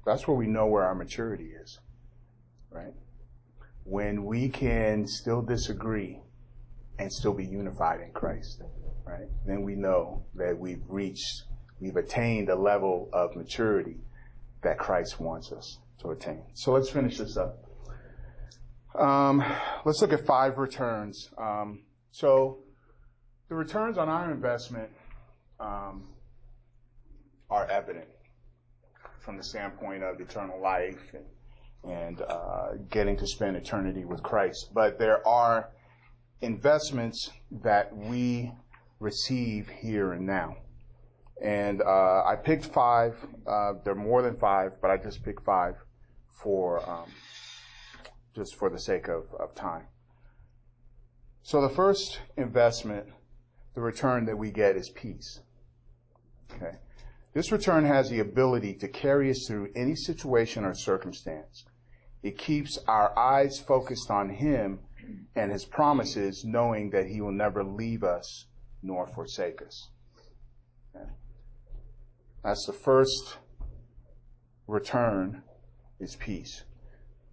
That's 0.05 0.27
where 0.27 0.37
we 0.37 0.47
know 0.47 0.67
where 0.67 0.85
our 0.85 0.95
maturity 0.95 1.53
is, 1.63 1.79
right? 2.71 2.93
When 3.85 4.25
we 4.25 4.49
can 4.49 5.07
still 5.07 5.43
disagree 5.43 6.21
and 6.99 7.13
still 7.13 7.33
be 7.33 7.45
unified 7.45 8.01
in 8.01 8.13
Christ, 8.13 8.63
right? 9.05 9.29
Then 9.47 9.63
we 9.63 9.77
know 9.77 10.25
that 10.35 10.59
we've 10.59 10.83
reached, 10.89 11.45
we've 11.81 11.97
attained 11.97 12.49
a 12.49 12.57
level 12.57 13.09
of 13.13 13.37
maturity 13.37 13.99
that 14.63 14.79
Christ 14.79 15.21
wants 15.21 15.53
us 15.53 15.79
to 16.01 16.11
attain. 16.11 16.43
So 16.55 16.73
let's 16.73 16.91
finish 16.91 17.19
this 17.19 17.37
up. 17.37 17.59
Um, 18.99 19.43
let's 19.85 20.01
look 20.03 20.13
at 20.13 20.27
five 20.27 20.59
returns. 20.59 21.31
Um, 21.39 21.83
so 22.11 22.59
the 23.49 23.55
returns 23.55 23.99
on 23.99 24.09
our 24.09 24.31
investment 24.31 24.91
um, 25.59 26.09
are 27.51 27.67
evident 27.67 28.07
from 29.21 29.37
the 29.37 29.43
standpoint 29.43 30.03
of 30.03 30.21
eternal 30.21 30.61
life 30.61 31.15
and, 31.15 31.93
and 31.93 32.23
uh, 32.23 32.73
getting 32.91 33.17
to 33.17 33.27
spend 33.27 33.57
eternity 33.57 34.05
with 34.05 34.23
Christ. 34.23 34.71
But 34.75 34.99
there 34.99 35.27
are 35.27 35.71
investments 36.41 37.31
that 37.63 37.97
we 37.97 38.53
receive 39.01 39.69
here 39.69 40.13
and 40.13 40.27
now. 40.27 40.57
And 41.41 41.83
uh, 41.83 42.25
I 42.25 42.37
picked 42.37 42.67
five. 42.67 43.17
Uh, 43.47 43.75
there 43.85 43.93
are 43.93 43.97
more 43.97 44.23
than 44.23 44.37
five, 44.37 44.73
but 44.81 44.91
I 44.91 44.97
just 44.97 45.25
picked 45.25 45.45
five 45.45 45.77
for 46.43 46.89
um, 46.89 47.11
just 48.35 48.57
for 48.57 48.71
the 48.71 48.79
sake 48.79 49.09
of, 49.09 49.25
of 49.39 49.55
time. 49.55 49.87
So 51.43 51.61
the 51.61 51.75
first 51.75 52.21
investment, 52.37 53.07
the 53.75 53.81
return 53.81 54.27
that 54.27 54.37
we 54.37 54.51
get 54.51 54.77
is 54.77 54.89
peace. 54.91 55.41
Okay. 56.55 56.77
This 57.35 57.51
return 57.51 57.85
has 57.85 58.11
the 58.11 58.21
ability 58.21 58.75
to 58.75 58.89
carry 58.89 59.31
us 59.31 59.47
through 59.47 59.73
any 59.75 59.97
situation 59.97 60.65
or 60.65 60.75
circumstance, 60.75 61.65
It 62.23 62.39
keeps 62.39 62.79
our 62.87 63.19
eyes 63.19 63.59
focused 63.59 64.11
on 64.11 64.29
Him 64.29 64.81
and 65.35 65.51
His 65.51 65.65
promises, 65.65 66.45
knowing 66.45 66.91
that 66.91 67.07
He 67.07 67.21
will 67.21 67.33
never 67.33 67.65
leave 67.65 68.05
us 68.05 68.47
nor 68.83 69.07
forsake 69.07 69.63
us. 69.63 69.89
Okay. 70.95 71.09
That's 72.43 72.67
the 72.67 72.73
first 72.73 73.39
return 74.67 75.43
is 76.01 76.17
peace. 76.17 76.65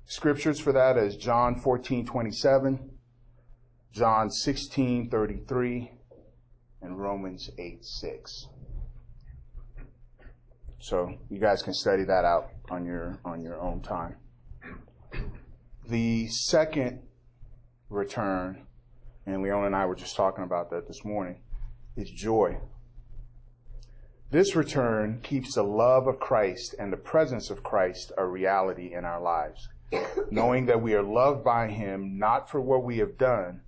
Scriptures 0.05 0.60
for 0.60 0.72
that 0.74 0.97
is 0.97 1.16
John 1.16 1.55
14, 1.55 2.05
27, 2.05 2.89
John 3.91 4.30
16, 4.30 5.10
33, 5.10 5.91
and 6.82 6.99
Romans 6.99 7.49
8, 7.57 7.84
6. 7.84 8.47
So 10.80 11.14
you 11.30 11.39
guys 11.39 11.62
can 11.62 11.74
study 11.74 12.03
that 12.05 12.26
out 12.26 12.49
on 12.70 12.86
your, 12.86 13.20
on 13.26 13.41
your 13.41 13.60
own 13.60 13.82
time. 13.82 14.16
The 15.88 16.28
second 16.28 17.01
return, 17.89 18.66
and 19.26 19.41
Leon 19.41 19.66
and 19.66 19.76
I 19.76 19.86
were 19.86 19.95
just 19.95 20.16
talking 20.16 20.43
about 20.43 20.70
that 20.70 20.88
this 20.88 21.03
morning, 21.03 21.41
is 21.97 22.10
joy. 22.10 22.57
This 24.32 24.55
return 24.55 25.21
keeps 25.23 25.55
the 25.55 25.63
love 25.63 26.05
of 26.05 26.19
Christ 26.19 26.75
and 26.77 26.93
the 26.93 26.97
presence 26.97 27.49
of 27.49 27.63
Christ 27.63 28.11
a 28.15 28.23
reality 28.23 28.93
in 28.93 29.03
our 29.03 29.19
lives, 29.19 29.69
knowing 30.30 30.67
that 30.67 30.84
we 30.84 30.93
are 30.93 31.01
loved 31.01 31.43
by 31.43 31.67
Him 31.67 32.19
not 32.19 32.47
for 32.47 32.61
what 32.61 32.84
we 32.84 32.99
have 32.99 33.17
done, 33.17 33.61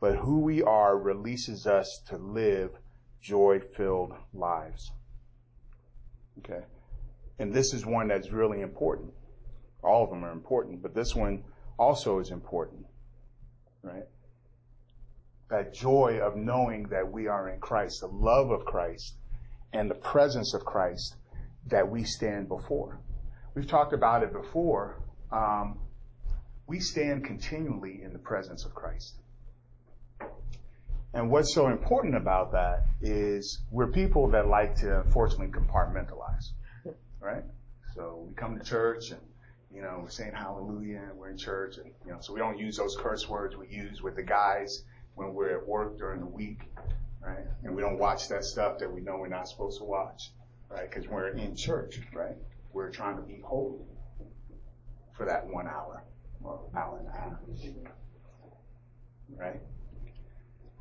but 0.00 0.16
who 0.16 0.40
we 0.40 0.62
are 0.62 0.96
releases 0.96 1.66
us 1.66 2.00
to 2.08 2.16
live 2.16 2.70
joy 3.20 3.60
filled 3.76 4.14
lives. 4.32 4.90
Okay. 6.38 6.64
And 7.38 7.52
this 7.52 7.74
is 7.74 7.84
one 7.84 8.08
that's 8.08 8.30
really 8.30 8.62
important. 8.62 9.12
All 9.82 10.02
of 10.02 10.08
them 10.08 10.24
are 10.24 10.32
important, 10.32 10.82
but 10.82 10.94
this 10.94 11.14
one 11.14 11.44
also 11.78 12.20
is 12.20 12.30
important, 12.30 12.86
right? 13.82 14.06
That 15.50 15.74
joy 15.74 16.20
of 16.22 16.36
knowing 16.36 16.84
that 16.84 17.12
we 17.12 17.26
are 17.26 17.50
in 17.50 17.60
Christ, 17.60 18.00
the 18.00 18.06
love 18.06 18.50
of 18.50 18.64
Christ, 18.64 19.16
and 19.72 19.90
the 19.90 19.94
presence 19.94 20.54
of 20.54 20.64
Christ 20.64 21.14
that 21.66 21.88
we 21.88 22.04
stand 22.04 22.48
before. 22.48 22.98
We've 23.54 23.66
talked 23.66 23.92
about 23.92 24.22
it 24.22 24.32
before. 24.32 25.02
Um, 25.32 25.78
we 26.66 26.80
stand 26.80 27.24
continually 27.24 28.02
in 28.02 28.12
the 28.12 28.18
presence 28.18 28.64
of 28.64 28.74
Christ. 28.74 29.14
And 31.14 31.30
what's 31.30 31.54
so 31.54 31.68
important 31.68 32.14
about 32.14 32.52
that 32.52 32.84
is 33.00 33.60
we're 33.70 33.86
people 33.86 34.28
that 34.32 34.48
like 34.48 34.76
to 34.76 35.00
unfortunately 35.00 35.48
compartmentalize, 35.48 36.50
right? 37.20 37.44
So 37.94 38.26
we 38.28 38.34
come 38.34 38.58
to 38.58 38.64
church 38.64 39.12
and, 39.12 39.20
you 39.72 39.80
know, 39.80 40.00
we're 40.02 40.10
saying 40.10 40.32
hallelujah 40.34 41.00
and 41.08 41.18
we're 41.18 41.30
in 41.30 41.38
church 41.38 41.78
and, 41.78 41.90
you 42.04 42.12
know, 42.12 42.18
so 42.20 42.34
we 42.34 42.38
don't 42.38 42.58
use 42.58 42.76
those 42.76 42.96
curse 42.96 43.26
words 43.28 43.56
we 43.56 43.68
use 43.68 44.02
with 44.02 44.16
the 44.16 44.22
guys 44.22 44.82
when 45.14 45.32
we're 45.32 45.56
at 45.56 45.66
work 45.66 45.96
during 45.96 46.20
the 46.20 46.26
week 46.26 46.60
right? 47.26 47.44
And 47.64 47.74
we 47.74 47.82
don't 47.82 47.98
watch 47.98 48.28
that 48.28 48.44
stuff 48.44 48.78
that 48.78 48.92
we 48.92 49.00
know 49.00 49.16
we're 49.16 49.26
not 49.26 49.48
supposed 49.48 49.78
to 49.78 49.84
watch, 49.84 50.30
right? 50.70 50.88
Because 50.88 51.08
we're 51.08 51.28
in 51.28 51.56
church, 51.56 52.00
right? 52.14 52.36
We're 52.72 52.90
trying 52.90 53.16
to 53.16 53.22
be 53.22 53.40
holy 53.44 53.84
for 55.16 55.26
that 55.26 55.46
one 55.46 55.66
hour 55.66 56.04
or 56.42 56.60
hour 56.76 56.98
and 56.98 57.08
a 57.08 57.12
half, 57.12 57.38
right? 59.36 59.60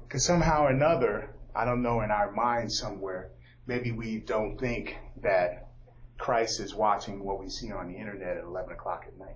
Because 0.03 0.23
somehow 0.23 0.65
or 0.65 0.69
another, 0.69 1.31
I 1.55 1.65
don't 1.65 1.81
know, 1.81 2.01
in 2.01 2.11
our 2.11 2.31
mind 2.31 2.71
somewhere, 2.71 3.31
maybe 3.65 3.91
we 3.91 4.17
don't 4.17 4.59
think 4.59 4.95
that 5.23 5.69
Christ 6.17 6.59
is 6.59 6.75
watching 6.75 7.23
what 7.23 7.39
we 7.39 7.49
see 7.49 7.71
on 7.71 7.91
the 7.91 7.97
internet 7.97 8.37
at 8.37 8.43
11 8.43 8.73
o'clock 8.73 9.05
at 9.07 9.17
night. 9.17 9.35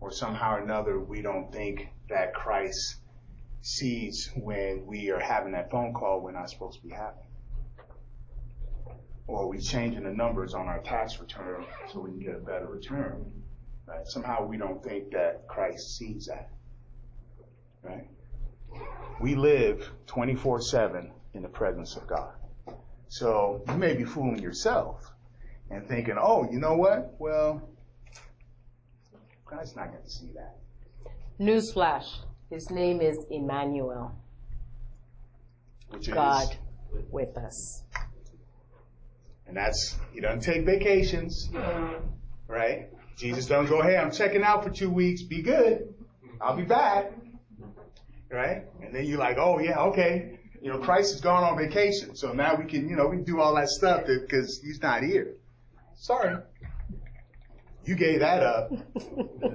Or 0.00 0.12
somehow 0.12 0.54
or 0.54 0.60
another, 0.60 0.98
we 1.00 1.20
don't 1.20 1.52
think 1.52 1.88
that 2.08 2.32
Christ 2.32 2.99
sees 3.62 4.30
when 4.36 4.86
we 4.86 5.10
are 5.10 5.18
having 5.18 5.52
that 5.52 5.70
phone 5.70 5.92
call 5.92 6.20
we're 6.20 6.32
not 6.32 6.50
supposed 6.50 6.80
to 6.80 6.86
be 6.86 6.92
having. 6.92 7.24
Or 9.26 9.48
we're 9.48 9.60
changing 9.60 10.04
the 10.04 10.12
numbers 10.12 10.54
on 10.54 10.66
our 10.66 10.80
tax 10.80 11.20
return 11.20 11.64
so 11.92 12.00
we 12.00 12.10
can 12.10 12.20
get 12.20 12.34
a 12.34 12.38
better 12.38 12.66
return. 12.66 13.32
Right? 13.86 14.06
Somehow 14.06 14.46
we 14.46 14.56
don't 14.56 14.82
think 14.82 15.12
that 15.12 15.46
Christ 15.46 15.96
sees 15.96 16.26
that. 16.26 16.50
Right? 17.82 18.08
We 19.20 19.34
live 19.34 19.90
24 20.06 20.62
7 20.62 21.12
in 21.34 21.42
the 21.42 21.48
presence 21.48 21.96
of 21.96 22.06
God. 22.06 22.32
So 23.08 23.62
you 23.68 23.74
may 23.74 23.94
be 23.94 24.04
fooling 24.04 24.38
yourself 24.38 25.12
and 25.70 25.86
thinking, 25.86 26.16
oh, 26.20 26.48
you 26.50 26.58
know 26.58 26.74
what? 26.74 27.14
Well, 27.18 27.68
God's 29.46 29.74
not 29.74 29.90
going 29.90 30.04
to 30.04 30.10
see 30.10 30.30
that. 30.34 30.56
Newsflash. 31.40 32.06
His 32.50 32.68
name 32.68 33.00
is 33.00 33.16
Emmanuel. 33.30 34.12
Which 35.90 36.10
God 36.10 36.50
is, 36.92 37.04
with 37.10 37.36
us. 37.36 37.84
and 39.46 39.56
that's, 39.56 39.96
he 40.12 40.20
doesn't 40.20 40.40
take 40.40 40.64
vacations, 40.66 41.48
right? 42.48 42.88
Jesus 43.16 43.46
doesn't 43.46 43.68
go, 43.68 43.82
hey, 43.82 43.96
I'm 43.96 44.10
checking 44.10 44.42
out 44.42 44.64
for 44.64 44.70
two 44.70 44.90
weeks. 44.90 45.22
Be 45.22 45.42
good. 45.42 45.94
I'll 46.40 46.56
be 46.56 46.64
back. 46.64 47.12
Right? 48.30 48.64
And 48.82 48.94
then 48.94 49.04
you're 49.06 49.18
like, 49.18 49.38
oh 49.38 49.58
yeah, 49.60 49.78
okay. 49.86 50.38
You 50.60 50.72
know, 50.72 50.78
Christ 50.78 51.12
has 51.12 51.20
gone 51.20 51.44
on 51.44 51.56
vacation. 51.56 52.16
So 52.16 52.32
now 52.32 52.56
we 52.56 52.64
can, 52.64 52.88
you 52.88 52.96
know, 52.96 53.06
we 53.06 53.16
can 53.16 53.24
do 53.24 53.40
all 53.40 53.54
that 53.56 53.68
stuff 53.68 54.06
because 54.06 54.60
he's 54.60 54.80
not 54.82 55.02
here. 55.02 55.36
Sorry. 55.94 56.36
You 57.84 57.94
gave 57.94 58.20
that 58.20 58.42
up 58.42 58.72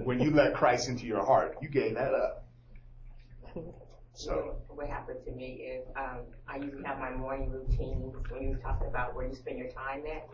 when 0.04 0.20
you 0.20 0.32
let 0.32 0.54
Christ 0.56 0.90
into 0.90 1.06
your 1.06 1.26
heart. 1.26 1.58
You 1.62 1.70
gave 1.70 1.96
that 1.96 2.14
up. 2.14 2.45
So, 4.16 4.56
what 4.70 4.88
happened 4.88 5.20
to 5.26 5.32
me 5.32 5.46
is 5.46 5.86
um, 5.98 6.20
I 6.48 6.58
usually 6.58 6.84
have 6.84 7.00
my 7.00 7.12
morning 7.12 7.52
routine 7.52 8.14
when 8.30 8.44
you 8.44 8.50
were 8.52 8.58
talking 8.58 8.88
about 8.88 9.14
where 9.14 9.28
you 9.28 9.36
spend 9.36 9.58
your 9.58 9.70
time 9.70 10.04
at. 10.08 10.30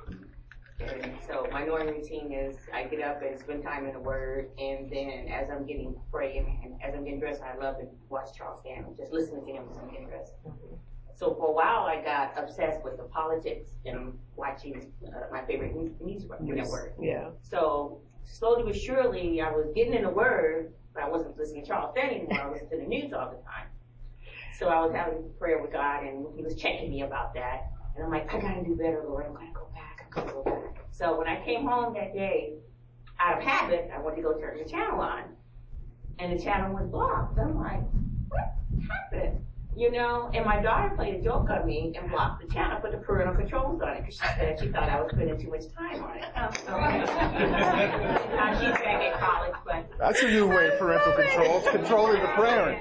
And 0.79 1.13
so 1.27 1.47
my 1.51 1.65
morning 1.65 1.95
routine 1.95 2.31
is 2.31 2.55
I 2.73 2.83
get 2.83 3.01
up 3.01 3.21
and 3.21 3.39
spend 3.39 3.63
time 3.63 3.85
in 3.85 3.93
the 3.93 3.99
Word, 3.99 4.49
and 4.59 4.89
then 4.91 5.27
as 5.29 5.49
I'm 5.49 5.65
getting 5.65 5.95
praying 6.11 6.61
and 6.63 6.81
as 6.81 6.95
I'm 6.95 7.03
getting 7.03 7.19
dressed, 7.19 7.41
I 7.41 7.55
love 7.57 7.77
to 7.79 7.87
watch 8.09 8.29
Charles 8.35 8.61
Stanley, 8.61 8.93
just 8.97 9.11
listening 9.11 9.45
to 9.45 9.51
him 9.51 9.65
as 9.71 9.77
I'm 9.77 9.91
getting 9.91 10.07
dressed. 10.07 10.33
So 11.15 11.35
for 11.35 11.49
a 11.49 11.51
while, 11.51 11.85
I 11.85 12.01
got 12.03 12.33
obsessed 12.35 12.83
with 12.83 12.97
the 12.97 13.03
politics 13.03 13.71
and 13.85 14.17
watching 14.35 14.91
uh, 15.05 15.31
my 15.31 15.45
favorite 15.45 15.75
news 16.01 16.25
network. 16.39 16.95
Yeah. 16.99 17.29
So 17.43 18.01
slowly 18.23 18.63
but 18.63 18.75
surely, 18.75 19.41
I 19.41 19.51
was 19.51 19.67
getting 19.75 19.93
in 19.93 20.03
the 20.03 20.09
Word, 20.09 20.73
I 20.99 21.09
wasn't 21.09 21.37
listening 21.37 21.63
to 21.63 21.67
Charles 21.67 21.91
Stanley 21.93 22.21
anymore. 22.21 22.41
I 22.41 22.49
was 22.49 22.61
listening 22.61 22.79
to 22.81 22.85
the 22.85 22.89
news 22.89 23.13
all 23.13 23.29
the 23.29 23.37
time. 23.37 23.67
So 24.57 24.67
I 24.67 24.79
was 24.85 24.93
having 24.93 25.23
prayer 25.39 25.61
with 25.61 25.71
God, 25.71 26.03
and 26.03 26.25
He 26.35 26.43
was 26.43 26.55
checking 26.55 26.89
me 26.89 27.01
about 27.01 27.33
that. 27.33 27.71
And 27.95 28.03
I'm 28.03 28.11
like, 28.11 28.33
I 28.33 28.39
gotta 28.39 28.63
do 28.63 28.75
better, 28.75 29.03
Lord. 29.07 29.25
I'm 29.25 29.33
gonna 29.33 29.51
go 29.53 29.67
back. 29.73 30.05
I'm 30.05 30.11
gonna 30.11 30.31
go 30.31 30.43
back. 30.43 30.85
So 30.91 31.17
when 31.17 31.27
I 31.27 31.43
came 31.43 31.65
home 31.65 31.93
that 31.95 32.13
day, 32.13 32.53
out 33.19 33.37
of 33.37 33.43
habit, 33.43 33.89
I 33.93 33.99
went 33.99 34.15
to 34.17 34.21
go 34.21 34.37
turn 34.39 34.57
the 34.57 34.69
channel 34.69 34.99
on, 34.99 35.23
and 36.19 36.37
the 36.37 36.43
channel 36.43 36.73
was 36.73 36.87
blocked. 36.89 37.37
I'm 37.39 37.57
like, 37.57 37.83
what 38.29 38.55
happened? 38.87 39.45
You 39.75 39.89
know, 39.89 40.29
and 40.33 40.45
my 40.45 40.61
daughter 40.61 40.93
played 40.97 41.15
a 41.15 41.23
joke 41.23 41.49
on 41.49 41.65
me 41.65 41.93
and 41.97 42.11
blocked 42.11 42.45
the 42.45 42.53
channel, 42.53 42.81
put 42.81 42.91
the 42.91 42.97
parental 42.97 43.35
controls 43.35 43.81
on 43.81 43.95
it 43.95 44.01
because 44.01 44.15
she 44.15 44.25
said 44.37 44.59
she 44.59 44.67
thought 44.67 44.89
I 44.89 45.01
was 45.01 45.11
spending 45.13 45.39
too 45.41 45.49
much 45.49 45.63
time 45.73 46.03
on 46.03 46.17
it. 46.17 46.25
Oh, 46.35 46.49
so, 46.65 46.75
now 46.75 48.51
she's 48.59 48.75
back 48.83 49.01
at 49.01 49.19
college, 49.19 49.55
but 49.65 49.89
that's 49.97 50.21
a 50.21 50.27
new 50.27 50.45
way 50.47 50.71
parental 50.77 51.13
controls, 51.13 51.63
controlling 51.71 52.21
the 52.21 52.27
parent. 52.27 52.79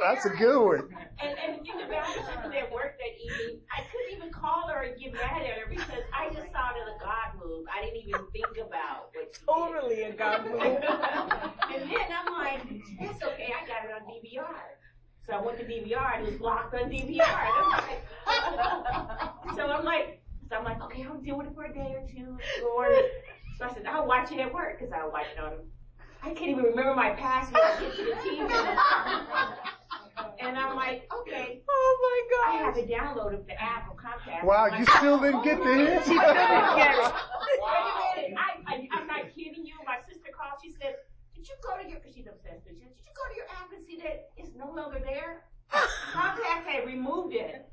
That's 0.00 0.26
a 0.26 0.30
good 0.30 0.58
one. 0.58 0.88
And, 1.22 1.38
and 1.38 1.60
the 1.60 1.64
thing 1.64 1.80
about 1.86 2.16
it, 2.16 2.24
she 2.26 2.48
was 2.48 2.52
at 2.58 2.72
work 2.72 2.98
that 2.98 3.14
evening. 3.22 3.60
I 3.70 3.86
couldn't 3.94 4.16
even 4.16 4.32
call 4.32 4.68
her 4.68 4.82
and 4.82 5.00
get 5.00 5.14
mad 5.14 5.42
at 5.42 5.56
her 5.56 5.66
because 5.70 6.02
I 6.12 6.34
just 6.34 6.50
saw 6.50 6.74
it 6.74 6.82
as 6.82 6.88
a 6.92 6.98
God 6.98 7.38
move. 7.38 7.64
I 7.72 7.84
didn't 7.84 8.02
even 8.02 8.26
think 8.32 8.58
about 8.58 9.14
what 9.14 9.30
she 9.30 9.46
Totally 9.46 10.02
a 10.02 10.12
God 10.12 10.44
move. 10.50 10.60
and 10.62 11.82
then 11.88 12.08
I'm 12.10 12.32
like, 12.34 12.60
that's 12.98 13.22
okay. 13.22 13.54
I 13.54 13.66
got 13.70 13.86
it 13.86 13.94
on 13.94 14.02
DVR. 14.10 14.82
So 15.26 15.32
I 15.32 15.40
went 15.40 15.58
to 15.58 15.64
DVR 15.64 16.16
and 16.16 16.26
it 16.26 16.30
was 16.32 16.38
blocked 16.38 16.74
on 16.74 16.90
DVR. 16.90 17.20
And 17.20 17.52
I'm 17.56 17.70
like, 17.70 18.04
so 19.56 19.66
I'm 19.70 19.84
like, 19.84 20.22
so 20.48 20.56
I'm 20.56 20.64
like, 20.64 20.82
okay, 20.82 21.04
I'll 21.08 21.16
deal 21.18 21.38
with 21.38 21.46
it 21.46 21.54
for 21.54 21.64
a 21.64 21.72
day 21.72 21.96
or 21.96 22.06
two, 22.06 22.38
Lord. 22.62 22.94
So 23.58 23.64
I 23.64 23.72
said, 23.72 23.86
I'll 23.86 24.06
watch 24.06 24.32
it 24.32 24.38
at 24.40 24.52
work 24.52 24.78
because 24.78 24.92
I'll 24.92 25.10
watch 25.10 25.26
it 25.34 25.42
on. 25.42 25.52
I 26.22 26.34
can't 26.34 26.50
even 26.50 26.64
remember 26.64 26.94
my 26.94 27.10
password 27.10 27.60
to 27.78 27.84
get 27.84 27.96
to 27.96 28.04
the 28.04 28.12
TV. 28.12 29.56
And 30.40 30.58
I'm 30.58 30.76
like, 30.76 31.10
okay. 31.20 31.62
Oh 31.68 31.98
my 32.02 32.18
god! 32.30 32.54
I 32.54 32.58
God. 32.58 32.64
have 32.64 32.76
it 32.76 32.88
downloaded 32.88 33.46
the 33.46 33.60
app 33.60 33.88
from 33.88 33.96
Comcast. 33.96 34.44
Wow, 34.44 34.68
I'm 34.70 34.80
you 34.80 34.84
like, 34.84 34.96
still 34.98 35.20
didn't 35.20 35.42
get 35.42 35.62
to 35.62 35.72
it? 35.72 35.98
She 36.04 36.16
still 36.16 36.20
didn't 36.20 36.76
get 36.76 36.94
it. 36.94 37.12
Wait 37.54 37.74
a 37.74 38.28
minute. 38.28 38.38
I, 38.38 38.60
I, 38.66 38.88
I'm 38.92 39.06
not 39.06 39.34
kidding 39.34 39.64
you. 39.64 39.74
My 39.86 39.98
sister 40.08 40.30
called. 40.36 40.60
She 40.62 40.72
said, 40.80 40.96
did 41.44 41.52
you 41.52 41.56
go 41.60 41.76
to 41.76 41.86
your, 41.86 42.00
she's 42.08 42.24
obsessed 42.24 42.64
with 42.64 42.80
you. 42.80 42.88
Did 42.88 43.04
you 43.04 43.12
go 43.12 43.28
to 43.28 43.36
your 43.36 43.44
app 43.52 43.68
and 43.68 43.84
see 43.84 44.00
that 44.00 44.32
it's 44.38 44.56
no 44.56 44.72
longer 44.72 44.96
there? 45.04 45.44
Comcast 46.16 46.64
had 46.64 46.86
removed 46.86 47.34
it. 47.34 47.68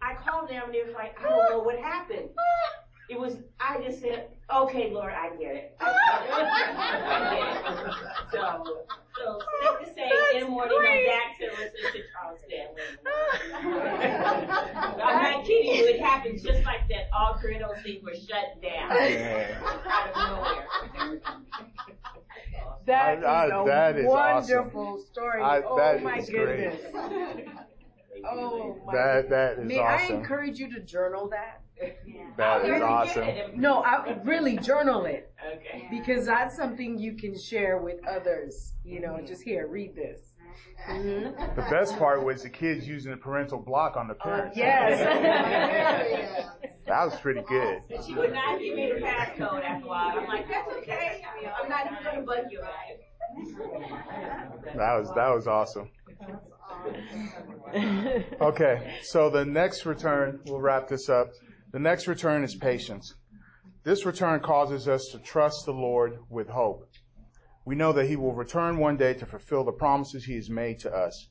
I 0.00 0.14
called 0.14 0.48
them 0.48 0.62
and 0.64 0.72
they 0.72 0.80
was 0.80 0.94
like, 0.94 1.12
I 1.20 1.28
don't 1.28 1.50
know 1.50 1.60
what 1.60 1.76
happened. 1.76 2.30
It 3.08 3.18
was, 3.20 3.36
I 3.60 3.80
just 3.82 4.00
said, 4.00 4.28
Okay, 4.52 4.90
Lord, 4.92 5.12
I 5.18 5.30
get 5.36 5.54
it. 5.54 5.76
I 5.80 7.30
get 7.34 7.84
it. 7.84 7.94
So, 8.32 8.84
so 9.18 9.40
safe 9.60 9.78
to 9.88 9.94
say, 9.94 10.10
in 10.34 10.40
the 10.44 10.48
morning, 10.48 10.76
I'm 10.78 11.06
back 11.06 11.38
to 11.38 11.46
listen 11.58 11.82
to 11.92 12.00
Charles 12.12 12.40
Stanley. 12.46 12.82
I'm 15.02 15.22
not 15.22 15.44
kidding 15.44 15.74
you. 15.74 15.84
It 15.86 16.00
happened 16.00 16.40
just 16.42 16.64
like 16.64 16.88
that. 16.88 17.08
All 17.12 17.38
three 17.40 17.56
of 17.60 17.82
things 17.82 18.02
were 18.04 18.14
shut 18.14 18.60
down 18.62 18.92
out 18.92 19.00
of 20.10 20.16
nowhere. 20.16 21.20
That 22.86 23.18
is 23.18 23.24
I- 23.24 23.46
a 23.46 23.64
that 23.64 23.96
is 23.98 24.06
wonderful 24.06 24.82
awesome. 24.94 25.06
story. 25.12 25.42
I- 25.42 25.62
oh 25.62 25.76
that 25.76 26.02
my 26.02 26.18
is 26.18 26.30
great. 26.30 26.80
goodness. 26.92 27.48
Oh 28.28 28.80
my 28.86 28.94
That 28.94 29.28
that 29.28 29.58
is 29.58 29.66
May 29.68 29.78
I 29.78 30.06
encourage 30.06 30.58
you 30.58 30.72
to 30.72 30.80
journal 30.80 31.28
that? 31.28 31.60
That 32.36 32.64
is 32.64 32.82
awesome. 32.82 33.28
No, 33.54 33.82
I 33.82 34.18
really 34.24 34.56
journal 34.58 35.06
it 35.06 35.32
Okay. 35.54 35.88
because 35.90 36.26
that's 36.26 36.56
something 36.56 36.98
you 36.98 37.14
can 37.14 37.38
share 37.38 37.78
with 37.78 38.06
others. 38.06 38.72
You 38.84 39.00
know, 39.00 39.14
mm-hmm. 39.14 39.26
just 39.26 39.42
here, 39.42 39.66
read 39.66 39.94
this. 39.94 40.20
The 40.86 41.66
best 41.70 41.98
part 41.98 42.24
was 42.24 42.42
the 42.42 42.50
kids 42.50 42.86
using 42.86 43.10
the 43.10 43.16
parental 43.16 43.58
block 43.58 43.96
on 43.96 44.06
the 44.08 44.14
uh, 44.14 44.24
parents. 44.24 44.56
Yes. 44.56 46.48
That 46.86 47.04
was 47.04 47.16
pretty 47.16 47.42
good. 47.48 47.82
She 48.06 48.14
would 48.14 48.32
not 48.32 48.60
give 48.60 48.76
me 48.76 48.92
the 48.92 49.00
passcode 49.04 49.64
after 49.64 49.86
a 49.86 49.88
while. 49.88 50.20
I'm 50.20 50.28
like, 50.28 50.48
that's 50.48 50.72
okay. 50.76 51.20
I 51.28 51.40
mean, 51.40 51.50
I'm 51.60 51.68
not 51.68 51.86
even 51.86 52.04
gonna 52.04 52.22
bug 52.22 52.44
you 52.48 52.60
guys. 52.60 53.00
That 54.76 54.96
was 54.96 55.12
that 55.16 55.34
was 55.34 55.48
awesome. 55.48 55.90
Okay, 58.40 58.94
so 59.02 59.30
the 59.30 59.44
next 59.44 59.84
return, 59.84 60.38
we'll 60.46 60.60
wrap 60.60 60.86
this 60.86 61.08
up. 61.08 61.32
The 61.76 61.82
next 61.82 62.06
return 62.06 62.42
is 62.42 62.54
patience. 62.54 63.16
This 63.84 64.06
return 64.06 64.40
causes 64.40 64.88
us 64.88 65.08
to 65.12 65.18
trust 65.18 65.66
the 65.66 65.74
Lord 65.74 66.20
with 66.30 66.48
hope. 66.48 66.88
We 67.66 67.74
know 67.74 67.92
that 67.92 68.06
He 68.06 68.16
will 68.16 68.32
return 68.32 68.78
one 68.78 68.96
day 68.96 69.12
to 69.12 69.26
fulfill 69.26 69.62
the 69.62 69.72
promises 69.72 70.24
He 70.24 70.36
has 70.36 70.48
made 70.48 70.78
to 70.78 70.90
us. 70.90 71.28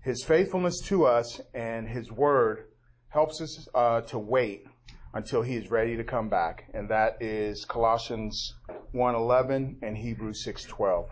His 0.00 0.22
faithfulness 0.22 0.80
to 0.82 1.06
us 1.06 1.40
and 1.54 1.88
His 1.88 2.12
word 2.12 2.68
helps 3.08 3.40
us 3.40 3.66
uh, 3.74 4.02
to 4.02 4.16
wait 4.16 4.64
until 5.12 5.42
He 5.42 5.56
is 5.56 5.72
ready 5.72 5.96
to 5.96 6.04
come 6.04 6.28
back, 6.28 6.70
and 6.72 6.88
that 6.90 7.20
is 7.20 7.64
Colossians 7.64 8.54
1:11 8.94 9.78
and 9.82 9.96
Hebrews 9.96 10.46
6:12. 10.46 11.08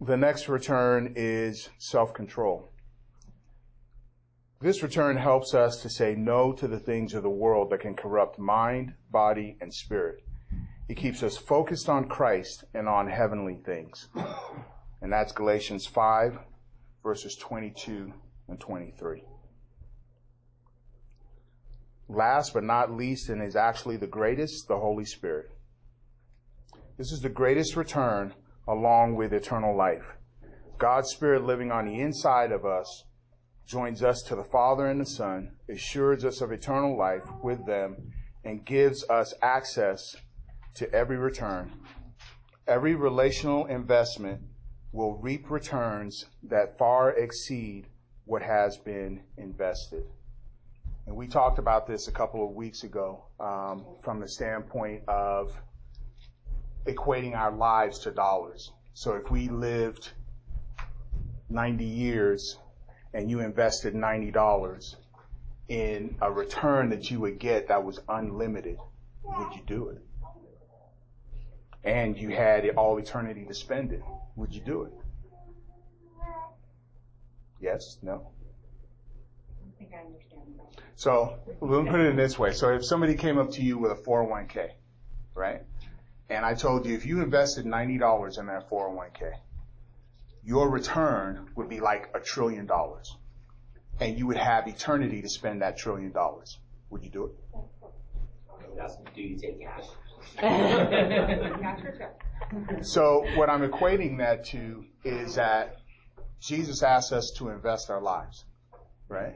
The 0.00 0.16
next 0.16 0.48
return 0.48 1.12
is 1.16 1.68
self-control. 1.76 2.70
This 4.60 4.82
return 4.82 5.16
helps 5.16 5.54
us 5.54 5.82
to 5.82 5.88
say 5.88 6.16
no 6.16 6.52
to 6.54 6.66
the 6.66 6.80
things 6.80 7.14
of 7.14 7.22
the 7.22 7.30
world 7.30 7.70
that 7.70 7.80
can 7.80 7.94
corrupt 7.94 8.40
mind, 8.40 8.92
body, 9.10 9.56
and 9.60 9.72
spirit. 9.72 10.24
It 10.88 10.96
keeps 10.96 11.22
us 11.22 11.36
focused 11.36 11.88
on 11.88 12.08
Christ 12.08 12.64
and 12.74 12.88
on 12.88 13.06
heavenly 13.06 13.60
things. 13.64 14.08
And 15.00 15.12
that's 15.12 15.30
Galatians 15.30 15.86
5, 15.86 16.38
verses 17.04 17.36
22 17.36 18.12
and 18.48 18.58
23. 18.58 19.22
Last 22.08 22.52
but 22.52 22.64
not 22.64 22.90
least, 22.90 23.28
and 23.28 23.40
is 23.40 23.54
actually 23.54 23.96
the 23.96 24.08
greatest, 24.08 24.66
the 24.66 24.78
Holy 24.78 25.04
Spirit. 25.04 25.50
This 26.96 27.12
is 27.12 27.20
the 27.20 27.28
greatest 27.28 27.76
return 27.76 28.34
along 28.66 29.14
with 29.14 29.32
eternal 29.32 29.76
life. 29.76 30.16
God's 30.78 31.10
Spirit 31.10 31.44
living 31.44 31.70
on 31.70 31.86
the 31.86 32.00
inside 32.00 32.50
of 32.50 32.64
us 32.64 33.04
joins 33.68 34.02
us 34.02 34.22
to 34.22 34.34
the 34.34 34.44
Father 34.44 34.86
and 34.86 34.98
the 34.98 35.06
Son, 35.06 35.52
assures 35.68 36.24
us 36.24 36.40
of 36.40 36.52
eternal 36.52 36.96
life 36.96 37.22
with 37.42 37.66
them, 37.66 37.96
and 38.42 38.64
gives 38.64 39.04
us 39.10 39.34
access 39.42 40.16
to 40.74 40.90
every 40.94 41.18
return. 41.18 41.70
Every 42.66 42.94
relational 42.94 43.66
investment 43.66 44.40
will 44.92 45.18
reap 45.18 45.50
returns 45.50 46.24
that 46.44 46.78
far 46.78 47.10
exceed 47.10 47.88
what 48.24 48.40
has 48.40 48.78
been 48.78 49.20
invested. 49.36 50.04
And 51.06 51.14
we 51.14 51.26
talked 51.26 51.58
about 51.58 51.86
this 51.86 52.08
a 52.08 52.12
couple 52.12 52.42
of 52.42 52.54
weeks 52.54 52.84
ago 52.84 53.24
um, 53.38 53.84
from 54.02 54.18
the 54.18 54.28
standpoint 54.28 55.02
of 55.08 55.52
equating 56.86 57.36
our 57.36 57.52
lives 57.52 57.98
to 58.00 58.12
dollars. 58.12 58.72
So 58.94 59.14
if 59.14 59.30
we 59.30 59.48
lived 59.48 60.10
90 61.50 61.84
years 61.84 62.56
and 63.14 63.30
you 63.30 63.40
invested 63.40 63.94
$90 63.94 64.96
in 65.68 66.16
a 66.20 66.30
return 66.30 66.90
that 66.90 67.10
you 67.10 67.20
would 67.20 67.38
get 67.38 67.68
that 67.68 67.84
was 67.84 68.00
unlimited, 68.08 68.78
would 69.24 69.54
you 69.54 69.62
do 69.66 69.88
it? 69.88 70.02
And 71.84 72.16
you 72.16 72.30
had 72.30 72.68
all 72.70 72.98
eternity 72.98 73.44
to 73.44 73.54
spend 73.54 73.92
it, 73.92 74.02
would 74.36 74.54
you 74.54 74.60
do 74.60 74.84
it? 74.84 74.92
Yes? 77.60 77.98
No? 78.02 78.30
I 79.60 79.78
think 79.78 79.90
I 79.94 80.06
understand 80.06 80.42
that. 80.58 80.82
So 80.96 81.38
let 81.60 81.84
me 81.84 81.90
put 81.90 82.00
it 82.00 82.06
in 82.06 82.16
this 82.16 82.38
way. 82.38 82.52
So 82.52 82.74
if 82.74 82.84
somebody 82.84 83.14
came 83.14 83.38
up 83.38 83.52
to 83.52 83.62
you 83.62 83.78
with 83.78 83.92
a 83.92 83.96
401k, 83.96 84.70
right? 85.34 85.62
And 86.30 86.44
I 86.44 86.54
told 86.54 86.86
you 86.86 86.94
if 86.94 87.06
you 87.06 87.22
invested 87.22 87.64
$90 87.64 88.38
in 88.38 88.46
that 88.46 88.68
401k, 88.70 89.32
your 90.48 90.70
return 90.70 91.46
would 91.56 91.68
be 91.68 91.78
like 91.78 92.08
a 92.14 92.20
trillion 92.20 92.64
dollars. 92.64 93.14
And 94.00 94.18
you 94.18 94.26
would 94.28 94.38
have 94.38 94.66
eternity 94.66 95.20
to 95.20 95.28
spend 95.28 95.60
that 95.60 95.76
trillion 95.76 96.10
dollars. 96.10 96.58
Would 96.88 97.04
you 97.04 97.10
do 97.10 97.24
it? 97.26 97.32
Do 99.14 99.20
you 99.20 99.36
take 99.38 99.60
cash? 99.60 99.84
Got 100.40 101.82
your 101.82 101.92
check. 101.98 102.18
So 102.82 103.26
what 103.36 103.50
I'm 103.50 103.68
equating 103.68 104.16
that 104.18 104.46
to 104.46 104.86
is 105.04 105.34
that 105.34 105.76
Jesus 106.40 106.82
asks 106.82 107.12
us 107.12 107.30
to 107.36 107.50
invest 107.50 107.90
our 107.90 108.00
lives, 108.00 108.46
right? 109.06 109.34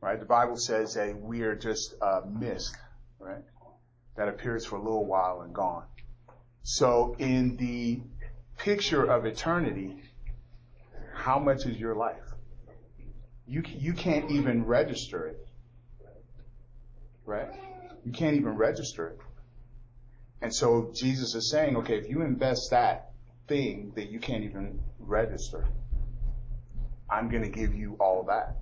Right? 0.00 0.18
The 0.18 0.24
Bible 0.24 0.56
says 0.56 0.94
that 0.94 1.20
we 1.20 1.42
are 1.42 1.54
just 1.54 1.94
a 2.00 2.22
mist, 2.26 2.74
right? 3.18 3.44
That 4.16 4.28
appears 4.28 4.64
for 4.64 4.76
a 4.76 4.82
little 4.82 5.04
while 5.04 5.42
and 5.42 5.54
gone. 5.54 5.84
So 6.62 7.14
in 7.18 7.56
the 7.56 8.00
picture 8.58 9.04
of 9.04 9.24
eternity, 9.24 9.96
how 11.14 11.38
much 11.38 11.64
is 11.64 11.78
your 11.78 11.94
life? 11.94 12.22
You, 13.46 13.62
you 13.66 13.94
can't 13.94 14.30
even 14.30 14.66
register 14.66 15.26
it, 15.26 15.48
right? 17.24 17.48
You 18.04 18.12
can't 18.12 18.36
even 18.36 18.56
register 18.56 19.08
it. 19.08 19.18
And 20.40 20.54
so 20.54 20.92
Jesus 20.94 21.34
is 21.34 21.50
saying, 21.50 21.76
okay, 21.78 21.96
if 21.98 22.08
you 22.08 22.22
invest 22.22 22.70
that 22.70 23.12
thing 23.48 23.92
that 23.96 24.10
you 24.10 24.20
can't 24.20 24.44
even 24.44 24.80
register, 24.98 25.66
I'm 27.10 27.30
going 27.30 27.42
to 27.42 27.48
give 27.48 27.74
you 27.74 27.96
all 27.98 28.24
that, 28.24 28.56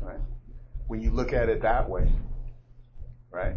right? 0.00 0.20
When 0.86 1.00
you 1.00 1.10
look 1.10 1.32
at 1.32 1.48
it 1.48 1.62
that 1.62 1.88
way, 1.88 2.10
right? 3.30 3.56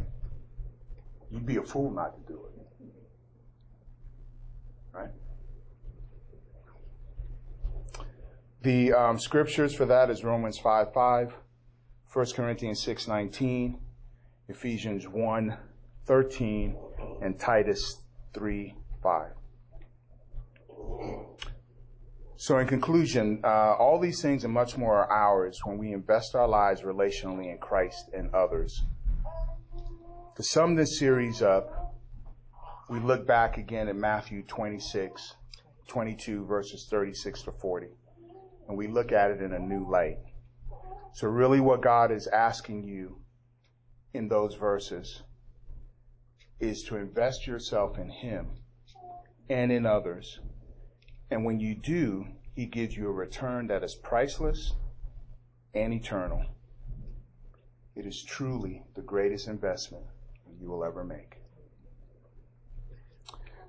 You'd 1.32 1.46
be 1.46 1.58
a 1.58 1.64
fool 1.64 1.92
not 1.92 2.16
to 2.16 2.34
do 2.34 2.40
it, 2.46 2.88
right? 4.94 5.10
The 8.62 8.91
um, 8.93 9.20
scriptures 9.20 9.76
for 9.76 9.86
that 9.86 10.10
is 10.10 10.24
Romans 10.24 10.58
5 10.58 10.91
5, 10.93 11.34
1 12.12 12.26
Corinthians 12.36 12.82
6 12.82 13.08
19, 13.08 13.80
Ephesians 14.49 15.08
1 15.08 15.58
13, 16.05 16.76
and 17.22 17.39
Titus 17.39 18.01
3 18.34 18.76
5. 19.03 19.32
So, 22.39 22.60
in 22.60 22.68
conclusion, 22.68 23.41
uh, 23.43 23.74
all 23.74 23.99
these 23.99 24.22
things 24.22 24.43
and 24.43 24.53
much 24.53 24.78
more 24.78 25.03
are 25.03 25.12
ours 25.12 25.60
when 25.64 25.78
we 25.78 25.91
invest 25.91 26.36
our 26.36 26.47
lives 26.47 26.82
relationally 26.82 27.51
in 27.51 27.58
Christ 27.58 28.10
and 28.14 28.34
others. 28.34 28.84
To 30.36 30.43
sum 30.43 30.76
this 30.76 30.99
series 30.99 31.41
up, 31.41 31.95
we 32.89 32.99
look 32.99 33.26
back 33.26 33.58
again 33.58 33.88
at 33.88 33.95
Matthew 33.95 34.43
26, 34.43 35.36
22, 35.88 36.45
verses 36.45 36.88
36 36.89 37.41
to 37.43 37.51
40, 37.51 37.88
and 38.68 38.78
we 38.78 38.88
look 38.88 39.11
at 39.11 39.32
it 39.32 39.41
in 39.41 39.53
a 39.53 39.59
new 39.59 39.89
light. 39.89 40.18
So, 41.13 41.28
really, 41.28 41.59
what 41.59 41.82
God 41.82 42.11
is 42.11 42.28
asking 42.28 42.84
you 42.84 43.18
in 44.13 44.28
those 44.28 44.55
verses 44.55 45.24
is 46.59 46.84
to 46.84 46.97
invest 46.97 47.47
yourself 47.47 47.97
in 47.97 48.09
Him 48.09 48.47
and 49.49 49.72
in 49.72 49.86
others. 49.86 50.39
And 51.32 51.45
when 51.45 51.59
you 51.59 51.76
do, 51.76 52.28
He 52.55 52.65
gives 52.65 52.95
you 52.95 53.07
a 53.07 53.11
return 53.11 53.68
that 53.68 53.84
is 53.84 53.95
priceless 53.95 54.74
and 55.74 55.93
eternal. 55.93 56.45
It 57.95 58.05
is 58.05 58.24
truly 58.24 58.84
the 58.95 59.01
greatest 59.01 59.47
investment 59.47 60.05
you 60.59 60.70
will 60.70 60.84
ever 60.84 61.03
make. 61.03 61.38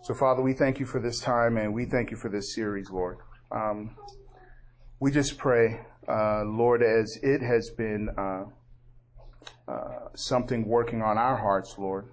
So, 0.03 0.15
Father, 0.15 0.43
we 0.43 0.55
thank 0.55 0.79
you 0.81 0.87
for 0.87 1.01
this 1.01 1.21
time 1.21 1.57
and 1.57 1.75
we 1.75 1.85
thank 1.85 2.11
you 2.11 2.17
for 2.17 2.29
this 2.29 2.55
series, 2.55 2.91
Lord. 2.91 3.19
Um, 3.51 3.97
we 5.01 5.13
just 5.13 5.39
pray, 5.39 5.81
uh, 6.09 6.43
Lord, 6.45 6.83
as 6.83 7.19
it 7.23 7.41
has 7.41 7.71
been 7.71 8.09
uh, 8.19 8.45
uh, 9.69 10.09
something 10.15 10.67
working 10.67 11.03
on 11.03 11.17
our 11.17 11.37
hearts, 11.37 11.77
Lord, 11.79 12.07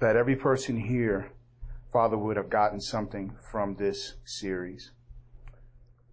that 0.00 0.16
every 0.16 0.34
person 0.34 0.76
here, 0.76 1.30
Father, 1.92 2.18
would 2.18 2.36
have 2.36 2.50
gotten 2.50 2.80
something 2.80 3.32
from 3.50 3.76
this 3.76 4.14
series. 4.24 4.90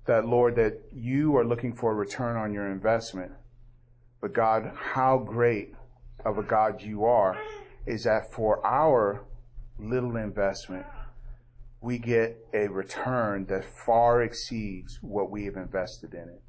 That, 0.06 0.28
Lord, 0.28 0.56
that 0.58 0.80
you 0.92 1.36
are 1.38 1.46
looking 1.46 1.74
for 1.74 1.92
a 1.92 1.96
return 1.96 2.36
on 2.36 2.54
your 2.54 2.72
investment. 2.72 3.32
But 4.22 4.34
God, 4.34 4.72
how 4.76 5.18
great 5.18 5.74
of 6.24 6.38
a 6.38 6.44
God 6.44 6.82
you 6.82 7.06
are 7.06 7.38
is 7.88 8.04
that 8.04 8.32
for 8.32 8.66
our 8.66 9.26
little 9.80 10.18
investment, 10.18 10.86
we 11.84 11.98
get 11.98 12.38
a 12.54 12.68
return 12.68 13.46
that 13.48 13.66
far 13.86 14.22
exceeds 14.22 15.00
what 15.02 15.30
we 15.30 15.44
have 15.44 15.58
invested 15.58 16.14
in 16.14 16.30
it. 16.30 16.42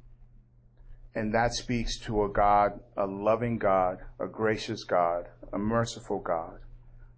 And 1.17 1.35
that 1.35 1.53
speaks 1.53 1.99
to 2.01 2.25
a 2.25 2.29
God, 2.29 2.79
a 2.97 3.05
loving 3.05 3.59
God, 3.59 3.99
a 4.21 4.29
gracious 4.29 4.85
God, 4.85 5.27
a 5.53 5.59
merciful 5.59 6.21
God, 6.21 6.61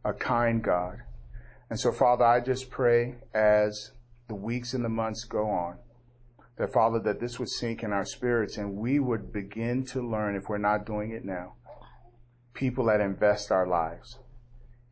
a 0.02 0.14
kind 0.14 0.64
God. 0.64 1.02
And 1.68 1.78
so, 1.78 1.92
Father, 1.92 2.24
I 2.24 2.40
just 2.40 2.70
pray 2.70 3.16
as 3.34 3.92
the 4.28 4.34
weeks 4.34 4.72
and 4.72 4.84
the 4.84 4.88
months 4.88 5.24
go 5.24 5.50
on, 5.50 5.76
that 6.56 6.72
Father, 6.72 7.00
that 7.00 7.20
this 7.20 7.38
would 7.38 7.50
sink 7.50 7.82
in 7.82 7.92
our 7.92 8.06
spirits 8.06 8.56
and 8.56 8.76
we 8.76 8.98
would 8.98 9.30
begin 9.30 9.84
to 9.86 10.00
learn, 10.00 10.36
if 10.36 10.48
we're 10.48 10.56
not 10.56 10.86
doing 10.86 11.10
it 11.12 11.24
now, 11.24 11.52
people 12.54 12.86
that 12.86 13.02
invest 13.02 13.52
our 13.52 13.66
lives. 13.66 14.18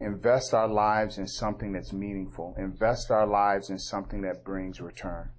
Invest 0.00 0.52
our 0.54 0.68
lives 0.68 1.18
in 1.18 1.26
something 1.26 1.72
that's 1.72 1.92
meaningful. 1.92 2.54
Invest 2.58 3.10
our 3.10 3.26
lives 3.26 3.70
in 3.70 3.78
something 3.78 4.22
that 4.22 4.44
brings 4.44 4.80
return 4.80 5.30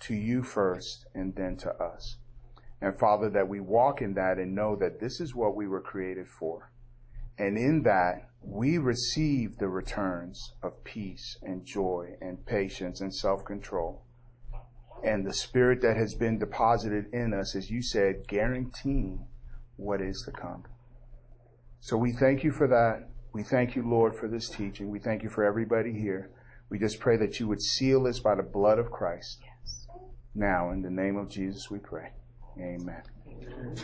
to 0.00 0.14
you 0.14 0.42
first 0.42 1.06
and 1.14 1.34
then 1.36 1.56
to 1.56 1.70
us. 1.70 2.18
And 2.80 2.98
Father, 2.98 3.30
that 3.30 3.48
we 3.48 3.60
walk 3.60 4.02
in 4.02 4.14
that 4.14 4.38
and 4.38 4.54
know 4.54 4.74
that 4.76 4.98
this 4.98 5.20
is 5.20 5.34
what 5.34 5.54
we 5.54 5.68
were 5.68 5.80
created 5.80 6.26
for. 6.28 6.72
And 7.38 7.56
in 7.56 7.82
that, 7.84 8.28
we 8.42 8.78
receive 8.78 9.58
the 9.58 9.68
returns 9.68 10.52
of 10.62 10.82
peace 10.82 11.38
and 11.42 11.64
joy 11.64 12.16
and 12.20 12.44
patience 12.44 13.00
and 13.00 13.14
self 13.14 13.44
control. 13.44 14.02
And 15.04 15.24
the 15.24 15.32
spirit 15.32 15.80
that 15.82 15.96
has 15.96 16.14
been 16.14 16.38
deposited 16.38 17.06
in 17.12 17.32
us, 17.32 17.54
as 17.54 17.70
you 17.70 17.82
said, 17.82 18.26
guaranteeing 18.26 19.26
what 19.76 20.00
is 20.00 20.22
to 20.26 20.32
come. 20.32 20.64
So 21.80 21.96
we 21.96 22.12
thank 22.12 22.44
you 22.44 22.52
for 22.52 22.66
that. 22.68 23.08
We 23.32 23.42
thank 23.42 23.74
you, 23.74 23.88
Lord, 23.88 24.14
for 24.14 24.28
this 24.28 24.50
teaching. 24.50 24.90
We 24.90 24.98
thank 24.98 25.22
you 25.22 25.30
for 25.30 25.44
everybody 25.44 25.92
here. 25.92 26.30
We 26.68 26.78
just 26.78 27.00
pray 27.00 27.16
that 27.18 27.40
you 27.40 27.48
would 27.48 27.62
seal 27.62 28.02
this 28.02 28.20
by 28.20 28.34
the 28.34 28.42
blood 28.42 28.78
of 28.78 28.90
Christ. 28.90 29.40
Yes. 29.42 29.86
Now, 30.34 30.70
in 30.70 30.82
the 30.82 30.90
name 30.90 31.16
of 31.16 31.30
Jesus, 31.30 31.70
we 31.70 31.78
pray. 31.78 32.10
Amen. 32.58 33.02
Amen. 33.26 33.76